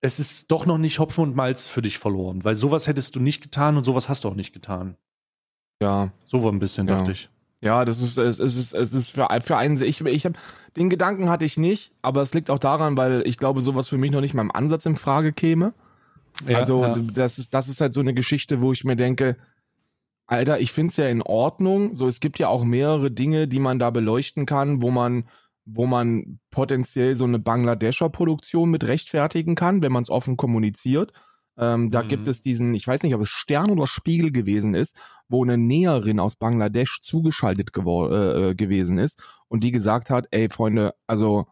es 0.00 0.20
ist 0.20 0.50
doch 0.50 0.66
noch 0.66 0.78
nicht 0.78 0.98
Hopfen 0.98 1.24
und 1.24 1.36
Malz 1.36 1.66
für 1.66 1.82
dich 1.82 1.98
verloren, 1.98 2.44
weil 2.44 2.54
sowas 2.54 2.86
hättest 2.86 3.16
du 3.16 3.20
nicht 3.20 3.42
getan 3.42 3.76
und 3.76 3.84
sowas 3.84 4.08
hast 4.08 4.24
du 4.24 4.28
auch 4.28 4.34
nicht 4.34 4.52
getan. 4.52 4.96
Ja, 5.80 6.12
So 6.24 6.42
war 6.42 6.52
ein 6.52 6.58
bisschen, 6.58 6.88
Ja. 6.88 6.96
dachte 6.96 7.12
ich. 7.12 7.30
Ja, 7.60 7.84
das 7.84 8.00
ist, 8.00 8.18
es, 8.18 8.38
ist, 8.38 8.72
es 8.72 8.92
ist 8.92 9.10
für, 9.10 9.26
für 9.42 9.56
einen, 9.56 9.82
ich, 9.82 10.00
ich 10.00 10.24
hab, 10.24 10.34
den 10.76 10.90
Gedanken 10.90 11.28
hatte 11.28 11.44
ich 11.44 11.56
nicht, 11.56 11.92
aber 12.02 12.22
es 12.22 12.32
liegt 12.32 12.50
auch 12.50 12.60
daran, 12.60 12.96
weil 12.96 13.22
ich 13.26 13.36
glaube, 13.36 13.60
sowas 13.62 13.88
für 13.88 13.98
mich 13.98 14.12
noch 14.12 14.20
nicht 14.20 14.34
mal 14.34 14.42
im 14.42 14.54
Ansatz 14.54 14.86
in 14.86 14.96
Frage 14.96 15.32
käme. 15.32 15.74
also, 16.46 16.84
ja. 16.84 16.94
das 16.94 17.38
ist, 17.38 17.52
das 17.54 17.68
ist 17.68 17.80
halt 17.80 17.94
so 17.94 18.00
eine 18.00 18.14
Geschichte, 18.14 18.62
wo 18.62 18.72
ich 18.72 18.84
mir 18.84 18.94
denke, 18.94 19.36
Alter, 20.28 20.60
ich 20.60 20.72
find's 20.72 20.96
ja 20.98 21.08
in 21.08 21.22
Ordnung. 21.22 21.96
So, 21.96 22.06
es 22.06 22.20
gibt 22.20 22.38
ja 22.38 22.48
auch 22.48 22.62
mehrere 22.62 23.10
Dinge, 23.10 23.48
die 23.48 23.58
man 23.58 23.78
da 23.80 23.90
beleuchten 23.90 24.46
kann, 24.46 24.82
wo 24.82 24.90
man, 24.90 25.24
wo 25.70 25.86
man 25.86 26.40
potenziell 26.50 27.16
so 27.16 27.24
eine 27.24 27.38
Bangladescher 27.38 28.08
Produktion 28.08 28.70
mit 28.70 28.84
rechtfertigen 28.84 29.54
kann, 29.54 29.82
wenn 29.82 29.92
man 29.92 30.02
es 30.02 30.10
offen 30.10 30.36
kommuniziert. 30.36 31.12
Ähm, 31.58 31.90
da 31.90 32.02
Mhm. 32.02 32.08
gibt 32.08 32.28
es 32.28 32.40
diesen, 32.40 32.74
ich 32.74 32.86
weiß 32.86 33.02
nicht, 33.02 33.14
ob 33.14 33.20
es 33.22 33.28
Stern 33.30 33.70
oder 33.70 33.86
Spiegel 33.86 34.30
gewesen 34.32 34.74
ist, 34.74 34.94
wo 35.28 35.44
eine 35.44 35.58
Näherin 35.58 36.20
aus 36.20 36.36
Bangladesch 36.36 37.00
zugeschaltet 37.02 37.70
äh, 37.76 38.50
äh, 38.50 38.54
gewesen 38.54 38.98
ist 38.98 39.18
und 39.48 39.64
die 39.64 39.72
gesagt 39.72 40.10
hat, 40.10 40.26
ey 40.30 40.48
Freunde, 40.50 40.94
also 41.06 41.46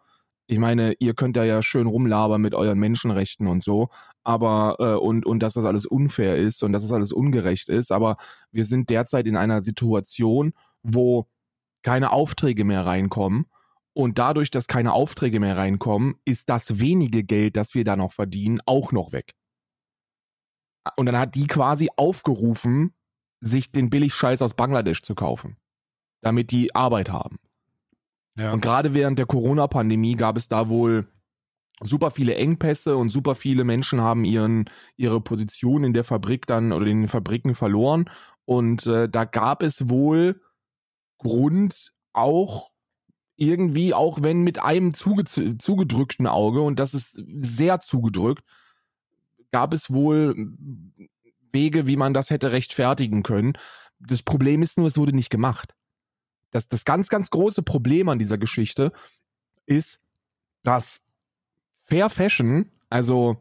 ich 0.49 0.59
meine, 0.59 0.95
ihr 1.01 1.15
könnt 1.15 1.37
da 1.37 1.45
ja 1.45 1.61
schön 1.63 1.89
rumlabern 1.89 2.41
mit 2.41 2.55
euren 2.55 2.79
Menschenrechten 2.79 3.49
und 3.49 3.65
so, 3.65 3.89
aber 4.23 4.77
äh, 4.79 4.95
und 4.95 5.27
und 5.27 5.41
dass 5.43 5.55
das 5.55 5.65
alles 5.65 5.87
unfair 5.87 6.37
ist 6.37 6.63
und 6.63 6.73
dass 6.73 6.83
das 6.83 6.93
alles 6.93 7.13
ungerecht 7.13 7.69
ist, 7.69 7.91
aber 7.93 8.17
wir 8.53 8.65
sind 8.65 8.89
derzeit 8.91 9.27
in 9.27 9.37
einer 9.37 9.63
Situation, 9.63 10.53
wo 10.85 11.27
keine 11.83 12.13
Aufträge 12.13 12.65
mehr 12.65 12.87
reinkommen 12.87 13.47
und 13.97 14.19
dadurch, 14.19 14.51
dass 14.51 14.67
keine 14.67 14.93
Aufträge 14.93 15.41
mehr 15.41 15.57
reinkommen, 15.57 16.17
ist 16.27 16.51
das 16.51 16.79
wenige 16.79 17.25
Geld, 17.25 17.57
das 17.57 17.75
wir 17.75 17.83
da 17.83 17.97
noch 17.97 18.13
verdienen, 18.13 18.61
auch 18.67 18.93
noch 18.93 19.13
weg. 19.13 19.35
Und 20.97 21.07
dann 21.07 21.17
hat 21.17 21.35
die 21.35 21.47
quasi 21.47 21.89
aufgerufen, 21.97 22.93
sich 23.41 23.73
den 23.73 23.89
Billigscheiß 23.89 24.43
aus 24.43 24.53
Bangladesch 24.53 25.03
zu 25.03 25.15
kaufen, 25.15 25.57
damit 26.21 26.51
die 26.51 26.75
Arbeit 26.75 27.09
haben. 27.09 27.39
Ja. 28.37 28.53
Und 28.53 28.61
gerade 28.61 28.93
während 28.93 29.19
der 29.19 29.25
Corona-Pandemie 29.25 30.15
gab 30.15 30.37
es 30.37 30.47
da 30.47 30.69
wohl 30.69 31.09
super 31.81 32.11
viele 32.11 32.35
Engpässe 32.35 32.99
und 32.99 33.09
super 33.09 33.35
viele 33.35 33.65
Menschen 33.65 34.03
haben 34.03 34.27
ihren, 34.27 34.69
ihre 34.99 35.23
Position 35.23 35.85
in 35.85 35.95
der 35.95 36.05
Fabrik 36.05 36.47
dann 36.47 36.73
oder 36.73 36.85
in 36.87 37.01
den 37.01 37.09
Fabriken 37.09 37.55
verloren. 37.55 38.11
Und 38.45 38.87
äh, 38.87 39.09
da 39.09 39.25
gab 39.25 39.63
es 39.63 39.89
wohl 39.89 40.43
Grund 41.19 41.95
auch 42.13 42.76
irgendwie, 43.37 43.94
auch 43.94 44.22
wenn 44.22 44.42
mit 44.42 44.59
einem 44.59 44.94
zuge 44.94 45.25
zugedrückten 45.25 46.27
Auge, 46.27 46.62
und 46.62 46.79
das 46.79 46.94
ist 46.94 47.22
sehr 47.38 47.81
zugedrückt, 47.81 48.44
gab 49.53 49.72
es 49.75 49.92
wohl 49.92 50.53
Wege, 51.53 51.87
wie 51.87 51.96
man 51.96 52.14
das 52.14 52.31
hätte 52.31 52.53
rechtfertigen 52.53 53.22
können. 53.22 53.55
Das 53.99 54.22
Problem 54.22 54.62
ist 54.62 54.79
nur, 54.79 54.87
es 54.87 54.96
wurde 54.96 55.14
nicht 55.14 55.31
gemacht. 55.31 55.75
Das, 56.51 56.68
das 56.68 56.85
ganz, 56.85 57.09
ganz 57.09 57.31
große 57.31 57.62
Problem 57.62 58.09
an 58.09 58.18
dieser 58.18 58.38
Geschichte 58.38 58.92
ist, 59.66 60.01
dass 60.62 61.03
Fair 61.85 62.11
Fashion, 62.11 62.70
also 62.88 63.37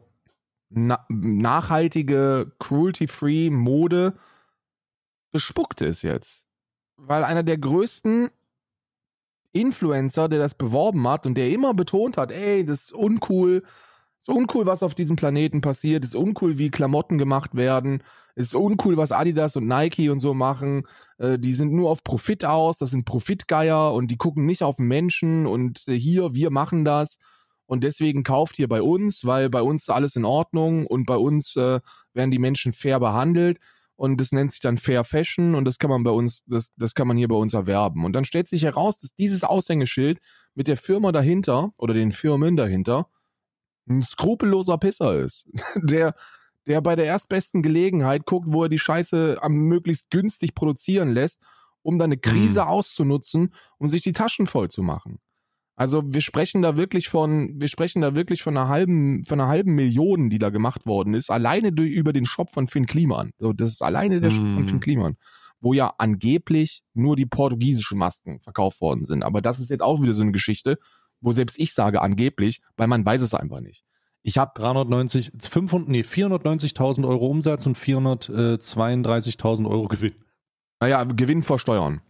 na 0.68 1.04
nachhaltige, 1.08 2.52
cruelty-free 2.58 3.50
Mode, 3.50 4.18
bespuckt 5.32 5.80
ist 5.80 6.02
jetzt. 6.02 6.46
Weil 6.96 7.24
einer 7.24 7.42
der 7.42 7.58
größten 7.58 8.30
Influencer, 9.60 10.28
der 10.28 10.38
das 10.38 10.54
beworben 10.54 11.06
hat 11.08 11.26
und 11.26 11.34
der 11.34 11.50
immer 11.50 11.74
betont 11.74 12.16
hat, 12.16 12.30
ey, 12.30 12.64
das 12.64 12.84
ist 12.84 12.92
uncool, 12.92 13.62
ist 14.20 14.28
uncool, 14.28 14.66
was 14.66 14.82
auf 14.82 14.94
diesem 14.94 15.16
Planeten 15.16 15.60
passiert, 15.60 16.04
ist 16.04 16.14
uncool, 16.14 16.58
wie 16.58 16.70
Klamotten 16.70 17.18
gemacht 17.18 17.54
werden, 17.54 18.02
ist 18.34 18.54
uncool, 18.54 18.96
was 18.96 19.12
Adidas 19.12 19.56
und 19.56 19.66
Nike 19.66 20.10
und 20.10 20.18
so 20.18 20.34
machen. 20.34 20.86
Äh, 21.18 21.38
die 21.38 21.52
sind 21.52 21.72
nur 21.72 21.90
auf 21.90 22.02
Profit 22.02 22.44
aus, 22.44 22.78
das 22.78 22.90
sind 22.90 23.04
Profitgeier 23.04 23.92
und 23.92 24.10
die 24.10 24.16
gucken 24.16 24.46
nicht 24.46 24.62
auf 24.62 24.78
Menschen 24.78 25.46
und 25.46 25.86
äh, 25.88 25.94
hier, 25.94 26.34
wir 26.34 26.50
machen 26.50 26.84
das. 26.84 27.18
Und 27.66 27.82
deswegen 27.82 28.22
kauft 28.22 28.58
ihr 28.58 28.68
bei 28.68 28.80
uns, 28.80 29.24
weil 29.24 29.50
bei 29.50 29.62
uns 29.62 29.82
ist 29.82 29.90
alles 29.90 30.16
in 30.16 30.24
Ordnung 30.24 30.86
und 30.86 31.04
bei 31.06 31.16
uns 31.16 31.56
äh, 31.56 31.80
werden 32.14 32.30
die 32.30 32.38
Menschen 32.38 32.72
fair 32.72 33.00
behandelt. 33.00 33.58
Und 33.96 34.20
das 34.20 34.30
nennt 34.32 34.52
sich 34.52 34.60
dann 34.60 34.76
Fair 34.76 35.04
Fashion 35.04 35.54
und 35.54 35.64
das 35.64 35.78
kann 35.78 35.90
man 35.90 36.02
bei 36.04 36.10
uns, 36.10 36.44
das, 36.46 36.70
das 36.76 36.94
kann 36.94 37.08
man 37.08 37.16
hier 37.16 37.28
bei 37.28 37.36
uns 37.36 37.54
erwerben. 37.54 38.04
Und 38.04 38.12
dann 38.12 38.24
stellt 38.24 38.46
sich 38.46 38.62
heraus, 38.62 38.98
dass 38.98 39.14
dieses 39.14 39.42
Aushängeschild 39.42 40.20
mit 40.54 40.68
der 40.68 40.76
Firma 40.76 41.12
dahinter 41.12 41.72
oder 41.78 41.94
den 41.94 42.12
Firmen 42.12 42.56
dahinter 42.56 43.08
ein 43.88 44.02
skrupelloser 44.02 44.78
Pisser 44.78 45.14
ist, 45.16 45.48
der, 45.76 46.14
der 46.66 46.80
bei 46.80 46.96
der 46.96 47.06
erstbesten 47.06 47.62
Gelegenheit 47.62 48.26
guckt, 48.26 48.48
wo 48.50 48.64
er 48.64 48.68
die 48.68 48.78
Scheiße 48.78 49.38
am 49.40 49.52
möglichst 49.54 50.10
günstig 50.10 50.54
produzieren 50.54 51.10
lässt, 51.12 51.40
um 51.82 51.98
dann 51.98 52.08
eine 52.08 52.18
Krise 52.18 52.62
Mhm. 52.62 52.68
auszunutzen, 52.68 53.54
um 53.78 53.88
sich 53.88 54.02
die 54.02 54.12
Taschen 54.12 54.46
voll 54.46 54.70
zu 54.70 54.82
machen. 54.82 55.20
Also 55.78 56.02
wir 56.06 56.22
sprechen 56.22 56.62
da 56.62 56.76
wirklich 56.76 57.08
von, 57.08 57.60
wir 57.60 57.68
sprechen 57.68 58.00
da 58.00 58.14
wirklich 58.14 58.42
von 58.42 58.56
einer 58.56 58.68
halben, 58.68 59.24
von 59.24 59.38
einer 59.40 59.48
halben 59.48 59.74
Million, 59.74 60.30
die 60.30 60.38
da 60.38 60.48
gemacht 60.48 60.86
worden 60.86 61.12
ist, 61.12 61.30
alleine 61.30 61.70
durch, 61.70 61.90
über 61.90 62.14
den 62.14 62.24
Shop 62.24 62.50
von 62.50 62.66
Finn 62.66 62.86
Kliman. 62.86 63.30
So, 63.38 63.52
das 63.52 63.68
ist 63.70 63.82
alleine 63.82 64.20
der 64.20 64.30
Shop 64.30 64.46
von 64.46 64.62
Mhm. 64.62 64.68
Finn 64.68 64.80
Kliman, 64.80 65.16
wo 65.60 65.74
ja 65.74 65.92
angeblich 65.98 66.82
nur 66.94 67.14
die 67.14 67.26
portugiesischen 67.26 67.98
Masken 67.98 68.40
verkauft 68.40 68.80
worden 68.80 69.04
sind. 69.04 69.22
Aber 69.22 69.42
das 69.42 69.60
ist 69.60 69.68
jetzt 69.68 69.82
auch 69.82 70.00
wieder 70.02 70.14
so 70.14 70.22
eine 70.22 70.32
Geschichte, 70.32 70.78
wo 71.20 71.32
selbst 71.32 71.58
ich 71.58 71.74
sage 71.74 72.00
angeblich, 72.00 72.62
weil 72.78 72.86
man 72.86 73.04
weiß 73.04 73.20
es 73.20 73.34
einfach 73.34 73.60
nicht. 73.60 73.84
Ich 74.22 74.38
habe 74.38 74.52
390, 74.54 75.30
500, 75.38 75.88
nee, 75.88 76.00
490.000 76.00 77.06
Euro 77.06 77.26
Umsatz 77.26 77.66
und 77.66 77.76
432.000 77.78 79.68
Euro 79.68 79.88
Gewinn. 79.88 80.14
naja, 80.80 81.04
Gewinn 81.04 81.42
vor 81.42 81.58
Steuern. 81.58 82.00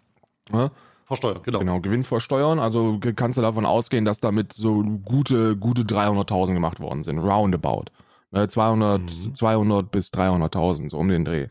Ja? 0.52 0.70
Versteuert, 1.06 1.44
genau. 1.44 1.60
Genau, 1.60 1.80
Gewinn 1.80 2.02
vor 2.02 2.20
Steuern. 2.20 2.58
Also 2.58 2.98
kannst 3.00 3.38
du 3.38 3.42
davon 3.42 3.64
ausgehen, 3.64 4.04
dass 4.04 4.18
damit 4.18 4.52
so 4.52 4.82
gute, 4.82 5.56
gute 5.56 5.82
300.000 5.82 6.54
gemacht 6.54 6.80
worden 6.80 7.04
sind. 7.04 7.18
Roundabout. 7.20 7.84
Ne, 8.32 8.48
200, 8.48 9.02
Mhm. 9.02 9.34
200 9.34 9.90
bis 9.92 10.10
300.000, 10.12 10.90
so 10.90 10.98
um 10.98 11.08
den 11.08 11.24
Dreh. 11.24 11.46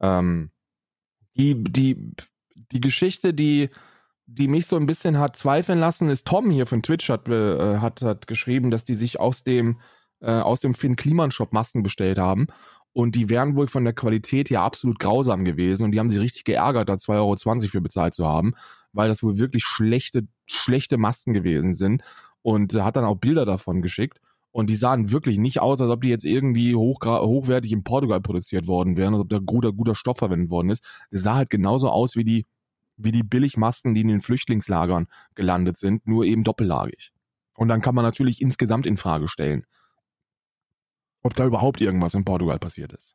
Ähm, 0.00 0.50
die, 1.36 1.62
die, 1.64 2.12
die 2.72 2.80
Geschichte, 2.80 3.32
die, 3.32 3.70
die 4.26 4.48
mich 4.48 4.66
so 4.66 4.76
ein 4.76 4.86
bisschen 4.86 5.18
hat 5.18 5.34
zweifeln 5.34 5.80
lassen, 5.80 6.10
ist 6.10 6.26
Tom 6.26 6.50
hier 6.50 6.66
von 6.66 6.82
Twitch 6.82 7.08
hat, 7.08 7.26
äh, 7.28 7.78
hat, 7.78 8.02
hat 8.02 8.26
geschrieben, 8.26 8.70
dass 8.70 8.84
die 8.84 8.94
sich 8.94 9.18
aus 9.18 9.44
dem, 9.44 9.80
äh, 10.20 10.30
aus 10.30 10.60
dem 10.60 10.74
Finn 10.74 10.96
Kliman 10.96 11.30
Shop 11.30 11.54
Masken 11.54 11.82
bestellt 11.82 12.18
haben. 12.18 12.48
Und 12.92 13.14
die 13.14 13.30
wären 13.30 13.56
wohl 13.56 13.66
von 13.68 13.84
der 13.84 13.92
Qualität 13.94 14.50
her 14.50 14.62
absolut 14.62 14.98
grausam 14.98 15.44
gewesen. 15.44 15.84
Und 15.84 15.92
die 15.92 16.00
haben 16.00 16.10
sich 16.10 16.20
richtig 16.20 16.44
geärgert, 16.44 16.88
da 16.88 16.94
2,20 16.94 17.14
Euro 17.16 17.68
für 17.68 17.80
bezahlt 17.80 18.14
zu 18.14 18.26
haben, 18.26 18.54
weil 18.92 19.08
das 19.08 19.22
wohl 19.22 19.38
wirklich 19.38 19.64
schlechte, 19.64 20.26
schlechte 20.46 20.98
Masken 20.98 21.32
gewesen 21.32 21.72
sind. 21.72 22.02
Und 22.42 22.74
hat 22.74 22.96
dann 22.96 23.04
auch 23.04 23.16
Bilder 23.16 23.44
davon 23.44 23.82
geschickt. 23.82 24.18
Und 24.52 24.68
die 24.68 24.76
sahen 24.76 25.12
wirklich 25.12 25.38
nicht 25.38 25.60
aus, 25.60 25.80
als 25.80 25.90
ob 25.90 26.02
die 26.02 26.08
jetzt 26.08 26.24
irgendwie 26.24 26.74
hochwertig 26.74 27.70
in 27.70 27.84
Portugal 27.84 28.20
produziert 28.20 28.66
worden 28.66 28.96
wären, 28.96 29.14
als 29.14 29.22
ob 29.22 29.28
da 29.28 29.38
guter, 29.38 29.72
guter 29.72 29.94
Stoff 29.94 30.18
verwendet 30.18 30.50
worden 30.50 30.70
ist. 30.70 30.82
Das 31.10 31.22
sah 31.22 31.36
halt 31.36 31.50
genauso 31.50 31.88
aus 31.88 32.16
wie 32.16 32.24
die, 32.24 32.46
wie 32.96 33.12
die 33.12 33.22
Billigmasken, 33.22 33.94
die 33.94 34.00
in 34.00 34.08
den 34.08 34.20
Flüchtlingslagern 34.20 35.06
gelandet 35.34 35.76
sind, 35.76 36.06
nur 36.06 36.24
eben 36.24 36.42
doppellagig. 36.42 37.12
Und 37.54 37.68
dann 37.68 37.80
kann 37.80 37.94
man 37.94 38.04
natürlich 38.04 38.40
insgesamt 38.40 38.86
in 38.86 38.96
Frage 38.96 39.28
stellen, 39.28 39.66
ob 41.22 41.34
da 41.34 41.46
überhaupt 41.46 41.80
irgendwas 41.80 42.14
in 42.14 42.24
Portugal 42.24 42.58
passiert 42.58 42.92
ist. 42.92 43.14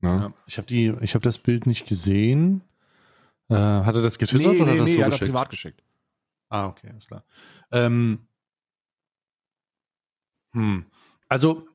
Ne? 0.00 0.08
Ja, 0.08 0.32
ich 0.46 0.58
habe 0.58 0.66
die, 0.66 0.94
ich 1.00 1.14
habe 1.14 1.22
das 1.22 1.38
Bild 1.38 1.66
nicht 1.66 1.86
gesehen. 1.86 2.62
Äh, 3.48 3.54
hat 3.54 3.94
er 3.94 4.02
das 4.02 4.18
getwittert 4.18 4.54
nee, 4.54 4.60
oder 4.60 4.72
nee, 4.72 4.78
hat 4.78 4.78
er 4.78 4.84
das 4.84 4.90
nee, 4.90 4.96
so 4.96 5.02
hat 5.02 5.06
er 5.06 5.10
geschickt? 5.10 5.32
privat 5.32 5.50
geschickt. 5.50 5.82
Ah, 6.48 6.66
okay, 6.66 6.88
alles 6.90 7.06
klar. 7.06 7.24
Ähm, 7.72 8.26
hm. 10.52 10.86
Also, 11.28 11.66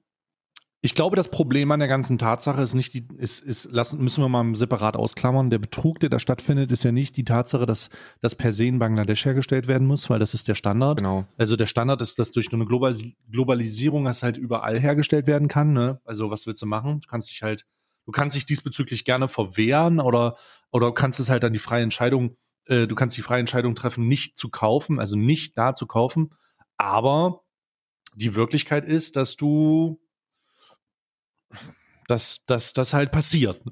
ich 0.83 0.95
glaube, 0.95 1.15
das 1.15 1.29
Problem 1.29 1.71
an 1.71 1.79
der 1.79 1.87
ganzen 1.87 2.17
Tatsache 2.17 2.59
ist 2.61 2.73
nicht 2.73 2.95
die, 2.95 3.07
ist, 3.17 3.43
ist, 3.43 3.71
lassen, 3.71 4.03
müssen 4.03 4.23
wir 4.23 4.29
mal 4.29 4.55
separat 4.55 4.95
ausklammern. 4.97 5.51
Der 5.51 5.59
Betrug, 5.59 5.99
der 5.99 6.09
da 6.09 6.17
stattfindet, 6.17 6.71
ist 6.71 6.83
ja 6.83 6.91
nicht 6.91 7.15
die 7.17 7.23
Tatsache, 7.23 7.67
dass 7.67 7.89
das 8.19 8.33
per 8.33 8.51
se 8.51 8.65
in 8.65 8.79
Bangladesch 8.79 9.23
hergestellt 9.23 9.67
werden 9.67 9.85
muss, 9.85 10.09
weil 10.09 10.17
das 10.17 10.33
ist 10.33 10.47
der 10.47 10.55
Standard. 10.55 10.97
Genau. 10.97 11.25
Also 11.37 11.55
der 11.55 11.67
Standard 11.67 12.01
ist, 12.01 12.17
dass 12.17 12.31
durch 12.31 12.47
so 12.49 12.57
eine 12.57 12.65
Globalis 12.65 13.03
Globalisierung 13.29 14.05
das 14.05 14.23
halt 14.23 14.37
überall 14.37 14.79
hergestellt 14.79 15.27
werden 15.27 15.47
kann. 15.47 15.73
Ne? 15.73 16.01
Also 16.03 16.31
was 16.31 16.47
willst 16.47 16.63
du 16.63 16.65
machen? 16.65 17.01
Du 17.01 17.07
kannst 17.07 17.29
dich 17.29 17.43
halt, 17.43 17.67
du 18.11 18.19
kannst 18.19 18.35
dich 18.35 18.45
diesbezüglich 18.45 19.05
gerne 19.05 19.29
verwehren 19.29 20.01
oder 20.01 20.35
oder 20.69 20.93
kannst 20.93 21.21
es 21.21 21.29
halt 21.29 21.43
dann 21.43 21.53
die 21.53 21.59
freie 21.59 21.83
Entscheidung, 21.83 22.35
äh, 22.65 22.85
du 22.85 22.95
kannst 22.95 23.15
die 23.15 23.21
freie 23.21 23.39
Entscheidung 23.39 23.73
treffen, 23.73 24.07
nicht 24.07 24.37
zu 24.37 24.49
kaufen, 24.49 24.99
also 24.99 25.15
nicht 25.15 25.57
da 25.57 25.73
zu 25.73 25.87
kaufen. 25.87 26.33
Aber 26.75 27.45
die 28.13 28.35
Wirklichkeit 28.35 28.83
ist, 28.83 29.15
dass 29.15 29.37
du 29.37 30.01
dass 32.07 32.45
dass 32.45 32.73
das 32.73 32.93
halt 32.93 33.13
passiert. 33.13 33.63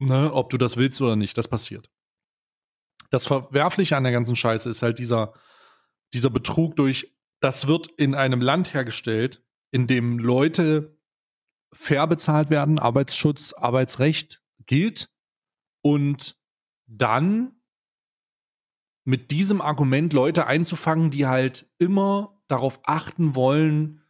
Ne, 0.00 0.32
ob 0.32 0.50
du 0.50 0.58
das 0.58 0.76
willst 0.76 1.00
oder 1.00 1.14
nicht, 1.14 1.38
das 1.38 1.46
passiert. 1.46 1.88
Das 3.10 3.26
Verwerfliche 3.26 3.96
an 3.96 4.02
der 4.02 4.12
ganzen 4.12 4.34
Scheiße 4.34 4.68
ist 4.68 4.82
halt 4.82 4.98
dieser, 4.98 5.34
dieser 6.12 6.30
Betrug 6.30 6.74
durch, 6.74 7.14
das 7.38 7.68
wird 7.68 7.86
in 7.96 8.16
einem 8.16 8.40
Land 8.40 8.74
hergestellt, 8.74 9.44
in 9.70 9.86
dem 9.86 10.18
Leute 10.18 10.98
fair 11.74 12.06
bezahlt 12.06 12.50
werden, 12.50 12.78
Arbeitsschutz, 12.78 13.52
Arbeitsrecht 13.52 14.42
gilt. 14.66 15.10
Und 15.82 16.36
dann 16.86 17.60
mit 19.04 19.30
diesem 19.30 19.60
Argument 19.60 20.12
Leute 20.12 20.46
einzufangen, 20.46 21.10
die 21.10 21.26
halt 21.26 21.70
immer 21.78 22.40
darauf 22.48 22.80
achten 22.86 23.34
wollen, 23.34 24.02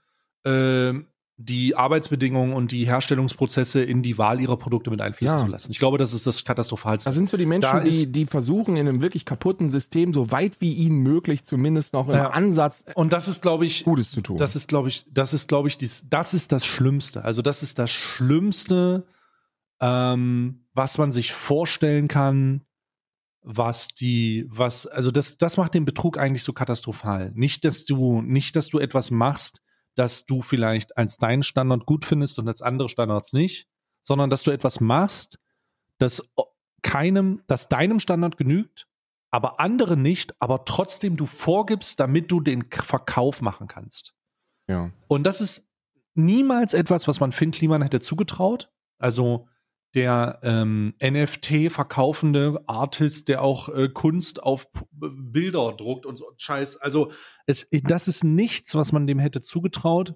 äh, 0.45 0.95
die 1.37 1.75
Arbeitsbedingungen 1.75 2.53
und 2.53 2.71
die 2.71 2.87
Herstellungsprozesse 2.87 3.83
in 3.83 4.03
die 4.03 4.19
Wahl 4.19 4.41
ihrer 4.41 4.57
Produkte 4.57 4.91
mit 4.91 5.01
einfließen 5.01 5.39
ja. 5.39 5.45
zu 5.45 5.51
lassen. 5.51 5.73
Ich 5.73 5.81
glaube, 5.81 5.99
das 5.99 6.13
ist 6.13 6.29
das 6.29 6.45
Katastrophalste. 6.45 7.11
Das 7.11 7.17
sind 7.17 7.29
so 7.29 7.37
die 7.37 7.47
Menschen, 7.47 7.83
die, 7.85 8.13
die 8.13 8.27
versuchen, 8.27 8.77
in 8.77 8.89
einem 8.89 9.03
wirklich 9.03 9.25
kaputten 9.25 9.69
System, 9.69 10.13
so 10.13 10.31
weit 10.31 10.61
wie 10.61 10.73
ihnen 10.73 11.03
möglich, 11.03 11.45
zumindest 11.45 11.93
noch 11.93 12.09
im 12.09 12.15
ja. 12.15 12.31
Ansatz 12.31 12.85
und 12.95 13.13
das 13.13 13.27
ist, 13.27 13.43
glaube 13.43 13.67
ich, 13.67 13.85
Gutes 13.85 14.13
zu 14.13 14.21
tun. 14.21 14.37
Das 14.37 14.55
ist, 14.55 14.69
glaube 14.69 14.89
ich, 14.89 15.07
das 15.11 15.35
ist, 15.35 15.49
glaube 15.49 15.69
ich, 15.69 15.77
dies, 15.77 16.05
das 16.09 16.35
ist 16.35 16.53
das 16.53 16.65
Schlimmste. 16.65 17.25
Also 17.25 17.43
das 17.43 17.65
ist 17.65 17.81
das 17.81 17.91
Schlimmste, 17.91 19.05
ähm, 19.81 20.67
was 20.73 20.99
man 20.99 21.11
sich 21.11 21.33
vorstellen 21.33 22.07
kann, 22.07 22.63
was 23.43 23.89
die, 23.89 24.47
was, 24.49 24.87
also 24.87 25.11
das, 25.11 25.37
das 25.37 25.57
macht 25.57 25.75
den 25.75 25.85
Betrug 25.85 26.17
eigentlich 26.17 26.45
so 26.45 26.53
katastrophal. 26.53 27.33
Nicht, 27.35 27.65
dass 27.65 27.85
du, 27.85 28.23
nicht, 28.23 28.55
dass 28.55 28.69
du 28.69 28.79
etwas 28.79 29.11
machst, 29.11 29.61
dass 29.95 30.27
du 30.27 30.41
vielleicht 30.41 30.97
als 30.97 31.19
deinen 31.19 31.43
Standard 31.43 31.87
gut 31.87 32.05
findest 32.05 32.39
und 32.39 32.49
als 32.49 32.63
andere 32.63 32.89
Standards 32.89 33.33
nicht, 33.33 33.69
sondern 34.03 34.31
dass 34.31 34.43
du 34.43 34.51
etwas 34.51 34.81
machst, 34.81 35.39
das 35.99 36.23
keinem, 36.83 37.43
das 37.47 37.69
deinem 37.69 38.01
Standard 38.01 38.37
genügt, 38.37 38.87
aber 39.31 39.59
andere 39.59 39.97
nicht, 39.97 40.35
aber 40.41 40.65
trotzdem 40.65 41.17
du 41.17 41.27
vorgibst, 41.27 41.99
damit 41.99 42.31
du 42.31 42.41
den 42.41 42.65
Verkauf 42.71 43.41
machen 43.41 43.67
kannst. 43.67 44.15
Ja. 44.69 44.93
Und 45.09 45.25
das 45.25 45.41
ist 45.41 45.69
niemals 46.15 46.75
etwas, 46.75 47.09
was 47.09 47.21
man 47.21 47.33
Finn 47.33 47.51
Kliman 47.51 47.83
hätte 47.83 48.01
zugetraut. 48.01 48.71
Also 48.99 49.49
der 49.95 50.41
ähm, 50.43 50.95
NFT 51.03 51.71
verkaufende 51.71 52.63
Artist, 52.67 53.29
der 53.29 53.43
auch 53.43 53.69
äh, 53.69 53.89
Kunst 53.89 54.43
auf 54.43 54.73
P 54.73 54.81
Bilder 54.91 55.73
druckt 55.73 56.07
und 56.07 56.17
so 56.17 56.33
Scheiß. 56.37 56.77
Also 56.79 57.13
es, 57.47 57.69
das 57.71 58.09
ist 58.09 58.25
nichts, 58.25 58.75
was 58.75 58.93
man 58.93 59.07
dem 59.07 59.19
hätte 59.19 59.41
zugetraut. 59.41 60.15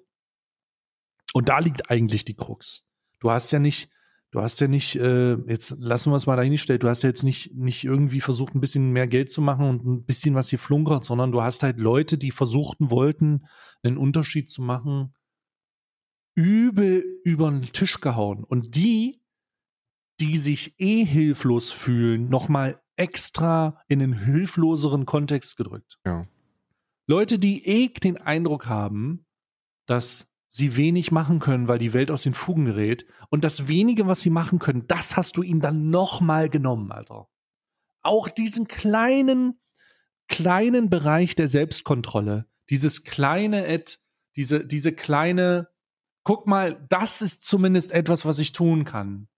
Und 1.33 1.49
da 1.49 1.59
liegt 1.59 1.89
eigentlich 1.89 2.25
die 2.25 2.35
Krux. 2.35 2.83
Du 3.19 3.29
hast 3.29 3.51
ja 3.51 3.59
nicht, 3.59 3.89
du 4.31 4.41
hast 4.41 4.59
ja 4.59 4.67
nicht, 4.67 4.95
äh, 4.95 5.35
jetzt 5.47 5.75
lassen 5.79 6.11
wir 6.11 6.15
es 6.15 6.25
mal 6.25 6.35
dahingestellt, 6.35 6.83
du 6.83 6.89
hast 6.89 7.03
ja 7.03 7.09
jetzt 7.09 7.23
nicht, 7.23 7.53
nicht 7.53 7.83
irgendwie 7.83 8.21
versucht, 8.21 8.55
ein 8.55 8.61
bisschen 8.61 8.91
mehr 8.91 9.07
Geld 9.07 9.29
zu 9.29 9.41
machen 9.41 9.69
und 9.69 9.85
ein 9.85 10.05
bisschen 10.05 10.35
was 10.35 10.49
hier 10.49 10.59
flunkert, 10.59 11.05
sondern 11.05 11.31
du 11.31 11.41
hast 11.41 11.63
halt 11.63 11.77
Leute, 11.77 12.17
die 12.17 12.31
versuchten 12.31 12.89
wollten, 12.89 13.45
einen 13.83 13.97
Unterschied 13.97 14.49
zu 14.49 14.61
machen, 14.61 15.13
übel 16.35 17.03
über 17.23 17.51
den 17.51 17.61
Tisch 17.61 17.99
gehauen. 17.99 18.43
Und 18.43 18.75
die 18.75 19.18
die 20.19 20.37
sich 20.37 20.75
eh 20.79 21.05
hilflos 21.05 21.71
fühlen, 21.71 22.29
nochmal 22.29 22.81
extra 22.95 23.81
in 23.87 24.01
einen 24.01 24.13
hilfloseren 24.13 25.05
Kontext 25.05 25.55
gedrückt. 25.55 25.99
Ja. 26.05 26.27
Leute, 27.07 27.39
die 27.39 27.65
eh 27.65 27.87
den 27.87 28.17
Eindruck 28.17 28.67
haben, 28.67 29.25
dass 29.85 30.29
sie 30.47 30.75
wenig 30.75 31.11
machen 31.11 31.39
können, 31.39 31.67
weil 31.67 31.79
die 31.79 31.93
Welt 31.93 32.11
aus 32.11 32.23
den 32.23 32.33
Fugen 32.33 32.65
gerät 32.65 33.05
und 33.29 33.43
das 33.43 33.67
wenige, 33.67 34.07
was 34.07 34.21
sie 34.21 34.29
machen 34.29 34.59
können, 34.59 34.85
das 34.87 35.15
hast 35.15 35.37
du 35.37 35.43
ihnen 35.43 35.61
dann 35.61 35.89
nochmal 35.89 36.49
genommen, 36.49 36.91
Alter. 36.91 37.27
Auch 38.01 38.27
diesen 38.27 38.67
kleinen, 38.67 39.59
kleinen 40.27 40.89
Bereich 40.89 41.35
der 41.35 41.47
Selbstkontrolle, 41.47 42.47
dieses 42.69 43.03
kleine 43.03 43.65
Ed, 43.65 43.99
diese, 44.35 44.65
diese 44.65 44.91
kleine, 44.91 45.69
guck 46.23 46.47
mal, 46.47 46.85
das 46.89 47.21
ist 47.21 47.43
zumindest 47.43 47.91
etwas, 47.91 48.25
was 48.25 48.39
ich 48.39 48.51
tun 48.51 48.83
kann 48.83 49.28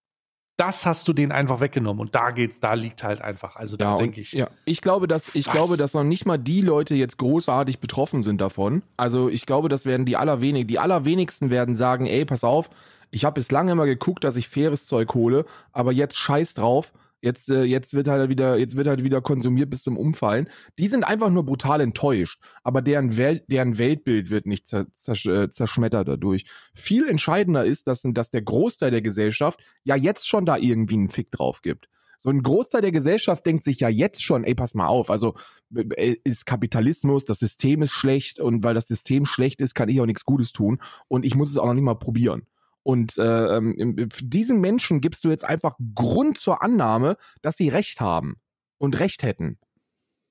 das 0.62 0.86
hast 0.86 1.08
du 1.08 1.14
denen 1.14 1.32
einfach 1.32 1.60
weggenommen 1.60 2.02
und 2.02 2.14
da 2.14 2.30
geht's, 2.30 2.60
da 2.60 2.76
liegt 2.76 3.04
halt 3.04 3.20
einfach. 3.20 3.56
Also 3.56 3.78
da 3.78 3.94
ja, 3.94 3.98
denke 3.98 4.22
ich. 4.22 4.32
Ja, 4.34 4.48
ich 4.64 4.82
glaube, 4.82 5.08
dass 5.08 5.34
ich 5.34 5.48
was? 5.48 5.54
glaube, 5.56 5.76
dass 5.76 5.96
noch 5.96 6.04
nicht 6.04 6.28
mal 6.28 6.38
die 6.38 6.62
Leute 6.62 6.94
jetzt 6.94 7.18
großartig 7.18 7.80
betroffen 7.80 8.22
sind 8.22 8.40
davon. 8.42 8.84
Also 8.96 9.28
ich 9.28 9.48
glaube, 9.48 9.70
das 9.70 9.88
werden 9.88 10.06
die 10.06 10.18
allerwenig, 10.18 10.68
die 10.68 10.78
allerwenigsten 10.78 11.50
werden 11.50 11.76
sagen, 11.76 12.06
ey, 12.06 12.26
pass 12.26 12.44
auf, 12.44 12.70
ich 13.10 13.26
habe 13.26 13.34
bislang 13.34 13.70
immer 13.70 13.88
geguckt, 13.88 14.24
dass 14.24 14.36
ich 14.36 14.50
faires 14.50 14.86
Zeug 14.86 15.16
hole, 15.16 15.46
aber 15.74 15.92
jetzt 15.94 16.20
scheiß 16.20 16.54
drauf. 16.54 16.94
Jetzt, 17.22 17.50
äh, 17.50 17.64
jetzt 17.64 17.94
wird 17.94 18.08
halt 18.08 18.30
wieder, 18.30 18.58
jetzt 18.58 18.76
wird 18.76 18.88
halt 18.88 19.04
wieder 19.04 19.22
konsumiert 19.22 19.70
bis 19.70 19.84
zum 19.84 19.98
Umfallen. 19.98 20.50
Die 20.80 20.88
sind 20.88 21.04
einfach 21.04 21.30
nur 21.30 21.46
brutal 21.46 21.82
enttäuscht, 21.82 22.42
aber 22.64 22.82
deren 22.82 23.18
Welt, 23.18 23.44
deren 23.48 23.78
Weltbild 23.78 24.30
wird 24.30 24.48
nicht 24.48 24.68
zer, 24.68 24.88
zer, 24.94 25.14
äh, 25.26 25.50
zerschmettert 25.50 26.08
dadurch. 26.08 26.46
Viel 26.74 27.08
entscheidender 27.08 27.64
ist, 27.64 27.88
dass, 27.88 28.02
dass 28.04 28.32
der 28.32 28.42
Großteil 28.42 28.92
der 28.92 29.02
Gesellschaft 29.02 29.60
ja 29.84 29.96
jetzt 29.96 30.28
schon 30.28 30.46
da 30.46 30.58
irgendwie 30.58 30.96
einen 30.96 31.10
Fick 31.10 31.32
drauf 31.32 31.62
gibt. 31.62 31.88
So 32.24 32.30
ein 32.30 32.44
Großteil 32.44 32.82
der 32.82 32.92
Gesellschaft 32.92 33.44
denkt 33.48 33.64
sich 33.64 33.80
ja 33.80 33.90
jetzt 33.90 34.24
schon, 34.24 34.44
ey, 34.44 34.54
pass 34.54 34.76
mal 34.76 34.86
auf, 34.86 35.10
also 35.10 35.34
äh, 35.76 36.18
ist 36.24 36.46
Kapitalismus, 36.46 37.26
das 37.26 37.40
System 37.40 37.82
ist 37.82 37.94
schlecht 37.94 38.40
und 38.40 38.64
weil 38.64 38.76
das 38.76 38.88
System 38.88 39.26
schlecht 39.26 39.60
ist, 39.60 39.74
kann 39.74 39.90
ich 39.90 40.00
auch 40.00 40.06
nichts 40.06 40.24
Gutes 40.24 40.54
tun 40.54 40.80
und 41.08 41.26
ich 41.26 41.34
muss 41.34 41.50
es 41.50 41.58
auch 41.58 41.66
noch 41.66 41.74
nicht 41.74 41.84
mal 41.84 41.96
probieren. 41.96 42.46
Und 42.84 43.18
äh, 43.18 43.58
ähm, 43.58 44.10
diesen 44.22 44.60
Menschen 44.60 45.02
gibst 45.02 45.24
du 45.24 45.30
jetzt 45.30 45.46
einfach 45.46 45.76
Grund 45.94 46.38
zur 46.38 46.64
Annahme, 46.64 47.18
dass 47.42 47.58
sie 47.58 47.70
Recht 47.70 48.02
haben 48.02 48.38
und 48.78 49.00
Recht 49.00 49.24
hätten. 49.24 49.60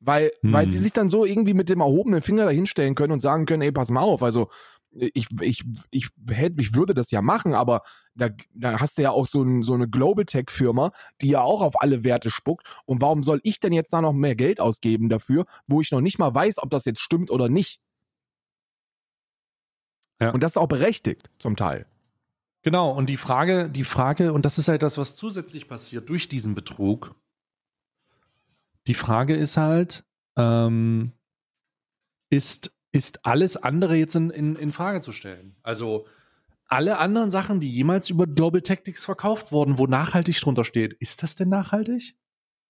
Weil, 0.01 0.33
hm. 0.41 0.53
weil 0.53 0.71
sie 0.71 0.79
hm. 0.79 0.83
sich 0.83 0.93
dann 0.93 1.11
so 1.11 1.25
irgendwie 1.25 1.55
mit 1.55 1.69
dem 1.69 1.81
erhobenen 1.81 2.23
Finger 2.23 2.47
dahinstellen 2.47 2.95
können 2.95 3.13
und 3.13 3.21
sagen 3.21 3.47
können, 3.47 3.63
ey, 3.63 3.73
pass 3.73 3.91
mal 3.91 4.01
auf, 4.01 4.23
also 4.23 4.49
ich, 4.93 5.27
ich, 5.41 5.65
ich, 5.91 6.09
hätte, 6.29 6.61
ich 6.61 6.75
würde 6.75 6.95
das 6.95 7.11
ja 7.11 7.23
machen, 7.23 7.55
aber 7.55 7.83
da, 8.15 8.31
da 8.55 8.81
hast 8.81 8.99
du 8.99 9.03
ja 9.03 9.11
auch 9.13 9.27
so, 9.27 9.43
ein, 9.43 9.63
so 9.63 9.73
eine 9.73 9.89
Global 9.89 10.25
Tech-Firma, 10.25 10.93
die 11.21 11.29
ja 11.29 11.43
auch 11.43 11.63
auf 11.63 11.81
alle 11.81 12.03
Werte 12.03 12.31
spuckt. 12.31 12.67
Und 12.87 13.01
warum 13.01 13.23
soll 13.23 13.41
ich 13.45 13.61
denn 13.61 13.73
jetzt 13.73 13.93
da 13.93 14.01
noch 14.01 14.13
mehr 14.13 14.35
Geld 14.35 14.61
ausgeben 14.61 15.09
dafür, 15.09 15.47
wo 15.67 15.81
ich 15.81 15.93
noch 15.93 16.01
nicht 16.01 16.19
mal 16.19 16.35
weiß, 16.35 16.59
ob 16.59 16.71
das 16.71 16.85
jetzt 16.85 17.01
stimmt 17.01 17.31
oder 17.31 17.49
nicht? 17.49 17.81
Ja. 20.21 20.31
Und 20.31 20.43
das 20.43 20.53
ist 20.53 20.57
auch 20.57 20.67
berechtigt, 20.67 21.31
zum 21.39 21.57
Teil. 21.57 21.87
Genau, 22.63 22.91
und 22.93 23.09
die 23.09 23.17
Frage, 23.17 23.71
die 23.71 23.85
Frage, 23.85 24.33
und 24.33 24.45
das 24.45 24.59
ist 24.59 24.69
halt 24.69 24.83
das, 24.83 24.99
was 24.99 25.17
zusätzlich 25.17 25.67
passiert 25.69 26.09
durch 26.09 26.29
diesen 26.29 26.55
Betrug. 26.55 27.15
Die 28.87 28.95
Frage 28.95 29.35
ist 29.35 29.57
halt, 29.57 30.05
ähm, 30.37 31.13
ist, 32.29 32.73
ist 32.93 33.25
alles 33.25 33.57
andere 33.57 33.97
jetzt 33.97 34.15
in, 34.15 34.31
in, 34.31 34.57
in 34.57 34.73
Frage 34.73 35.01
zu 35.01 35.13
stellen? 35.13 35.57
Also 35.63 36.07
alle 36.67 36.99
anderen 36.99 37.31
Sachen, 37.31 37.61
die 37.61 37.71
jemals 37.71 38.11
über 38.11 38.27
Global 38.27 38.61
Tactics 38.61 39.05
verkauft 39.05 39.53
wurden, 39.53 39.79
wo 39.79 39.87
nachhaltig 39.87 40.41
drunter 40.41 40.65
steht, 40.65 40.93
ist 40.95 41.23
das 41.23 41.35
denn 41.35 41.49
nachhaltig? 41.49 42.15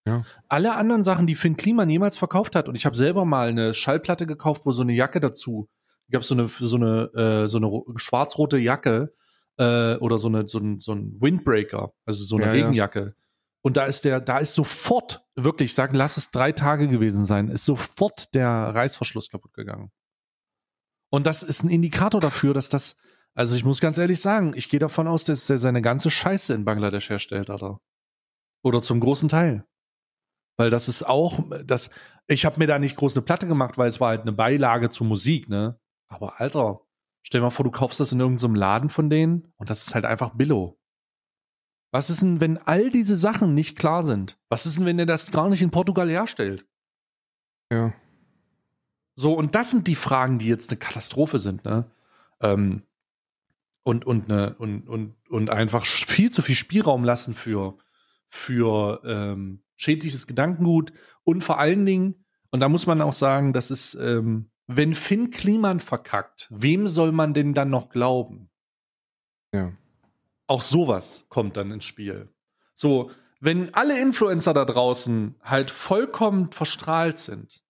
Ja. 0.06 0.24
Alle 0.48 0.76
anderen 0.76 1.02
Sachen, 1.02 1.26
die 1.26 1.34
Finn 1.34 1.56
Kliman 1.56 1.90
jemals 1.90 2.16
verkauft 2.16 2.56
hat, 2.56 2.68
und 2.68 2.74
ich 2.74 2.86
habe 2.86 2.96
selber 2.96 3.24
mal 3.24 3.48
eine 3.48 3.74
Schallplatte 3.74 4.26
gekauft, 4.26 4.64
wo 4.64 4.72
so 4.72 4.82
eine 4.82 4.94
Jacke 4.94 5.20
dazu, 5.20 5.68
gab 6.10 6.24
so 6.24 6.34
eine 6.34 6.48
so 6.48 6.76
eine 6.76 7.10
äh, 7.14 7.48
so 7.48 7.58
eine 7.58 7.98
schwarz-rote 7.98 8.56
Jacke, 8.56 9.12
äh, 9.60 9.96
oder 9.96 10.16
so, 10.16 10.28
eine, 10.28 10.48
so, 10.48 10.58
ein, 10.58 10.80
so 10.80 10.92
ein 10.92 11.20
Windbreaker, 11.20 11.92
also 12.06 12.24
so 12.24 12.36
eine 12.36 12.46
ja, 12.46 12.52
Regenjacke. 12.52 13.00
Ja. 13.00 13.12
Und 13.62 13.76
da 13.76 13.84
ist 13.84 14.06
der, 14.06 14.20
da 14.20 14.38
ist 14.38 14.54
sofort, 14.54 15.22
wirklich, 15.36 15.74
sagen, 15.74 15.94
lass 15.94 16.16
es 16.16 16.30
drei 16.30 16.52
Tage 16.52 16.88
gewesen 16.88 17.26
sein, 17.26 17.48
ist 17.48 17.66
sofort 17.66 18.34
der 18.34 18.48
Reißverschluss 18.48 19.28
kaputt 19.28 19.52
gegangen. 19.52 19.90
Und 21.10 21.26
das 21.26 21.42
ist 21.42 21.62
ein 21.62 21.68
Indikator 21.68 22.22
dafür, 22.22 22.54
dass 22.54 22.70
das, 22.70 22.96
also 23.34 23.54
ich 23.54 23.64
muss 23.64 23.80
ganz 23.80 23.98
ehrlich 23.98 24.20
sagen, 24.22 24.52
ich 24.54 24.70
gehe 24.70 24.80
davon 24.80 25.06
aus, 25.06 25.24
dass 25.24 25.50
er 25.50 25.58
seine 25.58 25.82
ganze 25.82 26.10
Scheiße 26.10 26.54
in 26.54 26.64
Bangladesch 26.64 27.10
herstellt, 27.10 27.50
Alter. 27.50 27.80
Oder 28.62 28.80
zum 28.80 29.00
großen 29.00 29.28
Teil. 29.28 29.66
Weil 30.56 30.70
das 30.70 30.88
ist 30.88 31.02
auch, 31.02 31.40
das, 31.64 31.90
ich 32.28 32.46
habe 32.46 32.58
mir 32.58 32.66
da 32.66 32.78
nicht 32.78 32.96
groß 32.96 33.16
eine 33.16 33.24
Platte 33.24 33.46
gemacht, 33.46 33.76
weil 33.76 33.88
es 33.88 34.00
war 34.00 34.08
halt 34.08 34.22
eine 34.22 34.32
Beilage 34.32 34.88
zur 34.88 35.06
Musik, 35.06 35.48
ne? 35.48 35.78
Aber 36.08 36.40
Alter, 36.40 36.80
Stell 37.22 37.40
dir 37.40 37.46
mal 37.46 37.50
vor, 37.50 37.64
du 37.64 37.70
kaufst 37.70 38.00
das 38.00 38.12
in 38.12 38.20
irgendeinem 38.20 38.54
Laden 38.54 38.88
von 38.88 39.10
denen 39.10 39.52
und 39.56 39.70
das 39.70 39.86
ist 39.86 39.94
halt 39.94 40.04
einfach 40.04 40.34
Billo. 40.34 40.78
Was 41.92 42.08
ist 42.08 42.22
denn, 42.22 42.40
wenn 42.40 42.58
all 42.58 42.90
diese 42.90 43.16
Sachen 43.16 43.54
nicht 43.54 43.76
klar 43.76 44.04
sind? 44.04 44.38
Was 44.48 44.64
ist 44.64 44.78
denn, 44.78 44.86
wenn 44.86 44.98
er 44.98 45.06
das 45.06 45.32
gar 45.32 45.48
nicht 45.48 45.62
in 45.62 45.70
Portugal 45.70 46.08
herstellt? 46.08 46.66
Ja. 47.72 47.92
So, 49.16 49.34
und 49.34 49.54
das 49.54 49.70
sind 49.70 49.86
die 49.86 49.96
Fragen, 49.96 50.38
die 50.38 50.46
jetzt 50.46 50.70
eine 50.70 50.78
Katastrophe 50.78 51.38
sind, 51.38 51.64
ne? 51.64 51.90
Ähm, 52.40 52.84
und, 53.82 54.06
und, 54.06 54.28
ne, 54.28 54.54
und, 54.58 54.88
und, 54.88 55.16
und 55.28 55.50
einfach 55.50 55.84
viel 55.84 56.30
zu 56.30 56.42
viel 56.42 56.54
Spielraum 56.54 57.02
lassen 57.04 57.34
für, 57.34 57.78
für 58.28 59.02
ähm, 59.04 59.64
schädliches 59.76 60.26
Gedankengut 60.26 60.92
und 61.24 61.42
vor 61.42 61.58
allen 61.58 61.86
Dingen, 61.86 62.24
und 62.50 62.60
da 62.60 62.68
muss 62.68 62.86
man 62.86 63.00
auch 63.00 63.12
sagen, 63.12 63.52
das 63.52 63.70
ist, 63.70 63.94
ähm, 63.94 64.49
wenn 64.76 64.94
Finn 64.94 65.30
Kliman 65.30 65.80
verkackt, 65.80 66.48
wem 66.50 66.86
soll 66.86 67.12
man 67.12 67.34
denn 67.34 67.54
dann 67.54 67.70
noch 67.70 67.88
glauben? 67.88 68.50
Ja. 69.52 69.72
Auch 70.46 70.62
sowas 70.62 71.24
kommt 71.28 71.56
dann 71.56 71.70
ins 71.70 71.84
Spiel. 71.84 72.28
So, 72.74 73.10
wenn 73.40 73.74
alle 73.74 74.00
Influencer 74.00 74.54
da 74.54 74.64
draußen 74.64 75.34
halt 75.42 75.70
vollkommen 75.70 76.52
verstrahlt 76.52 77.18
sind 77.18 77.62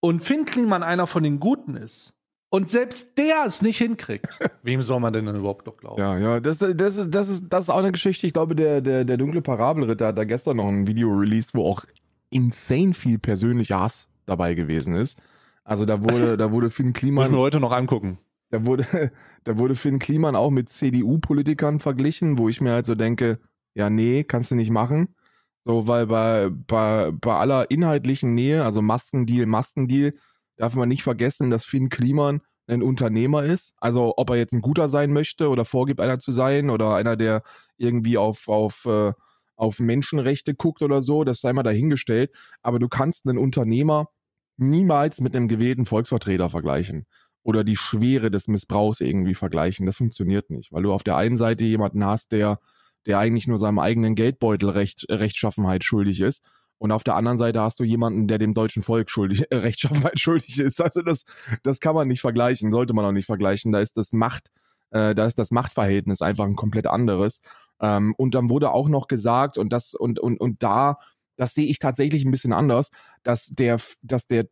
und 0.00 0.22
Finn 0.22 0.44
Kliman 0.44 0.82
einer 0.82 1.06
von 1.06 1.22
den 1.22 1.40
Guten 1.40 1.76
ist 1.76 2.14
und 2.50 2.68
selbst 2.68 3.16
der 3.16 3.44
es 3.46 3.62
nicht 3.62 3.78
hinkriegt, 3.78 4.38
wem 4.62 4.82
soll 4.82 5.00
man 5.00 5.12
denn 5.12 5.26
dann 5.26 5.36
überhaupt 5.36 5.66
noch 5.66 5.76
glauben? 5.76 6.00
Ja, 6.00 6.18
ja, 6.18 6.40
das, 6.40 6.58
das, 6.58 6.76
das, 6.76 7.28
ist, 7.28 7.48
das 7.48 7.64
ist 7.64 7.70
auch 7.70 7.78
eine 7.78 7.92
Geschichte. 7.92 8.26
Ich 8.26 8.32
glaube, 8.32 8.54
der, 8.54 8.80
der, 8.80 9.04
der 9.04 9.16
dunkle 9.16 9.42
Parabelritter 9.42 10.08
hat 10.08 10.18
da 10.18 10.24
gestern 10.24 10.58
noch 10.58 10.68
ein 10.68 10.86
Video 10.86 11.08
released, 11.10 11.54
wo 11.54 11.66
auch 11.66 11.84
insane 12.30 12.94
viel 12.94 13.18
persönlicher 13.18 13.80
Hass 13.80 14.08
dabei 14.26 14.54
gewesen 14.54 14.94
ist. 14.94 15.18
Also 15.64 15.84
da 15.84 16.02
wurde, 16.02 16.36
da 16.36 16.52
wurde 16.52 16.70
Finn 16.70 16.92
Kliman. 16.94 17.24
Müssen 17.24 17.36
wir 17.36 17.42
heute 17.42 17.60
noch 17.60 17.72
angucken. 17.72 18.18
Da 18.50 18.64
wurde, 18.66 18.86
da 19.44 19.58
wurde 19.58 19.74
Finn 19.74 19.98
Kliman 19.98 20.36
auch 20.36 20.50
mit 20.50 20.68
CDU-Politikern 20.68 21.80
verglichen, 21.80 22.38
wo 22.38 22.48
ich 22.48 22.60
mir 22.60 22.72
halt 22.72 22.86
so 22.86 22.94
denke, 22.94 23.38
ja, 23.74 23.90
nee, 23.90 24.24
kannst 24.24 24.50
du 24.50 24.54
nicht 24.54 24.70
machen. 24.70 25.14
So, 25.62 25.88
weil 25.88 26.06
bei, 26.06 26.50
bei, 26.50 27.10
bei 27.12 27.34
aller 27.34 27.70
inhaltlichen 27.70 28.34
Nähe, 28.34 28.64
also 28.64 28.82
Maskendeal, 28.82 29.46
Maskendeal, 29.46 30.12
darf 30.56 30.74
man 30.74 30.88
nicht 30.88 31.02
vergessen, 31.02 31.50
dass 31.50 31.64
Finn 31.64 31.88
Kliman 31.88 32.42
ein 32.66 32.82
Unternehmer 32.82 33.44
ist. 33.44 33.72
Also 33.78 34.14
ob 34.16 34.30
er 34.30 34.36
jetzt 34.36 34.52
ein 34.52 34.60
guter 34.60 34.88
sein 34.88 35.12
möchte 35.12 35.48
oder 35.48 35.64
vorgibt, 35.64 36.00
einer 36.00 36.18
zu 36.18 36.32
sein 36.32 36.70
oder 36.70 36.94
einer, 36.94 37.16
der 37.16 37.42
irgendwie 37.76 38.18
auf, 38.18 38.48
auf, 38.48 38.84
äh, 38.86 39.12
auf 39.56 39.78
Menschenrechte 39.78 40.54
guckt 40.54 40.82
oder 40.82 41.02
so, 41.02 41.24
das 41.24 41.40
sei 41.40 41.52
mal 41.52 41.62
dahingestellt. 41.62 42.30
Aber 42.62 42.78
du 42.78 42.88
kannst 42.88 43.26
einen 43.26 43.38
Unternehmer 43.38 44.08
niemals 44.56 45.20
mit 45.20 45.34
einem 45.34 45.48
gewählten 45.48 45.86
Volksvertreter 45.86 46.50
vergleichen 46.50 47.06
oder 47.42 47.62
die 47.62 47.76
Schwere 47.76 48.30
des 48.30 48.48
Missbrauchs 48.48 49.00
irgendwie 49.00 49.34
vergleichen. 49.34 49.86
Das 49.86 49.98
funktioniert 49.98 50.50
nicht, 50.50 50.72
weil 50.72 50.82
du 50.82 50.92
auf 50.92 51.04
der 51.04 51.16
einen 51.16 51.36
Seite 51.36 51.64
jemanden 51.64 52.04
hast, 52.04 52.32
der, 52.32 52.58
der 53.06 53.18
eigentlich 53.18 53.46
nur 53.46 53.58
seinem 53.58 53.78
eigenen 53.78 54.14
Geldbeutel 54.14 54.70
Recht, 54.70 55.06
Rechtschaffenheit 55.08 55.84
schuldig 55.84 56.20
ist. 56.20 56.42
Und 56.78 56.90
auf 56.90 57.04
der 57.04 57.14
anderen 57.14 57.38
Seite 57.38 57.60
hast 57.60 57.78
du 57.78 57.84
jemanden, 57.84 58.28
der 58.28 58.38
dem 58.38 58.52
deutschen 58.52 58.82
Volk 58.82 59.10
schuldig, 59.10 59.44
äh, 59.50 59.56
Rechtschaffenheit 59.56 60.18
schuldig 60.18 60.58
ist. 60.58 60.80
Also 60.80 61.02
das, 61.02 61.24
das 61.62 61.80
kann 61.80 61.94
man 61.94 62.08
nicht 62.08 62.20
vergleichen, 62.20 62.72
sollte 62.72 62.94
man 62.94 63.04
auch 63.04 63.12
nicht 63.12 63.26
vergleichen. 63.26 63.72
Da 63.72 63.80
ist 63.80 63.96
das 63.96 64.12
Macht, 64.12 64.50
äh, 64.90 65.14
da 65.14 65.26
ist 65.26 65.38
das 65.38 65.50
Machtverhältnis 65.50 66.22
einfach 66.22 66.46
ein 66.46 66.56
komplett 66.56 66.86
anderes. 66.86 67.42
Ähm, 67.80 68.14
und 68.16 68.34
dann 68.34 68.50
wurde 68.50 68.70
auch 68.70 68.88
noch 68.88 69.08
gesagt, 69.08 69.58
und 69.58 69.72
das, 69.72 69.94
und, 69.94 70.18
und, 70.18 70.40
und 70.40 70.62
da, 70.62 70.98
das 71.36 71.54
sehe 71.54 71.66
ich 71.66 71.78
tatsächlich 71.78 72.24
ein 72.24 72.30
bisschen 72.30 72.52
anders, 72.52 72.90
dass 73.22 73.46
der, 73.46 73.80
dass 74.02 74.26
der 74.26 74.46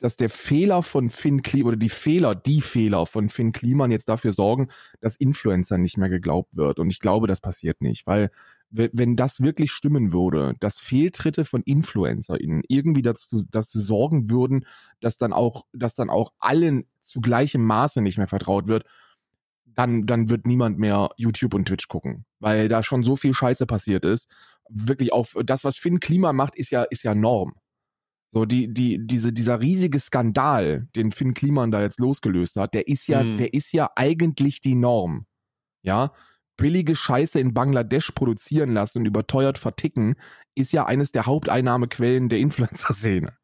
dass 0.00 0.16
der 0.16 0.28
Fehler 0.28 0.82
von 0.82 1.08
Finn 1.08 1.40
Kliman 1.40 1.68
oder 1.68 1.76
die 1.78 1.88
Fehler, 1.88 2.34
die 2.34 2.60
Fehler 2.60 3.06
von 3.06 3.30
Finn 3.30 3.52
Kliman 3.52 3.90
jetzt 3.90 4.08
dafür 4.10 4.34
sorgen, 4.34 4.68
dass 5.00 5.16
Influencer 5.16 5.78
nicht 5.78 5.96
mehr 5.96 6.10
geglaubt 6.10 6.56
wird. 6.56 6.78
Und 6.78 6.90
ich 6.90 6.98
glaube, 7.00 7.26
das 7.26 7.40
passiert 7.40 7.80
nicht, 7.80 8.06
weil 8.06 8.30
wenn 8.70 9.14
das 9.14 9.40
wirklich 9.40 9.70
stimmen 9.70 10.12
würde, 10.12 10.54
dass 10.58 10.80
Fehltritte 10.80 11.44
von 11.44 11.62
InfluencerInnen 11.62 12.64
irgendwie 12.66 13.02
dazu, 13.02 13.42
dazu 13.48 13.78
sorgen 13.78 14.30
würden, 14.30 14.66
dass 15.00 15.16
dann 15.16 15.32
auch, 15.32 15.64
dass 15.72 15.94
dann 15.94 16.10
auch 16.10 16.32
allen 16.38 16.84
zu 17.00 17.20
gleichem 17.20 17.64
Maße 17.64 18.02
nicht 18.02 18.18
mehr 18.18 18.26
vertraut 18.26 18.66
wird, 18.66 18.84
dann, 19.74 20.06
dann 20.06 20.28
wird 20.30 20.46
niemand 20.46 20.78
mehr 20.78 21.10
YouTube 21.16 21.54
und 21.54 21.66
Twitch 21.66 21.88
gucken, 21.88 22.24
weil 22.40 22.68
da 22.68 22.82
schon 22.82 23.04
so 23.04 23.16
viel 23.16 23.34
Scheiße 23.34 23.66
passiert 23.66 24.04
ist. 24.04 24.28
Wirklich 24.68 25.12
auf 25.12 25.36
das, 25.44 25.64
was 25.64 25.76
Finn 25.76 26.00
Klima 26.00 26.32
macht, 26.32 26.56
ist 26.56 26.70
ja, 26.70 26.84
ist 26.84 27.02
ja 27.02 27.14
Norm. 27.14 27.54
So, 28.34 28.44
die, 28.44 28.72
die, 28.72 28.98
diese, 29.06 29.32
dieser 29.32 29.60
riesige 29.60 30.00
Skandal, 30.00 30.88
den 30.96 31.12
Finn 31.12 31.34
Kliman 31.34 31.70
da 31.70 31.80
jetzt 31.80 32.00
losgelöst 32.00 32.56
hat, 32.56 32.74
der 32.74 32.88
ist 32.88 33.06
ja, 33.06 33.22
mhm. 33.22 33.36
der 33.36 33.54
ist 33.54 33.72
ja 33.72 33.90
eigentlich 33.94 34.60
die 34.60 34.74
Norm. 34.74 35.26
Ja. 35.82 36.12
Billige 36.56 36.96
Scheiße 36.96 37.38
in 37.38 37.54
Bangladesch 37.54 38.10
produzieren 38.10 38.72
lassen 38.72 38.98
und 38.98 39.06
überteuert 39.06 39.56
verticken, 39.56 40.16
ist 40.56 40.72
ja 40.72 40.84
eines 40.84 41.12
der 41.12 41.26
Haupteinnahmequellen 41.26 42.28
der 42.28 42.38
Influencer-Szene. 42.40 43.36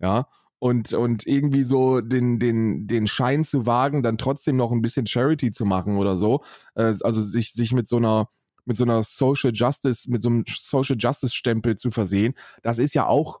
Ja. 0.00 0.26
Und, 0.62 0.92
und 0.92 1.26
irgendwie 1.26 1.64
so 1.64 2.00
den, 2.00 2.38
den, 2.38 2.86
den 2.86 3.08
Schein 3.08 3.42
zu 3.42 3.66
wagen, 3.66 4.04
dann 4.04 4.16
trotzdem 4.16 4.54
noch 4.54 4.70
ein 4.70 4.80
bisschen 4.80 5.08
Charity 5.08 5.50
zu 5.50 5.64
machen 5.64 5.96
oder 5.96 6.16
so. 6.16 6.44
Äh, 6.76 6.94
also 7.00 7.20
sich, 7.20 7.52
sich 7.52 7.72
mit 7.72 7.88
so 7.88 7.96
einer, 7.96 8.28
mit 8.64 8.76
so 8.76 8.84
einer 8.84 9.02
Social 9.02 9.50
Justice, 9.52 10.08
mit 10.08 10.22
so 10.22 10.28
einem 10.28 10.44
Social 10.46 10.94
Justice 10.96 11.34
Stempel 11.34 11.76
zu 11.76 11.90
versehen, 11.90 12.34
das 12.62 12.78
ist 12.78 12.94
ja 12.94 13.08
auch 13.08 13.40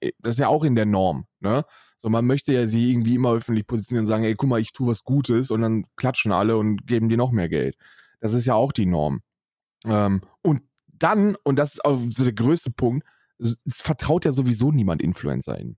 äh, 0.00 0.12
das 0.20 0.36
ist 0.36 0.40
ja 0.40 0.48
auch 0.48 0.64
in 0.64 0.74
der 0.74 0.86
Norm, 0.86 1.26
ne? 1.40 1.66
So, 1.98 2.08
man 2.08 2.24
möchte 2.24 2.54
ja 2.54 2.66
sie 2.66 2.92
irgendwie 2.92 3.16
immer 3.16 3.34
öffentlich 3.34 3.66
positionieren 3.66 4.04
und 4.04 4.08
sagen, 4.08 4.24
ey, 4.24 4.34
guck 4.34 4.48
mal, 4.48 4.60
ich 4.60 4.72
tue 4.72 4.86
was 4.86 5.04
Gutes 5.04 5.50
und 5.50 5.60
dann 5.60 5.84
klatschen 5.96 6.32
alle 6.32 6.56
und 6.56 6.86
geben 6.86 7.10
dir 7.10 7.18
noch 7.18 7.30
mehr 7.30 7.50
Geld. 7.50 7.76
Das 8.20 8.32
ist 8.32 8.46
ja 8.46 8.54
auch 8.54 8.72
die 8.72 8.86
Norm. 8.86 9.20
Ähm, 9.84 10.22
und 10.40 10.62
dann, 10.86 11.36
und 11.42 11.56
das 11.56 11.74
ist 11.74 11.84
auch 11.84 11.98
so 12.08 12.24
der 12.24 12.32
größte 12.32 12.70
Punkt, 12.70 13.06
es 13.38 13.56
vertraut 13.82 14.24
ja 14.24 14.32
sowieso 14.32 14.72
niemand 14.72 15.02
InfluencerInnen. 15.02 15.76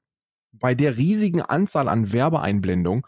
Bei 0.52 0.74
der 0.74 0.96
riesigen 0.96 1.42
Anzahl 1.42 1.88
an 1.88 2.12
Werbeeinblendungen, 2.12 3.02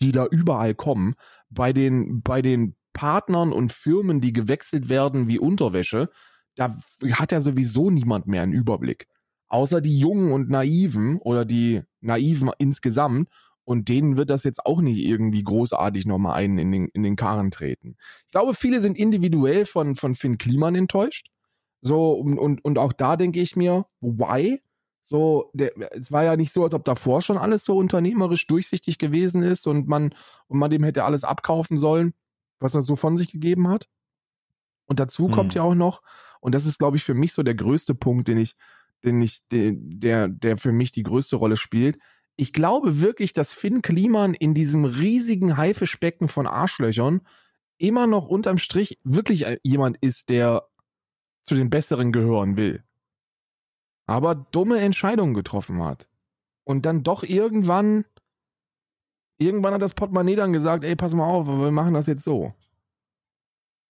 die 0.00 0.12
da 0.12 0.26
überall 0.26 0.74
kommen, 0.74 1.14
bei 1.50 1.72
den, 1.72 2.22
bei 2.22 2.42
den 2.42 2.74
Partnern 2.92 3.52
und 3.52 3.72
Firmen, 3.72 4.20
die 4.20 4.32
gewechselt 4.32 4.88
werden 4.88 5.28
wie 5.28 5.38
Unterwäsche, 5.38 6.10
da 6.54 6.76
hat 7.12 7.32
ja 7.32 7.40
sowieso 7.40 7.90
niemand 7.90 8.26
mehr 8.26 8.42
einen 8.42 8.52
Überblick. 8.52 9.06
Außer 9.48 9.80
die 9.80 9.98
Jungen 9.98 10.32
und 10.32 10.48
Naiven 10.48 11.18
oder 11.18 11.44
die 11.44 11.82
Naiven 12.00 12.50
insgesamt. 12.58 13.28
Und 13.64 13.88
denen 13.88 14.16
wird 14.16 14.30
das 14.30 14.42
jetzt 14.42 14.64
auch 14.66 14.80
nicht 14.80 14.98
irgendwie 14.98 15.44
großartig 15.44 16.06
nochmal 16.06 16.34
einen 16.34 16.58
in 16.58 16.72
den, 16.72 16.88
in 16.88 17.02
den 17.02 17.14
Karren 17.14 17.50
treten. 17.50 17.96
Ich 18.24 18.30
glaube, 18.32 18.54
viele 18.54 18.80
sind 18.80 18.98
individuell 18.98 19.64
von, 19.64 19.94
von 19.94 20.14
Finn 20.14 20.38
Kliman 20.38 20.74
enttäuscht. 20.74 21.28
So, 21.80 22.12
und, 22.12 22.38
und, 22.38 22.64
und 22.64 22.78
auch 22.78 22.92
da 22.92 23.16
denke 23.16 23.40
ich 23.40 23.56
mir, 23.56 23.86
why? 24.00 24.60
So, 25.02 25.50
der, 25.54 25.72
es 25.92 26.12
war 26.12 26.24
ja 26.24 26.36
nicht 26.36 26.52
so, 26.52 26.62
als 26.62 26.74
ob 26.74 26.84
davor 26.84 27.22
schon 27.22 27.38
alles 27.38 27.64
so 27.64 27.76
unternehmerisch 27.76 28.46
durchsichtig 28.46 28.98
gewesen 28.98 29.42
ist 29.42 29.66
und 29.66 29.88
man, 29.88 30.14
und 30.46 30.58
man 30.58 30.70
dem 30.70 30.84
hätte 30.84 31.04
alles 31.04 31.24
abkaufen 31.24 31.76
sollen, 31.76 32.14
was 32.58 32.74
er 32.74 32.82
so 32.82 32.96
von 32.96 33.16
sich 33.16 33.32
gegeben 33.32 33.68
hat. 33.68 33.88
Und 34.86 35.00
dazu 35.00 35.26
hm. 35.26 35.34
kommt 35.34 35.54
ja 35.54 35.62
auch 35.62 35.74
noch, 35.74 36.02
und 36.40 36.54
das 36.54 36.66
ist, 36.66 36.78
glaube 36.78 36.96
ich, 36.96 37.04
für 37.04 37.14
mich 37.14 37.32
so 37.32 37.42
der 37.42 37.54
größte 37.54 37.94
Punkt, 37.94 38.28
den 38.28 38.38
ich, 38.38 38.56
den 39.04 39.20
ich, 39.22 39.40
der, 39.50 40.28
der 40.28 40.58
für 40.58 40.72
mich 40.72 40.92
die 40.92 41.02
größte 41.02 41.36
Rolle 41.36 41.56
spielt. 41.56 41.98
Ich 42.36 42.52
glaube 42.52 43.00
wirklich, 43.00 43.32
dass 43.32 43.52
Finn 43.52 43.82
Kliman 43.82 44.34
in 44.34 44.54
diesem 44.54 44.84
riesigen 44.84 45.56
Haifischbecken 45.56 46.28
von 46.28 46.46
Arschlöchern 46.46 47.20
immer 47.78 48.06
noch 48.06 48.28
unterm 48.28 48.58
Strich 48.58 48.98
wirklich 49.04 49.46
jemand 49.62 49.96
ist, 50.00 50.28
der 50.28 50.66
zu 51.44 51.54
den 51.54 51.70
Besseren 51.70 52.12
gehören 52.12 52.56
will. 52.56 52.84
Aber 54.10 54.34
dumme 54.34 54.80
Entscheidungen 54.80 55.34
getroffen 55.34 55.84
hat. 55.84 56.08
Und 56.64 56.84
dann 56.84 57.04
doch 57.04 57.22
irgendwann, 57.22 58.04
irgendwann 59.38 59.72
hat 59.72 59.82
das 59.82 59.94
Portemonnaie 59.94 60.34
dann 60.34 60.52
gesagt, 60.52 60.82
ey, 60.82 60.96
pass 60.96 61.14
mal 61.14 61.28
auf, 61.28 61.46
wir 61.46 61.70
machen 61.70 61.94
das 61.94 62.08
jetzt 62.08 62.24
so. 62.24 62.52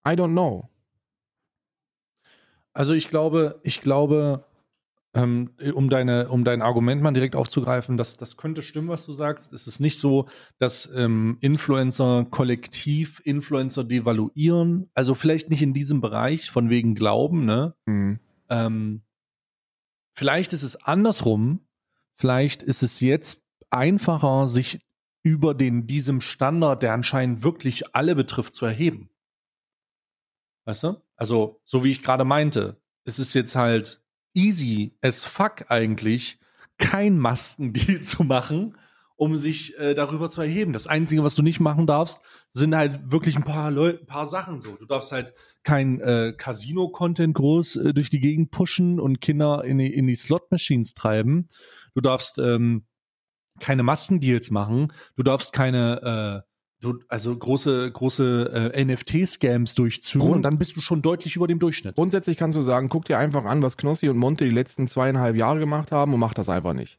I 0.06 0.10
don't 0.10 0.32
know. 0.32 0.68
Also 2.74 2.92
ich 2.92 3.08
glaube, 3.08 3.60
ich 3.62 3.80
glaube, 3.80 4.44
ähm, 5.14 5.52
um, 5.72 5.88
deine, 5.88 6.28
um 6.28 6.44
dein 6.44 6.60
Argument 6.60 7.00
mal 7.00 7.12
direkt 7.12 7.34
aufzugreifen, 7.34 7.96
das, 7.96 8.18
das 8.18 8.36
könnte 8.36 8.60
stimmen, 8.60 8.88
was 8.88 9.06
du 9.06 9.14
sagst. 9.14 9.54
Es 9.54 9.66
ist 9.66 9.80
nicht 9.80 9.98
so, 9.98 10.28
dass 10.58 10.86
ähm, 10.94 11.38
Influencer 11.40 12.26
kollektiv 12.30 13.22
Influencer 13.24 13.84
devaluieren. 13.84 14.90
Also 14.92 15.14
vielleicht 15.14 15.48
nicht 15.48 15.62
in 15.62 15.72
diesem 15.72 16.02
Bereich, 16.02 16.50
von 16.50 16.68
wegen 16.68 16.94
Glauben, 16.94 17.46
ne? 17.46 17.74
Mhm. 17.86 18.20
Ähm, 18.50 19.00
vielleicht 20.20 20.52
ist 20.52 20.64
es 20.64 20.76
andersrum. 20.76 21.66
Vielleicht 22.14 22.62
ist 22.62 22.82
es 22.82 23.00
jetzt 23.00 23.42
einfacher, 23.70 24.46
sich 24.46 24.84
über 25.22 25.54
den, 25.54 25.86
diesem 25.86 26.20
Standard, 26.20 26.82
der 26.82 26.92
anscheinend 26.92 27.42
wirklich 27.42 27.96
alle 27.96 28.14
betrifft, 28.14 28.52
zu 28.52 28.66
erheben. 28.66 29.08
Weißt 30.66 30.82
du? 30.82 31.02
Also, 31.16 31.62
so 31.64 31.84
wie 31.84 31.90
ich 31.90 32.02
gerade 32.02 32.26
meinte, 32.26 32.76
es 33.04 33.18
ist 33.18 33.32
jetzt 33.32 33.56
halt 33.56 34.02
easy 34.34 34.94
as 35.00 35.24
fuck 35.24 35.70
eigentlich, 35.70 36.38
kein 36.76 37.18
Maskendeal 37.18 38.00
zu 38.02 38.22
machen, 38.22 38.76
um 39.20 39.36
sich 39.36 39.78
äh, 39.78 39.94
darüber 39.94 40.30
zu 40.30 40.40
erheben. 40.40 40.72
Das 40.72 40.86
Einzige, 40.86 41.22
was 41.22 41.34
du 41.34 41.42
nicht 41.42 41.60
machen 41.60 41.86
darfst, 41.86 42.22
sind 42.54 42.74
halt 42.74 43.12
wirklich 43.12 43.36
ein 43.36 43.44
paar 43.44 43.70
Leute, 43.70 44.00
ein 44.00 44.06
paar 44.06 44.24
Sachen 44.24 44.62
so. 44.62 44.76
Du 44.76 44.86
darfst 44.86 45.12
halt 45.12 45.34
kein 45.62 46.00
äh, 46.00 46.32
Casino-Content 46.34 47.34
groß 47.34 47.76
äh, 47.76 47.92
durch 47.92 48.08
die 48.08 48.20
Gegend 48.20 48.50
pushen 48.50 48.98
und 48.98 49.20
Kinder 49.20 49.62
in 49.62 49.76
die, 49.76 49.92
in 49.92 50.06
die 50.06 50.14
Slot-Machines 50.14 50.94
treiben. 50.94 51.50
Du 51.94 52.00
darfst 52.00 52.38
ähm, 52.38 52.86
keine 53.60 53.82
Maskendeals 53.82 54.50
machen. 54.50 54.90
Du 55.16 55.22
darfst 55.22 55.52
keine 55.52 56.42
äh, 56.42 56.50
du, 56.80 56.98
also 57.08 57.36
große, 57.36 57.92
große 57.92 58.72
äh, 58.72 58.84
NFT-Scams 58.86 59.74
durchführen 59.74 60.22
Grund, 60.22 60.36
und 60.36 60.42
dann 60.44 60.56
bist 60.56 60.78
du 60.78 60.80
schon 60.80 61.02
deutlich 61.02 61.36
über 61.36 61.46
dem 61.46 61.58
Durchschnitt. 61.58 61.96
Grundsätzlich 61.96 62.38
kannst 62.38 62.56
du 62.56 62.62
sagen, 62.62 62.88
guck 62.88 63.04
dir 63.04 63.18
einfach 63.18 63.44
an, 63.44 63.60
was 63.60 63.76
Knossi 63.76 64.08
und 64.08 64.16
Monte 64.16 64.44
die 64.44 64.50
letzten 64.50 64.88
zweieinhalb 64.88 65.36
Jahre 65.36 65.58
gemacht 65.58 65.92
haben 65.92 66.14
und 66.14 66.20
mach 66.20 66.32
das 66.32 66.48
einfach 66.48 66.72
nicht. 66.72 66.98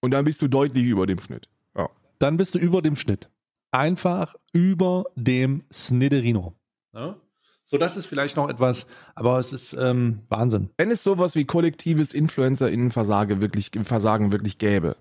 Und 0.00 0.10
dann 0.10 0.24
bist 0.24 0.42
du 0.42 0.48
deutlich 0.48 0.84
über 0.84 1.06
dem 1.06 1.20
Schnitt. 1.20 1.48
Ja. 1.76 1.88
dann 2.18 2.36
bist 2.36 2.54
du 2.54 2.58
über 2.58 2.82
dem 2.82 2.96
Schnitt. 2.96 3.30
Einfach 3.70 4.34
über 4.52 5.06
dem 5.16 5.64
Snitterino. 5.72 6.54
Ja? 6.92 7.16
So, 7.64 7.78
das 7.78 7.96
ist 7.96 8.06
vielleicht 8.06 8.36
noch 8.36 8.50
etwas, 8.50 8.86
aber 9.14 9.38
es 9.38 9.52
ist 9.52 9.72
ähm, 9.72 10.20
Wahnsinn. 10.28 10.70
Wenn 10.76 10.90
es 10.90 11.02
sowas 11.02 11.34
wie 11.34 11.46
kollektives 11.46 12.12
InfluencerInnen-Versagen 12.12 13.40
wirklich, 13.40 13.70
Versagen 13.84 14.32
wirklich 14.32 14.58
gäbe, 14.58 14.96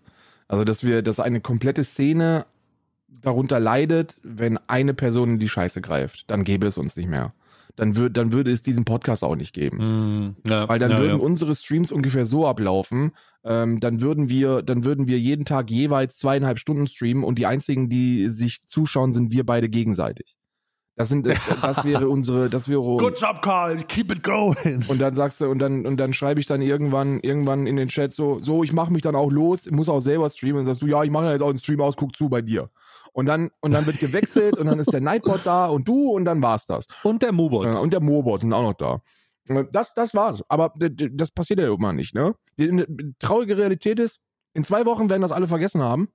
also 0.48 0.64
dass 0.64 0.84
wir, 0.84 1.02
dass 1.02 1.20
eine 1.20 1.42
komplette 1.42 1.84
Szene 1.84 2.46
darunter 3.08 3.60
leidet, 3.60 4.20
wenn 4.24 4.58
eine 4.68 4.94
Person 4.94 5.32
in 5.32 5.40
die 5.40 5.50
Scheiße 5.50 5.82
greift, 5.82 6.30
dann 6.32 6.46
gäbe 6.46 6.66
es 6.66 6.78
uns 6.78 6.96
nicht 6.96 7.10
mehr. 7.10 7.34
Dann, 7.76 7.96
würd, 7.96 8.16
dann 8.16 8.34
würde 8.34 8.52
es 8.52 8.62
diesen 8.62 8.86
Podcast 8.86 9.24
auch 9.24 9.36
nicht 9.36 9.54
geben. 9.54 9.78
Mm, 9.78 10.36
ja, 10.48 10.70
Weil 10.70 10.78
dann 10.78 10.92
ja, 10.92 11.00
würden 11.00 11.18
ja. 11.18 11.24
unsere 11.24 11.56
Streams 11.56 11.92
ungefähr 11.92 12.26
so 12.26 12.46
ablaufen. 12.46 13.14
Ähm, 13.44 13.80
dann 13.80 14.00
würden 14.00 14.30
wir, 14.30 14.62
dann 14.62 14.86
würden 14.86 15.08
wir 15.08 15.20
jeden 15.20 15.46
Tag 15.46 15.72
jeweils 15.72 16.18
zweieinhalb 16.18 16.60
Stunden 16.60 16.88
streamen 16.88 17.24
und 17.24 17.40
die 17.40 17.48
einzigen, 17.48 17.90
die 17.90 18.30
sich 18.30 18.68
zuschauen, 18.68 19.12
sind 19.12 19.32
wir 19.32 19.46
beide 19.46 19.70
gegenseitig. 19.70 20.38
Das 20.96 21.10
sind, 21.10 21.26
äh, 21.26 21.36
das 21.62 21.84
wäre 21.84 22.08
unsere, 22.08 22.50
das 22.50 22.70
wäre. 22.70 22.82
Good 22.82 23.20
job, 23.20 23.42
Carl. 23.42 23.78
Keep 23.84 24.12
it 24.12 24.24
going. 24.24 24.86
Und 24.88 25.00
dann 25.00 25.16
sagst 25.16 25.42
du, 25.42 25.48
und 25.48 25.60
dann, 25.60 25.86
und 25.86 25.98
dann 25.98 26.14
schreibe 26.14 26.40
ich 26.40 26.46
dann 26.46 26.62
irgendwann, 26.62 27.20
irgendwann 27.22 27.66
in 27.66 27.76
den 27.76 27.90
Chat 27.90 28.14
so, 28.14 28.40
so, 28.40 28.64
ich 28.64 28.74
mache 28.74 28.94
mich 28.94 29.02
dann 29.02 29.16
auch 29.16 29.32
los, 29.32 29.70
muss 29.72 29.90
auch 29.90 30.02
selber 30.02 30.30
streamen. 30.30 30.60
Und 30.60 30.66
dann 30.66 30.76
sagst 30.76 30.84
du, 30.84 30.88
ja, 30.88 31.04
ich 31.04 31.10
mache 31.10 31.32
jetzt 31.32 31.42
auch 31.42 31.50
einen 31.50 31.60
Stream 31.60 31.82
aus, 31.82 31.96
guck 31.96 32.16
zu 32.16 32.30
bei 32.30 32.42
dir. 32.42 32.70
Und 33.14 33.28
dann, 33.28 33.52
und 33.62 33.72
dann 33.72 33.86
wird 33.86 34.00
gewechselt 34.00 34.58
und 34.58 34.66
dann 34.68 34.80
ist 34.80 34.92
der 34.92 35.02
Nightbot 35.10 35.42
da 35.46 35.68
und 35.68 35.88
du 35.88 36.10
und 36.10 36.26
dann 36.26 36.42
war's 36.42 36.66
das. 36.66 36.88
Und 37.04 37.22
der 37.22 37.32
Mubot. 37.32 37.74
Ja, 37.74 37.80
und 37.80 37.94
der 37.94 38.02
Mobot 38.02 38.42
sind 38.42 38.52
auch 38.54 38.64
noch 38.64 38.74
da. 38.74 39.02
Äh, 39.50 39.66
Das, 39.72 39.94
das 39.94 40.14
war's. 40.14 40.44
Aber 40.50 40.74
das 40.78 41.32
passiert 41.32 41.60
ja 41.60 41.72
immer 41.72 41.94
nicht, 41.94 42.16
ne? 42.16 42.36
Die 42.58 42.70
die 42.70 43.14
traurige 43.20 43.56
Realität 43.58 44.00
ist, 44.00 44.20
in 44.54 44.64
zwei 44.64 44.86
Wochen 44.86 45.10
werden 45.10 45.22
das 45.22 45.32
alle 45.32 45.48
vergessen 45.48 45.82
haben. 45.82 46.10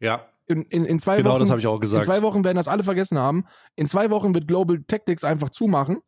Ja, 0.00 0.26
In, 0.46 0.62
in, 0.62 0.84
in 0.84 0.98
zwei 1.00 1.16
genau 1.18 1.30
Wochen, 1.32 1.40
das 1.40 1.50
habe 1.50 1.60
ich 1.60 1.66
auch 1.66 1.74
in 1.76 1.80
gesagt. 1.80 2.04
zwei 2.04 2.22
Wochen 2.22 2.44
werden 2.44 2.56
das 2.56 2.68
alle 2.68 2.82
vergessen 2.84 3.18
haben. 3.18 3.44
In 3.76 3.86
zwei 3.86 4.10
Wochen 4.10 4.34
wird 4.34 4.46
Global 4.48 4.82
Tactics 4.86 5.24
einfach 5.24 5.50
zumachen 5.50 5.98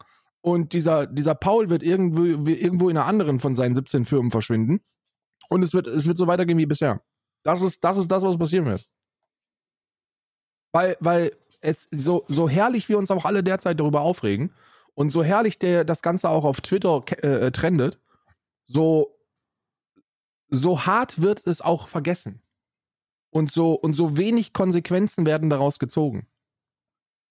und 0.42 0.72
dieser, 0.72 1.06
dieser 1.06 1.34
Paul 1.34 1.68
wird 1.70 1.82
irgendwo, 1.82 2.24
irgendwo 2.50 2.88
in 2.88 2.96
einer 2.96 3.06
anderen 3.06 3.40
von 3.40 3.54
seinen 3.54 3.74
17 3.74 4.04
Firmen 4.04 4.30
verschwinden. 4.30 4.80
Und 5.48 5.62
es 5.62 5.74
wird, 5.74 5.86
es 5.86 6.06
wird 6.06 6.16
so 6.18 6.26
weitergehen 6.26 6.58
wie 6.58 6.66
bisher. 6.66 7.02
Das 7.42 7.60
ist, 7.62 7.82
das 7.84 7.96
ist 7.98 8.08
das, 8.10 8.22
was 8.22 8.38
passieren 8.38 8.66
wird. 8.66 8.86
Weil, 10.72 10.96
weil 11.00 11.36
es 11.60 11.88
so, 11.90 12.24
so 12.28 12.48
herrlich 12.48 12.88
wir 12.88 12.98
uns 12.98 13.10
auch 13.10 13.24
alle 13.24 13.42
derzeit 13.42 13.78
darüber 13.80 14.00
aufregen 14.02 14.52
und 14.94 15.10
so 15.10 15.22
herrlich 15.22 15.58
der, 15.58 15.84
das 15.84 16.02
Ganze 16.02 16.28
auch 16.28 16.44
auf 16.44 16.60
Twitter 16.60 17.02
ke- 17.02 17.22
äh, 17.22 17.50
trendet, 17.50 17.98
so, 18.66 19.16
so 20.48 20.86
hart 20.86 21.20
wird 21.20 21.46
es 21.46 21.60
auch 21.60 21.88
vergessen. 21.88 22.40
Und 23.32 23.52
so, 23.52 23.74
und 23.74 23.94
so 23.94 24.16
wenig 24.16 24.52
Konsequenzen 24.52 25.24
werden 25.24 25.50
daraus 25.50 25.78
gezogen. 25.78 26.26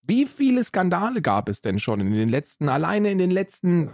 Wie 0.02 0.26
viele 0.26 0.64
Skandale 0.64 1.22
gab 1.22 1.50
es 1.50 1.62
denn 1.62 1.78
schon 1.80 2.00
in 2.00 2.14
den 2.14 2.30
letzten, 2.30 2.70
alleine 2.70 3.12
in 3.12 3.18
den 3.18 3.32
letzten 3.32 3.94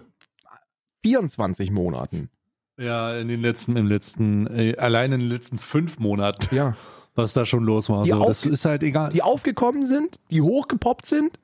24 1.04 1.72
Monaten? 1.72 2.30
ja, 2.78 3.18
in 3.18 3.30
den 3.30 3.40
letzten, 3.42 3.78
im 3.78 3.88
letzten, 3.88 4.48
äh, 4.48 4.76
allein 4.78 5.14
in 5.14 5.22
den 5.22 5.30
letzten 5.30 5.58
fünf 5.60 5.98
Monaten, 5.98 6.54
Ja. 6.54 6.76
Was 7.16 7.34
da 7.34 7.46
schon 7.46 7.64
los 7.64 7.90
war. 7.90 8.04
Die 8.04 8.12
So, 8.12 8.20
das 8.26 8.46
ist 8.46 8.66
halt 8.66 8.84
egal. 8.84 9.12
Die 9.12 9.22
aufgekommen 9.24 9.86
sind, 9.86 10.20
die 10.32 10.42
hochgepoppt 10.42 11.06
sind 11.06 11.40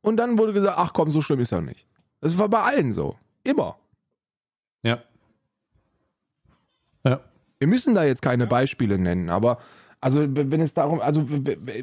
und 0.00 0.16
dann 0.16 0.38
wurde 0.38 0.52
gesagt, 0.52 0.78
ach 0.78 0.92
komm, 0.92 1.10
so 1.10 1.20
schlimm 1.20 1.40
ist 1.40 1.52
er 1.52 1.60
nicht. 1.60 1.86
Das 2.20 2.38
war 2.38 2.48
bei 2.48 2.62
allen 2.62 2.92
so. 2.92 3.16
Immer. 3.44 3.76
ja. 4.82 4.98
Ja. 7.04 7.20
Wir 7.58 7.68
müssen 7.68 7.94
da 7.94 8.04
jetzt 8.04 8.22
keine 8.22 8.46
Beispiele 8.46 8.98
nennen, 8.98 9.30
aber 9.30 9.58
also 10.00 10.24
wenn 10.28 10.60
es 10.60 10.74
darum, 10.74 11.00
also 11.00 11.26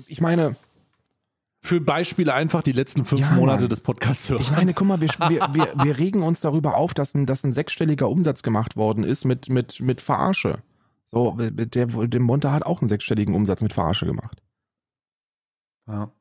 ich 0.08 0.22
meine, 0.22 0.56
Für 1.62 1.82
Beispiele 1.82 2.34
einfach 2.34 2.62
die 2.62 2.72
letzten 2.72 3.04
fünf 3.06 3.22
Ja, 3.22 3.32
Monate 3.32 3.68
des 3.68 3.82
Podcasts 3.82 4.30
hören. 4.30 4.42
ich 4.42 4.52
meine, 4.52 4.74
guck 4.74 4.88
mal, 4.88 5.02
wir, 5.02 5.10
wir, 5.28 5.50
wir, 5.52 5.74
wir 5.84 5.98
regen 5.98 6.22
uns 6.24 6.40
darüber 6.40 6.76
auf, 6.78 6.94
dass 6.94 7.14
ein, 7.16 7.26
dass 7.26 7.44
ein 7.44 7.52
sechsstelliger 7.52 8.08
Umsatz 8.08 8.44
gemacht 8.44 8.78
worden 8.78 9.04
ist 9.04 9.26
mit, 9.26 9.50
mit, 9.50 9.80
mit 9.82 10.00
Verarsche. 10.00 10.60
So, 11.06 11.38
der, 11.38 11.86
der 11.88 12.20
Monte 12.20 12.52
hat 12.52 12.66
auch 12.66 12.82
einen 12.82 12.88
sechsstelligen 12.88 13.36
Umsatz 13.36 13.62
mit 13.62 13.74
Verarsche 13.74 14.06
gemacht. 14.06 14.42
ja. 15.88 16.12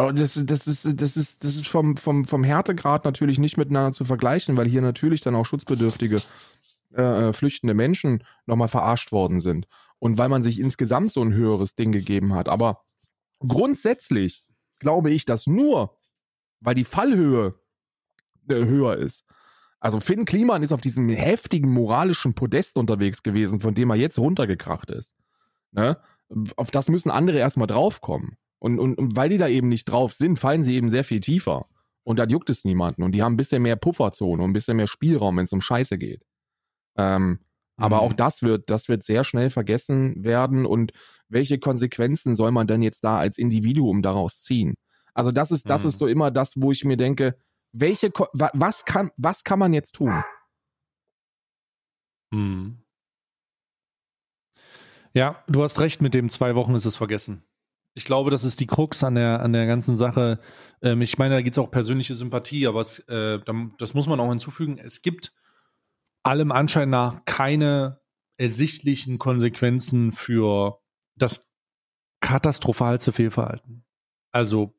Aber 0.00 0.12
das, 0.12 0.40
das 0.46 0.68
ist, 0.68 1.00
das 1.02 1.16
ist, 1.16 1.42
das 1.42 1.56
ist 1.56 1.66
vom, 1.66 1.96
vom, 1.96 2.24
vom 2.24 2.44
Härtegrad 2.44 3.04
natürlich 3.04 3.40
nicht 3.40 3.56
miteinander 3.56 3.90
zu 3.90 4.04
vergleichen, 4.04 4.56
weil 4.56 4.68
hier 4.68 4.80
natürlich 4.80 5.22
dann 5.22 5.34
auch 5.34 5.44
schutzbedürftige, 5.44 6.22
äh, 6.94 7.32
flüchtende 7.32 7.74
Menschen 7.74 8.22
nochmal 8.46 8.68
verarscht 8.68 9.10
worden 9.10 9.40
sind. 9.40 9.66
Und 9.98 10.16
weil 10.16 10.28
man 10.28 10.44
sich 10.44 10.60
insgesamt 10.60 11.12
so 11.12 11.20
ein 11.20 11.32
höheres 11.32 11.74
Ding 11.74 11.90
gegeben 11.90 12.34
hat. 12.34 12.48
Aber 12.48 12.84
grundsätzlich 13.40 14.44
glaube 14.78 15.10
ich, 15.10 15.24
dass 15.24 15.48
nur, 15.48 15.98
weil 16.60 16.76
die 16.76 16.84
Fallhöhe 16.84 17.58
äh, 18.48 18.54
höher 18.54 18.96
ist. 18.96 19.24
Also 19.80 20.00
Finn 20.00 20.24
Kliman 20.24 20.62
ist 20.62 20.72
auf 20.72 20.80
diesem 20.80 21.08
heftigen 21.08 21.70
moralischen 21.70 22.34
Podest 22.34 22.76
unterwegs 22.76 23.22
gewesen, 23.22 23.60
von 23.60 23.74
dem 23.74 23.90
er 23.90 23.96
jetzt 23.96 24.18
runtergekracht 24.18 24.90
ist. 24.90 25.14
Ne? 25.72 25.98
Auf 26.56 26.70
das 26.70 26.88
müssen 26.88 27.10
andere 27.10 27.38
erstmal 27.38 27.66
draufkommen. 27.68 28.36
Und, 28.58 28.80
und, 28.80 28.96
und 28.98 29.16
weil 29.16 29.28
die 29.28 29.38
da 29.38 29.46
eben 29.48 29.68
nicht 29.68 29.84
drauf 29.84 30.14
sind, 30.14 30.38
fallen 30.38 30.64
sie 30.64 30.74
eben 30.74 30.90
sehr 30.90 31.04
viel 31.04 31.20
tiefer. 31.20 31.66
Und 32.02 32.18
dann 32.18 32.28
juckt 32.30 32.50
es 32.50 32.64
niemanden. 32.64 33.02
Und 33.02 33.12
die 33.12 33.22
haben 33.22 33.34
ein 33.34 33.36
bisschen 33.36 33.62
mehr 33.62 33.76
Pufferzone 33.76 34.42
und 34.42 34.50
ein 34.50 34.54
bisschen 34.54 34.76
mehr 34.76 34.86
Spielraum, 34.88 35.36
wenn 35.36 35.44
es 35.44 35.52
um 35.52 35.60
Scheiße 35.60 35.96
geht. 35.98 36.24
Ähm, 36.96 37.40
aber 37.76 37.96
Mhm. 37.98 38.02
auch 38.02 38.12
das 38.12 38.42
wird, 38.42 38.70
das 38.70 38.88
wird 38.88 39.04
sehr 39.04 39.22
schnell 39.24 39.50
vergessen 39.50 40.24
werden. 40.24 40.66
Und 40.66 40.92
welche 41.28 41.58
Konsequenzen 41.58 42.34
soll 42.34 42.50
man 42.50 42.66
denn 42.66 42.82
jetzt 42.82 43.04
da 43.04 43.18
als 43.18 43.38
Individuum 43.38 44.02
daraus 44.02 44.40
ziehen? 44.42 44.74
Also 45.14 45.30
das 45.32 45.50
ist, 45.52 45.70
das 45.70 45.84
Mhm. 45.84 45.88
ist 45.88 45.98
so 45.98 46.06
immer 46.06 46.30
das, 46.30 46.54
wo 46.56 46.72
ich 46.72 46.84
mir 46.84 46.96
denke, 46.96 47.36
welche, 47.72 48.10
was 48.32 48.84
kann, 48.84 49.10
was 49.16 49.44
kann 49.44 49.58
man 49.58 49.72
jetzt 49.74 49.92
tun? 49.96 50.22
Hm. 52.32 52.82
Ja, 55.14 55.42
du 55.48 55.62
hast 55.62 55.80
recht, 55.80 56.02
mit 56.02 56.14
dem 56.14 56.28
zwei 56.28 56.54
Wochen 56.54 56.74
ist 56.74 56.84
es 56.84 56.96
vergessen. 56.96 57.44
Ich 57.94 58.04
glaube, 58.04 58.30
das 58.30 58.44
ist 58.44 58.60
die 58.60 58.66
Krux 58.66 59.02
an 59.02 59.14
der, 59.16 59.40
an 59.42 59.52
der 59.52 59.66
ganzen 59.66 59.96
Sache. 59.96 60.38
Ähm, 60.82 61.02
ich 61.02 61.18
meine, 61.18 61.34
da 61.34 61.42
geht 61.42 61.54
es 61.54 61.58
auch 61.58 61.70
persönliche 61.70 62.14
Sympathie, 62.14 62.66
aber 62.66 62.80
es, 62.80 63.00
äh, 63.08 63.40
da- 63.44 63.70
das 63.78 63.94
muss 63.94 64.06
man 64.06 64.20
auch 64.20 64.28
hinzufügen. 64.28 64.78
Es 64.78 65.02
gibt 65.02 65.32
allem 66.22 66.52
Anschein 66.52 66.90
nach 66.90 67.24
keine 67.24 68.00
ersichtlichen 68.36 69.18
Konsequenzen 69.18 70.12
für 70.12 70.80
das 71.16 71.48
katastrophalste 72.20 73.10
Fehlverhalten. 73.12 73.84
Also, 74.30 74.77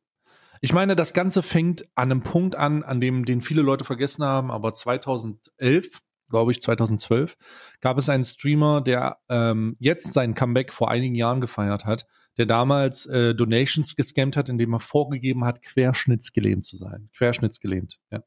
ich 0.61 0.73
meine, 0.73 0.95
das 0.95 1.13
Ganze 1.13 1.43
fängt 1.43 1.85
an 1.95 2.11
einem 2.11 2.21
Punkt 2.21 2.55
an, 2.55 2.83
an 2.83 2.99
dem 2.99 3.25
den 3.25 3.41
viele 3.41 3.61
Leute 3.61 3.85
vergessen 3.85 4.23
haben, 4.23 4.51
aber 4.51 4.73
2011, 4.73 5.99
glaube 6.29 6.51
ich, 6.51 6.61
2012, 6.61 7.37
gab 7.81 7.97
es 7.97 8.09
einen 8.09 8.23
Streamer, 8.23 8.81
der 8.81 9.19
ähm, 9.29 9.75
jetzt 9.79 10.13
sein 10.13 10.35
Comeback 10.35 10.73
vor 10.73 10.91
einigen 10.91 11.15
Jahren 11.15 11.41
gefeiert 11.41 11.85
hat, 11.85 12.05
der 12.37 12.45
damals 12.45 13.05
äh, 13.05 13.33
Donations 13.33 13.95
gescammt 13.95 14.37
hat, 14.37 14.49
indem 14.49 14.73
er 14.73 14.79
vorgegeben 14.79 15.45
hat, 15.45 15.61
querschnittsgelähmt 15.61 16.65
zu 16.65 16.75
sein. 16.77 17.09
Querschnittsgelähmt, 17.15 17.99
ja. 18.11 18.23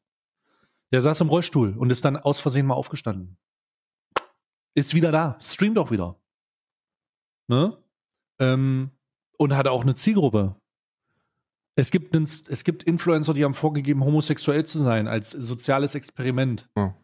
Der 0.93 1.01
saß 1.01 1.23
im 1.23 1.29
Rollstuhl 1.29 1.75
und 1.79 1.91
ist 1.91 2.05
dann 2.05 2.19
aus 2.19 2.39
Versehen 2.39 2.67
mal 2.67 2.75
aufgestanden. 2.75 3.39
Ist 4.75 4.95
wieder 4.95 5.11
da, 5.11 5.39
streamt 5.41 5.79
auch 5.79 5.91
wieder. 5.91 6.21
Ne? 7.49 7.79
Ähm, 8.39 8.91
und 9.39 9.57
hat 9.57 9.69
auch 9.69 9.83
eine 9.83 9.95
Zielgruppe. 9.95 10.57
Es 11.75 11.91
gibt, 11.91 12.15
einen, 12.15 12.25
es 12.25 12.65
gibt 12.65 12.83
Influencer, 12.83 13.33
die 13.33 13.45
haben 13.45 13.55
vorgegeben, 13.55 14.05
homosexuell 14.05 14.65
zu 14.67 14.79
sein, 14.79 15.09
als 15.09 15.31
soziales 15.31 15.95
Experiment. 15.95 16.69
Ja. 16.77 16.95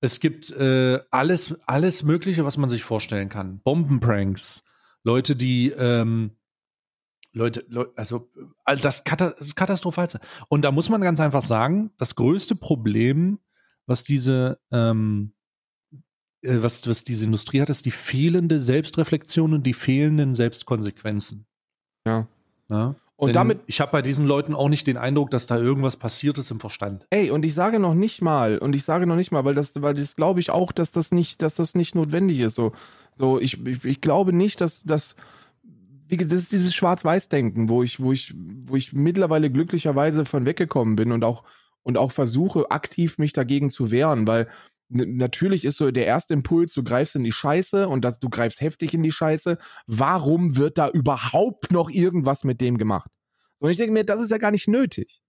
Es 0.00 0.20
gibt 0.20 0.50
äh, 0.50 1.00
alles, 1.10 1.54
alles 1.66 2.02
Mögliche, 2.02 2.44
was 2.44 2.56
man 2.56 2.68
sich 2.68 2.84
vorstellen 2.84 3.28
kann. 3.28 3.60
Bombenpranks, 3.60 4.62
Leute, 5.02 5.36
die 5.36 5.70
ähm, 5.70 6.32
Leute, 7.32 7.64
Leu 7.68 7.86
also 7.96 8.30
das, 8.64 9.02
das 9.02 9.54
Katastrophalste. 9.54 10.20
Und 10.48 10.62
da 10.62 10.70
muss 10.70 10.88
man 10.88 11.00
ganz 11.00 11.20
einfach 11.20 11.42
sagen, 11.42 11.90
das 11.98 12.14
größte 12.14 12.54
Problem, 12.54 13.40
was 13.86 14.04
diese, 14.04 14.60
ähm, 14.70 15.34
äh, 16.42 16.62
was, 16.62 16.86
was 16.86 17.04
diese 17.04 17.24
Industrie 17.24 17.60
hat, 17.60 17.70
ist 17.70 17.86
die 17.86 17.90
fehlende 17.90 18.58
Selbstreflexion 18.58 19.52
und 19.52 19.64
die 19.64 19.74
fehlenden 19.74 20.34
Selbstkonsequenzen. 20.34 21.46
Ja. 22.06 22.28
Ja? 22.70 22.94
Und 23.16 23.28
Denn 23.28 23.34
damit, 23.34 23.60
ich 23.66 23.80
habe 23.80 23.92
bei 23.92 24.02
diesen 24.02 24.26
Leuten 24.26 24.54
auch 24.54 24.68
nicht 24.68 24.88
den 24.88 24.96
Eindruck, 24.96 25.30
dass 25.30 25.46
da 25.46 25.56
irgendwas 25.56 25.96
passiert 25.96 26.36
ist 26.38 26.50
im 26.50 26.58
Verstand. 26.58 27.06
ey, 27.10 27.30
und 27.30 27.44
ich 27.44 27.54
sage 27.54 27.78
noch 27.78 27.94
nicht 27.94 28.22
mal, 28.22 28.58
und 28.58 28.74
ich 28.74 28.84
sage 28.84 29.06
noch 29.06 29.14
nicht 29.14 29.30
mal, 29.30 29.44
weil 29.44 29.54
das, 29.54 29.72
weil 29.80 29.94
das 29.94 30.16
glaube 30.16 30.40
ich 30.40 30.50
auch, 30.50 30.72
dass 30.72 30.90
das 30.90 31.12
nicht, 31.12 31.40
dass 31.40 31.54
das 31.54 31.76
nicht 31.76 31.94
notwendig 31.94 32.40
ist. 32.40 32.56
So, 32.56 32.72
so 33.14 33.38
ich, 33.38 33.64
ich, 33.64 33.84
ich 33.84 34.00
glaube 34.00 34.32
nicht, 34.32 34.60
dass 34.60 34.82
das, 34.82 35.14
das 36.08 36.32
ist 36.32 36.52
dieses 36.52 36.74
Schwarz-Weiß-Denken, 36.74 37.68
wo 37.68 37.84
ich, 37.84 38.00
wo 38.00 38.10
ich, 38.10 38.34
wo 38.36 38.74
ich 38.74 38.92
mittlerweile 38.92 39.48
glücklicherweise 39.48 40.24
von 40.24 40.44
weggekommen 40.44 40.96
bin 40.96 41.12
und 41.12 41.24
auch, 41.24 41.44
und 41.84 41.96
auch 41.96 42.10
versuche, 42.10 42.70
aktiv 42.72 43.18
mich 43.18 43.32
dagegen 43.32 43.70
zu 43.70 43.92
wehren, 43.92 44.26
weil 44.26 44.48
natürlich 44.88 45.64
ist 45.64 45.78
so 45.78 45.90
der 45.90 46.06
erste 46.06 46.34
Impuls, 46.34 46.72
du 46.72 46.82
greifst 46.82 47.16
in 47.16 47.24
die 47.24 47.32
Scheiße 47.32 47.88
und 47.88 48.04
das, 48.04 48.18
du 48.18 48.28
greifst 48.28 48.60
heftig 48.60 48.94
in 48.94 49.02
die 49.02 49.12
Scheiße. 49.12 49.58
Warum 49.86 50.56
wird 50.56 50.78
da 50.78 50.88
überhaupt 50.90 51.72
noch 51.72 51.90
irgendwas 51.90 52.44
mit 52.44 52.60
dem 52.60 52.78
gemacht? 52.78 53.10
So, 53.58 53.66
und 53.66 53.72
ich 53.72 53.78
denke 53.78 53.92
mir, 53.92 54.04
das 54.04 54.20
ist 54.20 54.30
ja 54.30 54.38
gar 54.38 54.50
nicht 54.50 54.68
nötig. 54.68 55.20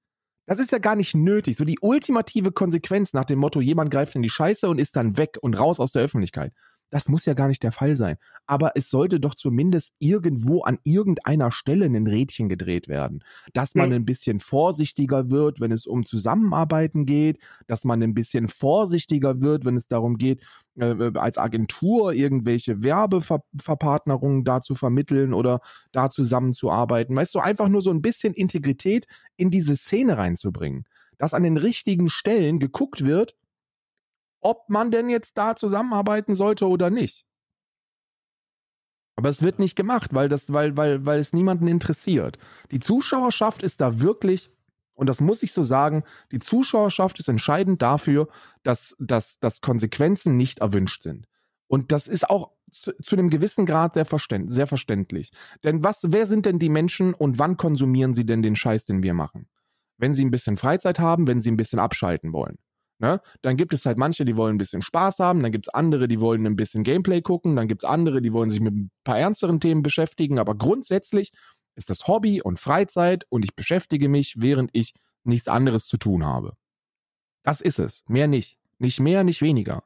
Das 0.48 0.60
ist 0.60 0.72
ja 0.72 0.78
gar 0.78 0.96
nicht 0.96 1.16
nötig. 1.16 1.58
So 1.58 1.66
die 1.66 1.80
ultimative 1.82 2.52
Konsequenz 2.52 3.14
nach 3.14 3.26
dem 3.26 3.40
Motto, 3.40 3.62
jemand 3.62 3.90
greift 3.90 4.16
in 4.16 4.22
die 4.22 4.30
Scheiße 4.30 4.70
und 4.70 4.78
ist 4.78 4.96
dann 4.96 5.18
weg 5.18 5.38
und 5.42 5.56
raus 5.56 5.80
aus 5.80 5.92
der 5.92 6.04
Öffentlichkeit. 6.04 6.54
Das 6.92 7.10
muss 7.10 7.26
ja 7.26 7.34
gar 7.34 7.48
nicht 7.48 7.64
der 7.64 7.72
Fall 7.72 7.96
sein. 7.96 8.18
Aber 8.46 8.74
es 8.76 8.90
sollte 8.90 9.20
doch 9.20 9.36
zumindest 9.36 9.94
irgendwo 10.00 10.62
an 10.64 10.78
irgendeiner 10.84 11.52
Stelle 11.52 11.86
ein 11.86 12.08
Rädchen 12.08 12.48
gedreht 12.48 12.88
werden. 12.88 13.24
Dass 13.54 13.76
man 13.76 13.92
ein 13.92 14.06
bisschen 14.06 14.40
vorsichtiger 14.40 15.30
wird, 15.30 15.60
wenn 15.60 15.72
es 15.72 15.88
um 15.88 16.06
Zusammenarbeiten 16.06 17.06
geht, 17.06 17.40
dass 17.68 17.84
man 17.84 18.04
ein 18.04 18.14
bisschen 18.14 18.48
vorsichtiger 18.48 19.42
wird, 19.42 19.66
wenn 19.66 19.76
es 19.76 19.88
darum 19.88 20.18
geht, 20.18 20.42
äh, 20.80 20.92
äh 20.92 21.12
als 21.16 21.38
Agentur 21.38 22.14
irgendwelche 22.14 22.84
Werbeverpartnerungen 22.84 24.44
da 24.44 24.62
zu 24.62 24.76
vermitteln 24.76 25.34
oder 25.34 25.62
da 25.92 26.10
zusammenzuarbeiten. 26.10 27.16
Weißt 27.16 27.34
du, 27.34 27.40
einfach 27.40 27.68
nur 27.68 27.82
so 27.82 27.90
ein 27.90 28.02
bisschen 28.02 28.34
Integrität 28.34 29.06
in 29.38 29.50
diese 29.50 29.76
Szene 29.76 30.18
reinzubringen. 30.18 30.86
Dass 31.18 31.34
an 31.34 31.44
den 31.44 31.58
richtigen 31.58 32.10
Stellen 32.10 32.60
geguckt 32.60 33.06
wird, 33.06 33.36
ob 34.46 34.70
man 34.70 34.92
denn 34.92 35.10
jetzt 35.10 35.40
da 35.40 35.56
zusammenarbeiten 35.56 36.36
sollte 36.36 36.68
oder 36.68 36.92
nicht. 36.92 37.26
Aber 39.16 39.30
es 39.30 39.42
wird 39.42 39.58
nicht 39.58 39.76
gemacht, 39.76 40.14
weil, 40.14 40.30
das, 40.30 40.54
weil, 40.54 40.78
weil, 40.78 41.04
weil 41.04 41.20
es 41.20 41.34
niemanden 41.34 41.68
interessiert. 41.68 42.38
Die 42.70 42.80
Zuschauerschaft 42.80 43.64
ist 43.64 43.82
da 43.82 44.00
wirklich, 44.00 44.52
und 44.94 45.08
das 45.08 45.20
muss 45.20 45.42
ich 45.42 45.52
so 45.52 45.64
sagen, 45.64 46.04
die 46.32 46.38
Zuschauerschaft 46.38 47.18
ist 47.18 47.28
entscheidend 47.28 47.82
dafür, 47.82 48.28
dass, 48.62 48.96
dass, 49.00 49.40
dass 49.40 49.62
Konsequenzen 49.62 50.38
nicht 50.38 50.60
erwünscht 50.60 51.02
sind. 51.02 51.28
Und 51.66 51.92
das 51.92 52.08
ist 52.08 52.30
auch 52.30 52.52
zu, 52.72 52.96
zu 53.02 53.16
einem 53.16 53.32
gewissen 53.32 53.66
Grad 53.66 53.96
sehr, 53.96 54.06
verständ, 54.06 54.54
sehr 54.54 54.68
verständlich. 54.68 55.32
Denn 55.64 55.84
was, 55.84 56.04
wer 56.12 56.28
sind 56.28 56.46
denn 56.46 56.60
die 56.60 56.70
Menschen 56.70 57.16
und 57.16 57.40
wann 57.40 57.58
konsumieren 57.58 58.14
sie 58.14 58.28
denn 58.28 58.44
den 58.44 58.56
Scheiß, 58.56 58.86
den 58.86 59.02
wir 59.02 59.16
machen? 59.16 59.48
Wenn 59.98 60.14
sie 60.14 60.24
ein 60.24 60.30
bisschen 60.32 60.56
Freizeit 60.56 61.00
haben, 61.00 61.26
wenn 61.26 61.42
sie 61.42 61.50
ein 61.50 61.58
bisschen 61.58 61.80
abschalten 61.80 62.32
wollen. 62.32 62.60
Ne? 62.98 63.22
Dann 63.42 63.58
gibt 63.58 63.74
es 63.74 63.86
halt 63.86 63.98
manche, 63.98 64.24
die 64.24 64.38
wollen 64.38 64.56
ein 64.56 64.58
bisschen 64.58 64.82
Spaß 64.82 65.20
haben, 65.20 65.44
dann 65.44 65.52
gibt 65.52 65.68
es 65.68 65.74
andere, 65.74 66.08
die 66.08 66.22
wollen 66.22 66.46
ein 66.46 66.56
bisschen 66.56 66.84
Gameplay 66.84 67.22
gucken, 67.22 67.56
dann 67.56 67.68
gibt 67.68 67.84
es 67.84 67.90
andere, 67.90 68.22
die 68.22 68.32
wollen 68.32 68.50
sich 68.50 68.62
mit 68.62 68.74
ein 68.74 68.92
paar 69.04 69.20
ernsteren 69.20 69.60
Themen 69.60 69.84
beschäftigen, 69.84 70.40
aber 70.40 70.56
grundsätzlich 70.56 71.34
ist 71.76 71.90
das 71.90 72.08
Hobby 72.08 72.42
und 72.42 72.58
Freizeit 72.58 73.26
und 73.30 73.44
ich 73.44 73.54
beschäftige 73.54 74.08
mich, 74.08 74.36
während 74.40 74.70
ich 74.72 74.94
nichts 75.26 75.50
anderes 75.50 75.88
zu 75.88 75.98
tun 75.98 76.26
habe. 76.26 76.54
Das 77.44 77.60
ist 77.60 77.80
es, 77.80 78.06
mehr 78.08 78.28
nicht. 78.28 78.58
Nicht 78.80 79.00
mehr, 79.00 79.24
nicht 79.24 79.42
weniger. 79.42 79.84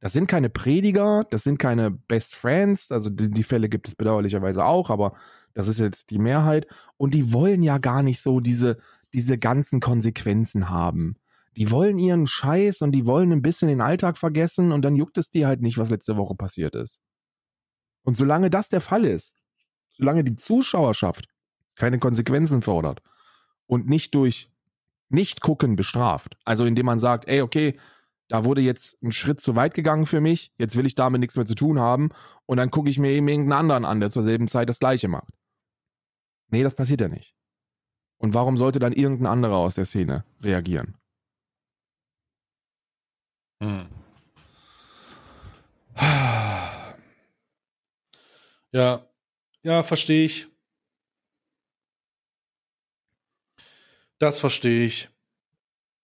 Das 0.00 0.12
sind 0.12 0.26
keine 0.26 0.48
Prediger, 0.48 1.24
das 1.28 1.42
sind 1.42 1.58
keine 1.58 1.90
Best 1.90 2.34
Friends, 2.34 2.90
also 2.92 3.10
die, 3.10 3.30
die 3.30 3.42
Fälle 3.42 3.68
gibt 3.68 3.88
es 3.88 3.94
bedauerlicherweise 3.94 4.64
auch, 4.64 4.90
aber 4.90 5.14
das 5.54 5.66
ist 5.66 5.80
jetzt 5.80 6.10
die 6.10 6.18
Mehrheit. 6.18 6.66
Und 6.96 7.14
die 7.14 7.32
wollen 7.32 7.62
ja 7.62 7.78
gar 7.78 8.02
nicht 8.02 8.22
so 8.22 8.40
diese, 8.40 8.78
diese 9.12 9.38
ganzen 9.38 9.80
Konsequenzen 9.80 10.70
haben 10.70 11.16
die 11.58 11.72
wollen 11.72 11.98
ihren 11.98 12.28
Scheiß 12.28 12.82
und 12.82 12.92
die 12.92 13.04
wollen 13.04 13.32
ein 13.32 13.42
bisschen 13.42 13.66
den 13.66 13.80
Alltag 13.80 14.16
vergessen 14.16 14.70
und 14.70 14.82
dann 14.82 14.94
juckt 14.94 15.18
es 15.18 15.28
dir 15.28 15.48
halt 15.48 15.60
nicht, 15.60 15.76
was 15.76 15.90
letzte 15.90 16.16
Woche 16.16 16.36
passiert 16.36 16.76
ist. 16.76 17.00
Und 18.04 18.16
solange 18.16 18.48
das 18.48 18.68
der 18.68 18.80
Fall 18.80 19.04
ist, 19.04 19.34
solange 19.88 20.22
die 20.22 20.36
Zuschauerschaft 20.36 21.26
keine 21.74 21.98
Konsequenzen 21.98 22.62
fordert 22.62 23.02
und 23.66 23.88
nicht 23.88 24.14
durch 24.14 24.52
Nicht-Gucken 25.08 25.74
bestraft, 25.74 26.36
also 26.44 26.64
indem 26.64 26.86
man 26.86 27.00
sagt, 27.00 27.26
ey, 27.26 27.42
okay, 27.42 27.76
da 28.28 28.44
wurde 28.44 28.60
jetzt 28.60 29.02
ein 29.02 29.10
Schritt 29.10 29.40
zu 29.40 29.56
weit 29.56 29.74
gegangen 29.74 30.06
für 30.06 30.20
mich, 30.20 30.52
jetzt 30.58 30.76
will 30.76 30.86
ich 30.86 30.94
damit 30.94 31.18
nichts 31.18 31.34
mehr 31.34 31.46
zu 31.46 31.56
tun 31.56 31.80
haben 31.80 32.10
und 32.46 32.58
dann 32.58 32.70
gucke 32.70 32.88
ich 32.88 33.00
mir 33.00 33.10
eben 33.10 33.26
irgendeinen 33.26 33.58
anderen 33.58 33.84
an, 33.84 33.98
der 33.98 34.10
zur 34.10 34.22
selben 34.22 34.46
Zeit 34.46 34.68
das 34.68 34.78
Gleiche 34.78 35.08
macht. 35.08 35.32
Nee, 36.50 36.62
das 36.62 36.76
passiert 36.76 37.00
ja 37.00 37.08
nicht. 37.08 37.34
Und 38.16 38.32
warum 38.32 38.56
sollte 38.56 38.78
dann 38.78 38.92
irgendein 38.92 39.26
anderer 39.26 39.56
aus 39.56 39.74
der 39.74 39.86
Szene 39.86 40.24
reagieren? 40.40 40.94
Hm. 43.62 43.88
Ja, 48.70 49.06
ja, 49.62 49.82
verstehe 49.82 50.26
ich. 50.26 50.46
Das 54.18 54.40
verstehe 54.40 54.84
ich. 54.84 55.08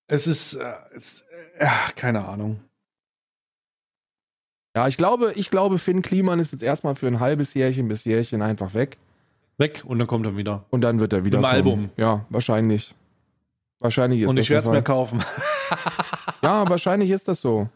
Es 0.07 0.27
ist, 0.27 0.55
äh, 0.55 0.73
es, 0.97 1.25
äh, 1.59 1.67
keine 1.95 2.25
Ahnung. 2.25 2.61
Ja, 4.77 4.89
ich 4.89 4.97
glaube, 4.97 5.33
ich 5.35 5.51
glaube, 5.51 5.79
Finn 5.79 6.03
Kliman 6.03 6.41
ist 6.41 6.53
jetzt 6.53 6.63
erstmal 6.63 6.95
für 6.95 7.07
ein 7.07 7.21
halbes 7.21 7.55
Jährchen 7.55 7.87
bis 7.87 8.05
Jährchen 8.05 8.43
einfach 8.43 8.75
weg. 8.75 8.99
Weg 9.57 9.85
und 9.85 9.99
dann 9.99 10.09
kommt 10.09 10.27
er 10.27 10.37
wieder. 10.37 10.65
Und 10.71 10.81
dann 10.81 10.99
wird 10.99 11.13
er 11.13 11.25
wieder. 11.25 11.39
Im 11.39 11.45
Album. 11.45 11.91
Ja, 11.97 12.27
wahrscheinlich. 12.29 12.95
Wahrscheinlich 13.79 14.23
ist 14.23 14.29
Und 14.29 14.39
ich 14.39 14.51
werde 14.51 14.67
es 14.67 14.73
mir 14.73 14.83
kaufen. 14.83 15.23
ja, 16.45 16.69
wahrscheinlich 16.69 17.11
ist 17.11 17.29
das 17.29 17.41
so. 17.41 17.69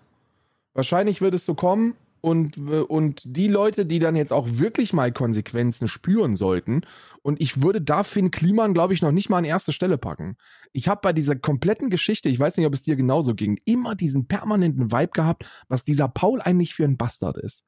Wahrscheinlich 0.75 1.21
wird 1.21 1.35
es 1.35 1.45
so 1.45 1.55
kommen. 1.55 1.95
Und, 2.21 2.59
und 2.59 3.23
die 3.25 3.47
Leute, 3.47 3.87
die 3.87 4.01
dann 4.01 4.17
jetzt 4.17 4.33
auch 4.33 4.47
wirklich 4.51 4.93
mal 4.93 5.13
Konsequenzen 5.13 5.87
spüren 5.87 6.35
sollten, 6.35 6.81
und 7.23 7.41
ich 7.41 7.63
würde 7.63 7.81
da 7.81 8.03
Finn 8.03 8.33
Kliman, 8.33 8.75
glaube 8.75 8.93
ich, 8.93 9.03
noch 9.03 9.13
nicht 9.13 9.29
mal 9.29 9.39
an 9.39 9.45
erste 9.45 9.73
Stelle 9.73 9.99
packen. 9.99 10.37
Ich 10.73 10.89
habe 10.89 11.01
bei 11.01 11.13
dieser 11.13 11.37
kompletten 11.37 11.91
Geschichte, 11.91 12.29
ich 12.29 12.41
weiß 12.41 12.57
nicht, 12.57 12.67
ob 12.67 12.75
es 12.75 12.83
dir 12.83 12.97
genauso 12.97 13.35
ging, 13.35 13.61
immer 13.65 13.95
diesen 13.95 14.27
permanenten 14.27 14.91
Vibe 14.91 15.13
gehabt, 15.13 15.47
was 15.69 15.85
dieser 15.85 16.09
Paul 16.09 16.41
eigentlich 16.41 16.75
für 16.75 16.85
ein 16.85 16.97
Bastard 16.97 17.37
ist. 17.37 17.65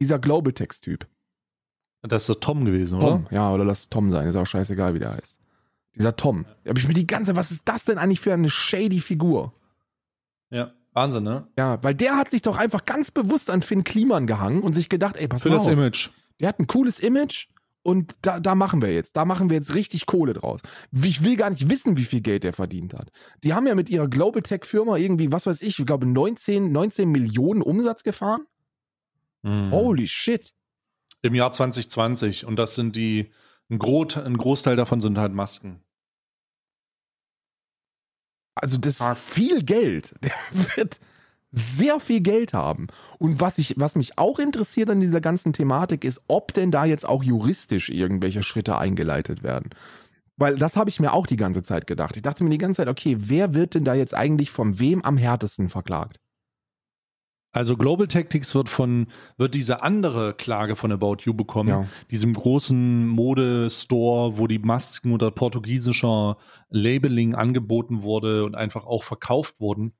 Dieser 0.00 0.18
Globaltext-Typ. 0.18 1.06
Das 2.02 2.22
ist 2.22 2.26
so 2.26 2.34
Tom 2.34 2.64
gewesen, 2.64 2.98
oder? 2.98 3.08
Tom, 3.08 3.26
ja, 3.30 3.52
oder 3.52 3.64
lass 3.64 3.88
Tom 3.88 4.10
sein, 4.10 4.26
ist 4.26 4.34
auch 4.34 4.46
scheißegal, 4.46 4.94
wie 4.94 4.98
der 4.98 5.12
heißt. 5.12 5.38
Dieser 5.94 6.16
Tom. 6.16 6.46
Da 6.64 6.70
habe 6.70 6.78
ich 6.78 6.88
mir 6.88 6.94
die 6.94 7.06
ganze, 7.06 7.36
was 7.36 7.50
ist 7.50 7.62
das 7.64 7.84
denn 7.84 7.98
eigentlich 7.98 8.20
für 8.20 8.32
eine 8.32 8.50
shady 8.50 9.00
Figur? 9.00 9.52
Ja. 10.50 10.72
Wahnsinn, 10.94 11.24
ne? 11.24 11.46
Ja, 11.56 11.82
weil 11.82 11.94
der 11.94 12.16
hat 12.16 12.30
sich 12.30 12.42
doch 12.42 12.56
einfach 12.56 12.84
ganz 12.84 13.10
bewusst 13.10 13.50
an 13.50 13.62
Finn 13.62 13.84
Kliman 13.84 14.26
gehangen 14.26 14.62
und 14.62 14.74
sich 14.74 14.88
gedacht, 14.88 15.16
ey, 15.16 15.26
pass 15.26 15.42
Für 15.42 15.48
mal 15.48 15.54
das 15.56 15.66
auf. 15.66 15.72
Image. 15.72 16.10
Der 16.40 16.48
hat 16.48 16.58
ein 16.58 16.66
cooles 16.66 16.98
Image 16.98 17.46
und 17.82 18.14
da, 18.22 18.40
da 18.40 18.54
machen 18.54 18.82
wir 18.82 18.92
jetzt, 18.92 19.16
da 19.16 19.24
machen 19.24 19.50
wir 19.50 19.56
jetzt 19.56 19.74
richtig 19.74 20.06
Kohle 20.06 20.34
draus. 20.34 20.60
Ich 20.92 21.24
will 21.24 21.36
gar 21.36 21.50
nicht 21.50 21.68
wissen, 21.70 21.96
wie 21.96 22.04
viel 22.04 22.20
Geld 22.20 22.44
der 22.44 22.52
verdient 22.52 22.94
hat. 22.94 23.10
Die 23.42 23.54
haben 23.54 23.66
ja 23.66 23.74
mit 23.74 23.88
ihrer 23.88 24.08
Global 24.08 24.42
Tech 24.42 24.64
Firma 24.64 24.96
irgendwie, 24.96 25.32
was 25.32 25.46
weiß 25.46 25.62
ich, 25.62 25.78
ich 25.78 25.86
glaube 25.86 26.06
19, 26.06 26.70
19 26.70 27.08
Millionen 27.10 27.62
Umsatz 27.62 28.02
gefahren. 28.02 28.42
Mhm. 29.42 29.70
Holy 29.72 30.06
shit. 30.06 30.52
Im 31.22 31.34
Jahr 31.34 31.52
2020 31.52 32.44
und 32.44 32.56
das 32.56 32.74
sind 32.74 32.96
die, 32.96 33.30
ein, 33.72 33.78
Groß, 33.78 34.18
ein 34.18 34.36
Großteil 34.36 34.76
davon 34.76 35.00
sind 35.00 35.18
halt 35.18 35.32
Masken. 35.32 35.80
Also 38.54 38.76
das 38.76 39.00
ist 39.00 39.18
viel 39.18 39.62
Geld. 39.64 40.14
Der 40.22 40.32
wird 40.76 41.00
sehr 41.52 42.00
viel 42.00 42.20
Geld 42.20 42.52
haben. 42.52 42.88
Und 43.18 43.40
was, 43.40 43.58
ich, 43.58 43.74
was 43.78 43.96
mich 43.96 44.18
auch 44.18 44.38
interessiert 44.38 44.90
an 44.90 45.00
dieser 45.00 45.20
ganzen 45.20 45.52
Thematik 45.52 46.04
ist, 46.04 46.20
ob 46.28 46.52
denn 46.54 46.70
da 46.70 46.84
jetzt 46.84 47.06
auch 47.06 47.22
juristisch 47.22 47.88
irgendwelche 47.88 48.42
Schritte 48.42 48.76
eingeleitet 48.78 49.42
werden. 49.42 49.70
Weil 50.36 50.56
das 50.56 50.76
habe 50.76 50.90
ich 50.90 51.00
mir 51.00 51.12
auch 51.12 51.26
die 51.26 51.36
ganze 51.36 51.62
Zeit 51.62 51.86
gedacht. 51.86 52.16
Ich 52.16 52.22
dachte 52.22 52.44
mir 52.44 52.50
die 52.50 52.58
ganze 52.58 52.78
Zeit, 52.78 52.88
okay, 52.88 53.16
wer 53.18 53.54
wird 53.54 53.74
denn 53.74 53.84
da 53.84 53.94
jetzt 53.94 54.14
eigentlich 54.14 54.50
von 54.50 54.80
wem 54.80 55.02
am 55.02 55.16
härtesten 55.16 55.68
verklagt? 55.68 56.18
Also 57.52 57.76
Global 57.76 58.08
Tactics 58.08 58.54
wird 58.54 58.70
von, 58.70 59.08
wird 59.36 59.54
diese 59.54 59.82
andere 59.82 60.32
Klage 60.32 60.74
von 60.74 60.90
About 60.90 61.18
You 61.24 61.34
bekommen, 61.34 61.68
ja. 61.68 61.86
diesem 62.10 62.32
großen 62.32 63.06
Modestore, 63.06 64.38
wo 64.38 64.46
die 64.46 64.58
Masken 64.58 65.12
unter 65.12 65.30
portugiesischer 65.30 66.38
Labeling 66.70 67.34
angeboten 67.34 68.02
wurde 68.02 68.46
und 68.46 68.54
einfach 68.54 68.86
auch 68.86 69.04
verkauft 69.04 69.60
wurden. 69.60 69.92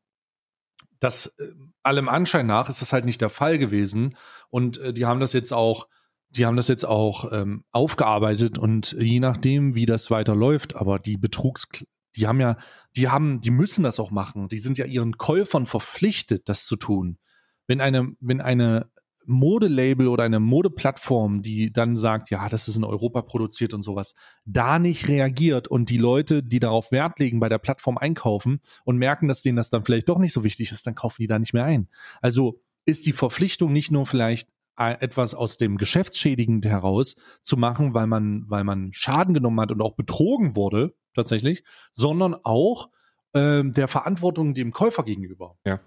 Das 0.98 1.26
äh, 1.38 1.48
allem 1.82 2.09
Anschein 2.09 2.46
nach 2.46 2.70
ist 2.70 2.80
das 2.80 2.94
halt 2.94 3.05
nicht 3.05 3.20
der 3.20 3.30
Fall 3.30 3.59
gewesen. 3.59 4.16
Und 4.48 4.78
äh, 4.78 4.94
die 4.94 5.05
haben 5.05 5.20
das 5.20 5.34
jetzt 5.34 5.53
auch, 5.53 5.88
die 6.30 6.46
haben 6.46 6.57
das 6.57 6.68
jetzt 6.68 6.86
auch 6.86 7.32
ähm, 7.32 7.64
aufgearbeitet 7.70 8.57
und 8.57 8.92
je 8.92 9.20
nachdem, 9.20 9.74
wie 9.74 9.84
das 9.84 10.11
weiterläuft, 10.11 10.74
aber 10.74 10.98
die 10.98 11.18
Betrugs, 11.18 11.68
die 12.16 12.26
haben 12.26 12.40
ja, 12.40 12.57
die 12.96 13.11
haben, 13.11 13.42
die 13.42 13.50
müssen 13.50 13.84
das 13.84 14.00
auch 14.00 14.11
machen. 14.11 14.48
Die 14.48 14.59
sind 14.59 14.78
ja 14.78 14.86
ihren 14.86 15.18
Käufern 15.18 15.66
verpflichtet, 15.66 16.48
das 16.48 16.64
zu 16.64 16.76
tun 16.76 17.18
wenn 17.66 17.80
eine, 17.80 18.12
wenn 18.20 18.40
eine 18.40 18.90
Modelabel 19.26 20.08
oder 20.08 20.24
eine 20.24 20.40
Modeplattform, 20.40 21.42
die 21.42 21.72
dann 21.72 21.96
sagt, 21.96 22.30
ja, 22.30 22.48
das 22.48 22.68
ist 22.68 22.76
in 22.76 22.84
Europa 22.84 23.22
produziert 23.22 23.74
und 23.74 23.82
sowas, 23.82 24.14
da 24.44 24.78
nicht 24.78 25.08
reagiert 25.08 25.68
und 25.68 25.90
die 25.90 25.98
Leute, 25.98 26.42
die 26.42 26.60
darauf 26.60 26.90
Wert 26.90 27.18
legen, 27.18 27.40
bei 27.40 27.48
der 27.48 27.58
Plattform 27.58 27.98
einkaufen 27.98 28.60
und 28.84 28.96
merken, 28.96 29.28
dass 29.28 29.42
denen 29.42 29.56
das 29.56 29.70
dann 29.70 29.84
vielleicht 29.84 30.08
doch 30.08 30.18
nicht 30.18 30.32
so 30.32 30.44
wichtig 30.44 30.72
ist, 30.72 30.86
dann 30.86 30.94
kaufen 30.94 31.16
die 31.20 31.26
da 31.26 31.38
nicht 31.38 31.54
mehr 31.54 31.64
ein. 31.64 31.88
Also 32.20 32.60
ist 32.84 33.06
die 33.06 33.12
Verpflichtung 33.12 33.72
nicht 33.72 33.90
nur 33.90 34.06
vielleicht 34.06 34.48
etwas 34.76 35.34
aus 35.34 35.58
dem 35.58 35.76
Geschäftsschädigend 35.76 36.64
heraus 36.64 37.14
zu 37.42 37.56
machen, 37.56 37.94
weil 37.94 38.06
man, 38.06 38.44
weil 38.48 38.64
man 38.64 38.92
Schaden 38.92 39.34
genommen 39.34 39.60
hat 39.60 39.70
und 39.70 39.82
auch 39.82 39.94
betrogen 39.94 40.56
wurde, 40.56 40.94
tatsächlich, 41.14 41.62
sondern 41.92 42.34
auch, 42.42 42.88
ähm, 43.34 43.72
der 43.72 43.86
Verantwortung 43.86 44.54
dem 44.54 44.72
Käufer 44.72 45.04
gegenüber. 45.04 45.56
Ja. 45.64 45.80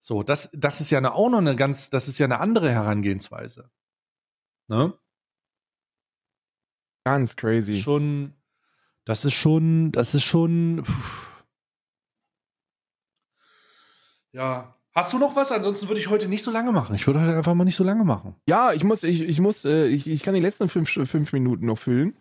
So, 0.00 0.22
das, 0.22 0.50
das 0.52 0.80
ist 0.80 0.90
ja 0.90 0.98
eine, 0.98 1.14
auch 1.14 1.28
noch 1.28 1.38
eine 1.38 1.54
ganz, 1.54 1.90
das 1.90 2.08
ist 2.08 2.18
ja 2.18 2.24
eine 2.24 2.40
andere 2.40 2.70
Herangehensweise. 2.70 3.70
Ne? 4.68 4.94
Ganz 7.04 7.36
crazy. 7.36 7.80
Schon, 7.80 8.34
das 9.04 9.24
ist 9.24 9.34
schon, 9.34 9.92
das 9.92 10.14
ist 10.14 10.24
schon. 10.24 10.84
Pff. 10.84 11.44
Ja. 14.32 14.74
Hast 14.92 15.12
du 15.12 15.18
noch 15.18 15.36
was? 15.36 15.52
Ansonsten 15.52 15.88
würde 15.88 16.00
ich 16.00 16.08
heute 16.08 16.28
nicht 16.28 16.42
so 16.42 16.50
lange 16.50 16.72
machen. 16.72 16.96
Ich 16.96 17.06
würde 17.06 17.20
heute 17.20 17.36
einfach 17.36 17.54
mal 17.54 17.64
nicht 17.64 17.76
so 17.76 17.84
lange 17.84 18.04
machen. 18.04 18.34
Ja, 18.48 18.72
ich 18.72 18.82
muss, 18.82 19.04
ich, 19.04 19.22
ich 19.22 19.38
muss, 19.38 19.64
äh, 19.64 19.86
ich, 19.86 20.08
ich 20.08 20.22
kann 20.22 20.34
die 20.34 20.40
letzten 20.40 20.68
fünf, 20.68 20.90
fünf 20.90 21.32
Minuten 21.32 21.66
noch 21.66 21.78
füllen. 21.78 22.16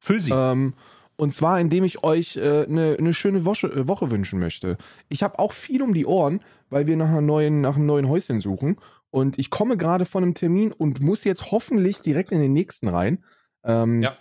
Füll 0.00 0.20
sie. 0.20 0.32
Ähm, 0.32 0.74
und 1.16 1.34
zwar, 1.34 1.60
indem 1.60 1.84
ich 1.84 2.02
euch 2.02 2.36
äh, 2.36 2.64
eine, 2.64 2.96
eine 2.98 3.14
schöne 3.14 3.44
Woche, 3.44 3.68
äh, 3.68 3.88
Woche 3.88 4.10
wünschen 4.10 4.40
möchte. 4.40 4.76
Ich 5.08 5.22
habe 5.22 5.38
auch 5.38 5.52
viel 5.52 5.82
um 5.82 5.94
die 5.94 6.06
Ohren, 6.06 6.40
weil 6.70 6.86
wir 6.86 6.96
nach, 6.96 7.08
einer 7.08 7.20
neuen, 7.20 7.60
nach 7.60 7.76
einem 7.76 7.86
neuen 7.86 8.08
Häuschen 8.08 8.40
suchen. 8.40 8.76
Und 9.10 9.38
ich 9.38 9.50
komme 9.50 9.76
gerade 9.76 10.06
von 10.06 10.24
einem 10.24 10.34
Termin 10.34 10.72
und 10.72 11.00
muss 11.00 11.22
jetzt 11.22 11.52
hoffentlich 11.52 12.00
direkt 12.00 12.32
in 12.32 12.40
den 12.40 12.52
nächsten 12.52 12.88
rein. 12.88 13.24
Ähm, 13.62 14.02
Ja. 14.02 14.16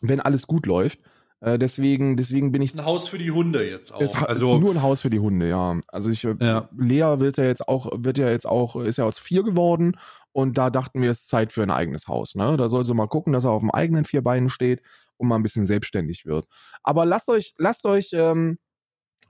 Wenn 0.00 0.20
alles 0.20 0.46
gut 0.46 0.66
läuft. 0.66 0.98
Äh, 1.40 1.58
deswegen, 1.58 2.16
deswegen 2.16 2.50
bin 2.52 2.62
ich. 2.62 2.70
ist 2.70 2.78
ein 2.78 2.84
Haus 2.84 3.08
für 3.08 3.18
die 3.18 3.30
Hunde 3.30 3.68
jetzt 3.68 3.92
auch. 3.92 4.00
Es 4.00 4.14
also, 4.14 4.54
ist 4.54 4.60
nur 4.60 4.70
ein 4.72 4.82
Haus 4.82 5.00
für 5.00 5.10
die 5.10 5.18
Hunde, 5.18 5.48
ja. 5.48 5.78
Also 5.88 6.08
ich, 6.10 6.24
äh, 6.24 6.34
Ja. 6.40 6.68
Lea 6.76 7.18
wird 7.18 7.36
ja 7.36 7.44
jetzt 7.44 7.68
auch, 7.68 7.90
wird 7.94 8.16
ja 8.16 8.30
jetzt 8.30 8.46
auch, 8.46 8.76
ist 8.76 8.98
ja 8.98 9.04
aus 9.04 9.18
vier 9.18 9.42
geworden 9.42 9.96
und 10.30 10.56
da 10.56 10.70
dachten 10.70 11.02
wir, 11.02 11.10
es 11.10 11.20
ist 11.20 11.28
Zeit 11.28 11.52
für 11.52 11.62
ein 11.62 11.70
eigenes 11.70 12.06
Haus. 12.08 12.36
Ne? 12.36 12.56
Da 12.56 12.68
soll 12.68 12.84
sie 12.84 12.94
mal 12.94 13.08
gucken, 13.08 13.32
dass 13.32 13.44
er 13.44 13.50
auf 13.50 13.60
dem 13.60 13.70
eigenen 13.70 14.04
vier 14.04 14.22
Beinen 14.22 14.50
steht 14.50 14.82
und 15.22 15.28
mal 15.28 15.36
ein 15.36 15.42
bisschen 15.42 15.66
selbstständig 15.66 16.26
wird. 16.26 16.46
Aber 16.82 17.06
lasst 17.06 17.28
euch, 17.28 17.54
lasst 17.56 17.86
euch, 17.86 18.10
ähm, 18.12 18.58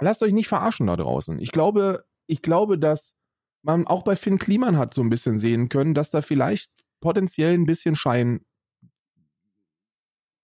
lasst 0.01 0.23
euch 0.23 0.33
nicht 0.33 0.49
verarschen 0.49 0.87
da 0.87 0.97
draußen. 0.97 1.39
Ich 1.39 1.53
glaube, 1.53 2.05
ich 2.27 2.43
glaube, 2.43 2.79
dass 2.79 3.15
man 3.63 3.87
auch 3.87 4.03
bei 4.03 4.17
Finn 4.17 4.39
Kliman 4.39 4.77
hat 4.77 4.95
so 4.95 5.03
ein 5.03 5.11
bisschen 5.11 5.39
sehen 5.39 5.69
können, 5.69 5.95
dass 5.95 6.11
da 6.11 6.23
vielleicht 6.23 6.71
potenziell 7.01 7.55
ein 7.55 7.67
bisschen 7.67 7.95
Schein 7.95 8.41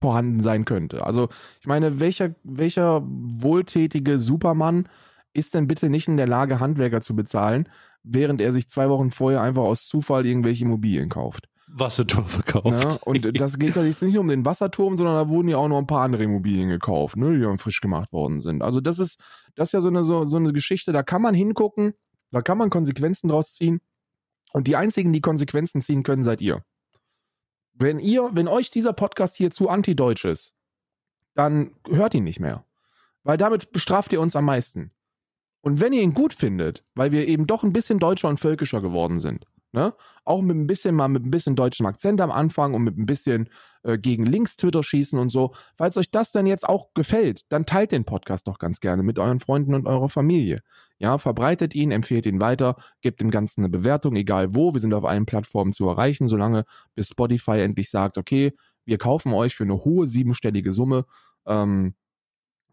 vorhanden 0.01 0.41
sein 0.41 0.65
könnte. 0.65 1.05
Also 1.05 1.29
ich 1.61 1.67
meine, 1.67 1.99
welcher, 1.99 2.35
welcher 2.45 3.03
wohltätige 3.05 4.19
Supermann 4.19 4.89
ist 5.33 5.55
denn 5.55 5.67
bitte 5.67 5.91
nicht 5.91 6.09
in 6.09 6.17
der 6.17 6.29
Lage, 6.29 6.61
Handwerker 6.61 7.01
zu 7.01 7.17
bezahlen, 7.17 7.69
während 8.03 8.41
er 8.41 8.53
sich 8.53 8.69
zwei 8.69 8.89
Wochen 8.89 9.11
vorher 9.11 9.41
einfach 9.41 9.63
aus 9.63 9.89
Zufall 9.89 10.25
irgendwelche 10.27 10.65
Immobilien 10.65 11.09
kauft? 11.09 11.49
Wasserturm 11.71 12.27
verkauft. 12.27 12.67
Ja, 12.85 12.99
und 13.05 13.25
das 13.41 13.59
geht 13.59 13.77
ja 13.77 13.83
jetzt 13.83 14.03
nicht 14.03 14.15
nur 14.15 14.23
um 14.23 14.29
den 14.29 14.45
Wasserturm, 14.45 14.97
sondern 14.97 15.15
da 15.15 15.29
wurden 15.29 15.49
ja 15.49 15.59
auch 15.59 15.69
noch 15.69 15.79
ein 15.79 15.87
paar 15.87 16.03
andere 16.03 16.25
Immobilien 16.25 16.69
gekauft, 16.69 17.17
ne, 17.17 17.35
die 17.37 17.43
dann 17.43 17.59
frisch 17.59 17.81
gemacht 17.81 18.13
worden 18.13 18.41
sind. 18.41 18.63
Also 18.63 18.81
das 18.81 18.99
ist, 18.99 19.21
das 19.55 19.69
ist 19.69 19.73
ja 19.73 19.81
so 19.81 19.89
eine, 19.89 20.05
so, 20.05 20.25
so 20.25 20.37
eine 20.37 20.53
Geschichte, 20.53 20.93
da 20.93 21.03
kann 21.03 21.23
man 21.23 21.35
hingucken, 21.35 21.95
da 22.31 22.43
kann 22.43 22.59
man 22.59 22.71
Konsequenzen 22.71 23.29
draus 23.29 23.55
ziehen. 23.55 23.81
Und 24.53 24.67
die 24.67 24.77
einzigen, 24.77 25.13
die 25.13 25.21
Konsequenzen 25.21 25.83
ziehen 25.83 26.03
können, 26.03 26.23
seid 26.23 26.41
ihr. 26.41 26.65
Wenn 27.75 28.01
ihr, 28.01 28.31
wenn 28.33 28.49
euch 28.49 28.71
dieser 28.71 28.93
Podcast 28.93 29.37
hier 29.37 29.51
zu 29.51 29.69
anti-deutsch 29.69 30.25
ist, 30.25 30.55
dann 31.35 31.73
hört 31.89 32.15
ihn 32.15 32.25
nicht 32.25 32.41
mehr. 32.41 32.65
Weil 33.23 33.37
damit 33.37 33.73
bestraft 33.73 34.13
ihr 34.13 34.21
uns 34.21 34.35
am 34.37 34.47
meisten. 34.47 34.91
Und 35.61 35.81
wenn 35.81 35.93
ihr 35.93 36.03
ihn 36.03 36.15
gut 36.15 36.33
findet, 36.33 36.85
weil 36.95 37.13
wir 37.13 37.29
eben 37.29 37.47
doch 37.47 37.63
ein 37.63 37.73
bisschen 37.73 37.99
deutscher 37.99 38.29
und 38.29 38.41
völkischer 38.41 38.81
geworden 38.81 39.21
sind, 39.21 39.47
ne? 39.73 39.95
Auch 40.25 40.43
mit 40.43 40.57
ein 40.57 40.67
bisschen 40.67 40.95
mal 40.95 41.09
mit 41.09 41.25
ein 41.25 41.31
bisschen 41.31 41.57
deutschem 41.57 41.87
Akzent 41.87 42.21
am 42.21 42.31
Anfang 42.31 42.75
und 42.75 42.85
mit 42.85 42.99
ein 42.99 43.07
bisschen 43.07 43.49
äh, 43.83 43.99
gegen 43.99 44.27
links 44.27 44.57
Twitter 44.57 44.83
schießen 44.83 45.19
und 45.19 45.31
so. 45.31 45.55
Falls 45.77 45.97
euch 45.97 46.11
das 46.11 46.33
dann 46.33 46.47
jetzt 46.47 46.69
auch 46.69 46.93
gefällt, 46.95 47.43
dann 47.49 47.67
teilt 47.67 47.93
den 47.93 48.05
Podcast 48.05 48.47
doch 48.47 48.59
ganz 48.59 48.81
gerne 48.81 49.03
mit 49.03 49.19
euren 49.19 49.41
Freunden 49.41 49.75
und 49.75 49.87
eurer 49.87 50.09
Familie. 50.09 50.63
Ja, 50.99 51.19
verbreitet 51.19 51.75
ihn, 51.75 51.91
empfehlt 51.91 52.27
ihn 52.27 52.41
weiter, 52.41 52.77
gebt 53.01 53.21
dem 53.21 53.31
Ganzen 53.31 53.61
eine 53.61 53.69
Bewertung, 53.69 54.17
egal 54.17 54.55
wo. 54.55 54.75
Wir 54.75 54.81
sind 54.81 54.95
auf 54.95 55.05
allen 55.05 55.27
Plattformen 55.27 55.73
zu 55.73 55.89
erreichen, 55.89 56.29
solange 56.29 56.65
bis 56.95 57.09
Spotify 57.09 57.61
endlich 57.61 57.91
sagt, 57.91 58.19
okay, 58.19 58.53
wir 58.85 58.99
kaufen 58.99 59.33
euch 59.33 59.55
für 59.55 59.65
eine 59.65 59.85
hohe 59.85 60.07
siebenstellige 60.07 60.73
Summe. 60.73 61.05
Ähm, 61.47 61.95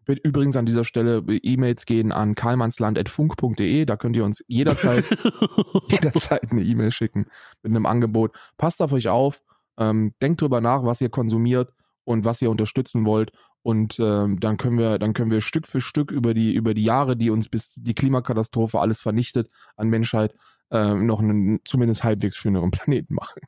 übrigens 0.06 0.56
an 0.56 0.66
dieser 0.66 0.84
Stelle 0.84 1.24
E-Mails 1.28 1.84
gehen 1.86 2.12
an 2.12 2.34
karlmannsland.funk.de. 2.34 3.84
Da 3.84 3.96
könnt 3.96 4.16
ihr 4.16 4.24
uns 4.24 4.42
jederzeit, 4.46 5.04
jederzeit 5.88 6.52
eine 6.52 6.62
E-Mail 6.62 6.92
schicken 6.92 7.26
mit 7.62 7.70
einem 7.70 7.86
Angebot. 7.86 8.36
Passt 8.56 8.80
auf 8.82 8.92
euch 8.92 9.08
auf, 9.08 9.42
ähm, 9.78 10.14
denkt 10.22 10.40
drüber 10.40 10.60
nach, 10.60 10.84
was 10.84 11.00
ihr 11.00 11.10
konsumiert 11.10 11.72
und 12.04 12.24
was 12.24 12.40
ihr 12.40 12.50
unterstützen 12.50 13.04
wollt. 13.04 13.32
Und 13.62 13.98
ähm, 13.98 14.38
dann 14.38 14.58
können 14.58 14.78
wir, 14.78 14.98
dann 14.98 15.12
können 15.12 15.32
wir 15.32 15.40
Stück 15.40 15.66
für 15.66 15.80
Stück 15.80 16.12
über 16.12 16.34
die, 16.34 16.54
über 16.54 16.72
die 16.72 16.84
Jahre, 16.84 17.16
die 17.16 17.30
uns 17.30 17.48
bis 17.48 17.72
die 17.74 17.94
Klimakatastrophe 17.94 18.78
alles 18.78 19.00
vernichtet 19.00 19.50
an 19.74 19.88
Menschheit, 19.88 20.36
ähm, 20.70 21.06
noch 21.06 21.20
einen 21.20 21.58
zumindest 21.64 22.04
halbwegs 22.04 22.36
schöneren 22.36 22.70
Planeten 22.72 23.14
machen. 23.14 23.40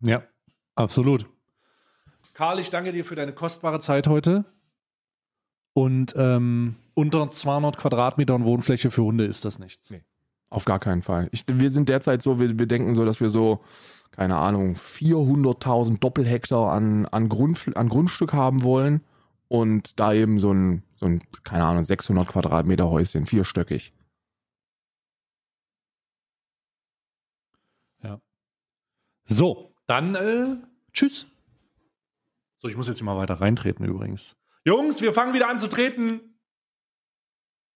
Ja, 0.00 0.24
absolut. 0.74 1.26
Karl, 2.34 2.60
ich 2.60 2.68
danke 2.68 2.92
dir 2.92 3.06
für 3.06 3.14
deine 3.14 3.32
kostbare 3.32 3.80
Zeit 3.80 4.08
heute. 4.08 4.44
Und 5.76 6.14
ähm, 6.16 6.76
unter 6.94 7.30
200 7.30 7.76
Quadratmetern 7.76 8.46
Wohnfläche 8.46 8.90
für 8.90 9.02
Hunde 9.02 9.26
ist 9.26 9.44
das 9.44 9.58
nichts. 9.58 9.90
Nee. 9.90 10.02
Auf 10.48 10.64
gar 10.64 10.78
keinen 10.78 11.02
Fall. 11.02 11.28
Ich, 11.32 11.44
wir 11.46 11.70
sind 11.70 11.90
derzeit 11.90 12.22
so, 12.22 12.40
wir, 12.40 12.58
wir 12.58 12.64
denken 12.64 12.94
so, 12.94 13.04
dass 13.04 13.20
wir 13.20 13.28
so, 13.28 13.62
keine 14.10 14.38
Ahnung, 14.38 14.76
400.000 14.76 15.98
Doppelhektar 15.98 16.72
an, 16.72 17.04
an, 17.04 17.28
Grund, 17.28 17.76
an 17.76 17.90
Grundstück 17.90 18.32
haben 18.32 18.62
wollen 18.62 19.02
und 19.48 20.00
da 20.00 20.14
eben 20.14 20.38
so 20.38 20.50
ein, 20.50 20.82
so 20.96 21.04
ein, 21.04 21.22
keine 21.44 21.66
Ahnung, 21.66 21.82
600 21.82 22.26
Quadratmeter 22.26 22.88
Häuschen, 22.88 23.26
vierstöckig. 23.26 23.92
Ja. 28.02 28.18
So, 29.24 29.74
dann 29.86 30.14
äh, 30.14 30.56
tschüss. 30.94 31.26
So, 32.56 32.68
ich 32.68 32.78
muss 32.78 32.88
jetzt 32.88 32.96
hier 32.96 33.04
mal 33.04 33.18
weiter 33.18 33.42
reintreten 33.42 33.84
übrigens. 33.84 34.36
Jungs, 34.66 35.00
wir 35.00 35.12
fangen 35.12 35.32
wieder 35.32 35.48
an 35.48 35.60
zu 35.60 35.68
treten. 35.68 36.35